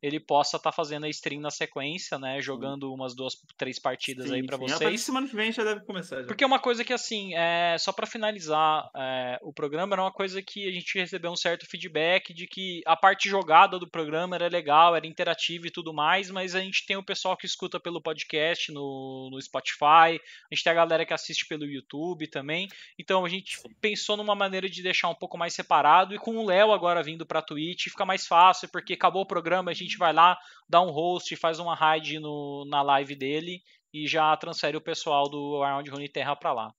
Ele 0.01 0.19
possa 0.19 0.57
estar 0.57 0.71
fazendo 0.71 1.05
a 1.05 1.09
stream 1.09 1.41
na 1.41 1.49
sequência, 1.49 2.17
né? 2.19 2.41
Jogando 2.41 2.93
umas 2.93 3.15
duas, 3.15 3.33
três 3.57 3.79
partidas 3.79 4.31
aí 4.31 4.41
Sim, 4.41 4.45
pra 4.45 4.57
sim. 4.57 4.63
A 4.63 4.67
partir 4.67 4.79
de 4.79 4.89
vocês. 4.89 5.01
semana 5.01 5.27
que 5.27 5.35
vem 5.35 5.51
já 5.51 5.63
deve 5.63 5.85
começar. 5.85 6.21
Já. 6.21 6.27
Porque 6.27 6.43
é 6.43 6.47
uma 6.47 6.59
coisa 6.59 6.83
que, 6.83 6.93
assim, 6.93 7.33
é, 7.35 7.77
só 7.77 7.91
pra 7.91 8.05
finalizar 8.05 8.89
é, 8.95 9.39
o 9.41 9.53
programa, 9.53 9.95
era 9.95 10.01
uma 10.01 10.11
coisa 10.11 10.41
que 10.41 10.67
a 10.67 10.71
gente 10.71 10.97
recebeu 10.97 11.31
um 11.31 11.35
certo 11.35 11.65
feedback 11.65 12.33
de 12.33 12.47
que 12.47 12.81
a 12.85 12.95
parte 12.95 13.29
jogada 13.29 13.79
do 13.79 13.89
programa 13.89 14.35
era 14.35 14.47
legal, 14.47 14.95
era 14.95 15.07
interativa 15.07 15.67
e 15.67 15.71
tudo 15.71 15.93
mais, 15.93 16.29
mas 16.29 16.55
a 16.55 16.59
gente 16.59 16.85
tem 16.85 16.97
o 16.97 17.03
pessoal 17.03 17.37
que 17.37 17.45
escuta 17.45 17.79
pelo 17.79 18.01
podcast 18.01 18.71
no, 18.71 19.29
no 19.31 19.41
Spotify, 19.41 20.19
a 20.19 20.53
gente 20.53 20.63
tem 20.63 20.71
a 20.71 20.75
galera 20.75 21.05
que 21.05 21.13
assiste 21.13 21.47
pelo 21.47 21.65
YouTube 21.65 22.27
também, 22.27 22.67
então 22.97 23.25
a 23.25 23.29
gente 23.29 23.57
pensou 23.81 24.17
numa 24.17 24.35
maneira 24.35 24.69
de 24.69 24.81
deixar 24.81 25.09
um 25.09 25.15
pouco 25.15 25.37
mais 25.37 25.53
separado 25.53 26.13
e 26.13 26.19
com 26.19 26.37
o 26.37 26.45
Léo 26.45 26.71
agora 26.71 27.03
vindo 27.03 27.25
pra 27.25 27.41
Twitch 27.41 27.89
fica 27.89 28.05
mais 28.05 28.25
fácil, 28.27 28.69
porque 28.69 28.93
acabou 28.93 29.21
o 29.21 29.27
programa, 29.27 29.71
a 29.71 29.73
gente 29.73 29.84
vai 29.97 30.11
lá, 30.13 30.37
dá 30.67 30.81
um 30.81 30.89
host, 30.91 31.35
faz 31.35 31.59
uma 31.59 31.75
raid 31.75 32.19
no, 32.19 32.65
na 32.67 32.81
live 32.81 33.15
dele 33.15 33.61
e 33.93 34.07
já 34.07 34.35
transfere 34.37 34.75
o 34.75 34.81
pessoal 34.81 35.29
do 35.29 35.61
Around 35.63 35.89
Runeterra 35.89 36.35
pra 36.35 36.51
lá. 36.51 36.73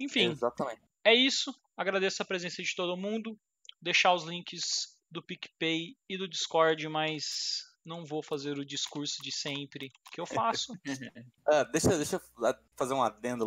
Enfim, 0.00 0.30
Exatamente. 0.30 0.80
é 1.04 1.14
isso. 1.14 1.54
Agradeço 1.76 2.22
a 2.22 2.26
presença 2.26 2.62
de 2.62 2.74
todo 2.74 2.96
mundo. 2.96 3.36
deixar 3.82 4.14
os 4.14 4.24
links 4.24 4.96
do 5.10 5.22
PicPay 5.22 5.96
e 6.08 6.16
do 6.16 6.26
Discord, 6.28 6.88
mas 6.88 7.64
não 7.84 8.04
vou 8.06 8.22
fazer 8.22 8.56
o 8.58 8.64
discurso 8.64 9.22
de 9.22 9.30
sempre 9.30 9.92
que 10.10 10.18
eu 10.20 10.24
faço. 10.24 10.72
Ah, 11.46 11.64
deixa, 11.70 11.94
deixa 11.96 12.16
eu 12.16 12.54
fazer 12.74 12.94
um 12.94 13.02
adendo. 13.02 13.44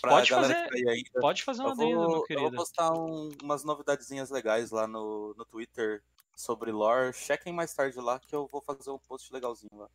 Pra 0.00 0.10
Pode 0.10 0.30
fazer. 0.30 0.54
tá 0.54 0.68
aí 0.72 0.88
ainda. 0.88 1.20
Pode 1.20 1.42
fazer 1.42 1.62
um 1.62 1.66
Eu 1.66 1.72
adendo, 1.72 1.96
vou, 1.96 2.08
meu 2.10 2.16
eu 2.18 2.22
querido. 2.22 2.48
vou 2.50 2.58
postar 2.58 2.92
um- 2.92 3.28
umas 3.42 3.64
novidadezinhas 3.64 4.30
legais 4.30 4.70
lá 4.70 4.86
no, 4.86 5.34
no 5.36 5.44
Twitter 5.44 6.00
sobre 6.36 6.70
lore. 6.70 7.12
Chequem 7.12 7.52
mais 7.52 7.74
tarde 7.74 7.98
lá 7.98 8.18
que 8.18 8.34
eu 8.34 8.46
vou 8.46 8.60
fazer 8.60 8.90
um 8.90 8.98
post 8.98 9.32
legalzinho 9.32 9.76
lá. 9.76 9.88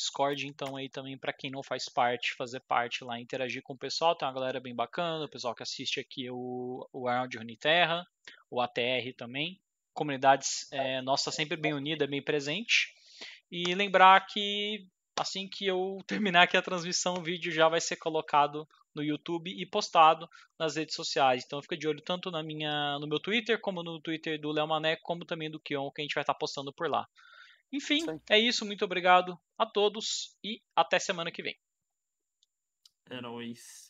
Discord, 0.00 0.46
então, 0.46 0.76
aí 0.76 0.88
também 0.88 1.18
para 1.18 1.32
quem 1.32 1.50
não 1.50 1.62
faz 1.62 1.86
parte, 1.86 2.34
fazer 2.34 2.60
parte 2.60 3.04
lá, 3.04 3.20
interagir 3.20 3.62
com 3.62 3.74
o 3.74 3.78
pessoal. 3.78 4.16
Tem 4.16 4.26
uma 4.26 4.34
galera 4.34 4.58
bem 4.58 4.74
bacana, 4.74 5.26
o 5.26 5.28
pessoal 5.28 5.54
que 5.54 5.62
assiste 5.62 6.00
aqui 6.00 6.30
o, 6.30 6.88
o 6.90 7.06
Around 7.06 7.38
Uniterra, 7.38 8.06
o 8.50 8.62
ATR 8.62 9.12
também. 9.16 9.60
Comunidades 9.92 10.66
é, 10.72 11.02
nossa 11.02 11.30
sempre 11.30 11.56
bem 11.56 11.74
unida, 11.74 12.06
bem 12.06 12.22
presente. 12.22 12.94
E 13.50 13.74
lembrar 13.74 14.26
que 14.26 14.86
assim 15.18 15.46
que 15.46 15.66
eu 15.66 15.98
terminar 16.08 16.44
aqui 16.44 16.56
a 16.56 16.62
transmissão, 16.62 17.14
o 17.14 17.22
vídeo 17.22 17.52
já 17.52 17.68
vai 17.68 17.80
ser 17.80 17.96
colocado 17.96 18.66
no 18.94 19.02
YouTube 19.02 19.50
e 19.50 19.66
postado 19.66 20.28
nas 20.58 20.76
redes 20.76 20.94
sociais. 20.94 21.44
Então 21.44 21.62
fica 21.62 21.76
de 21.76 21.86
olho 21.86 22.00
tanto 22.02 22.30
na 22.30 22.42
minha, 22.42 22.98
no 22.98 23.06
meu 23.06 23.20
Twitter, 23.20 23.60
como 23.60 23.82
no 23.82 24.00
Twitter 24.00 24.40
do 24.40 24.50
Léo 24.50 24.66
Mané, 24.66 24.96
como 24.96 25.24
também 25.24 25.50
do 25.50 25.60
Kion, 25.60 25.90
que 25.90 26.00
a 26.00 26.04
gente 26.04 26.14
vai 26.14 26.22
estar 26.22 26.34
postando 26.34 26.72
por 26.72 26.88
lá. 26.88 27.06
Enfim, 27.72 28.04
aí. 28.08 28.20
é 28.30 28.38
isso. 28.38 28.64
Muito 28.64 28.84
obrigado 28.84 29.38
a 29.56 29.64
todos 29.64 30.36
e 30.42 30.60
até 30.74 30.98
semana 30.98 31.30
que 31.30 31.42
vem. 31.42 31.56
É 33.08 33.20
nóis. 33.20 33.89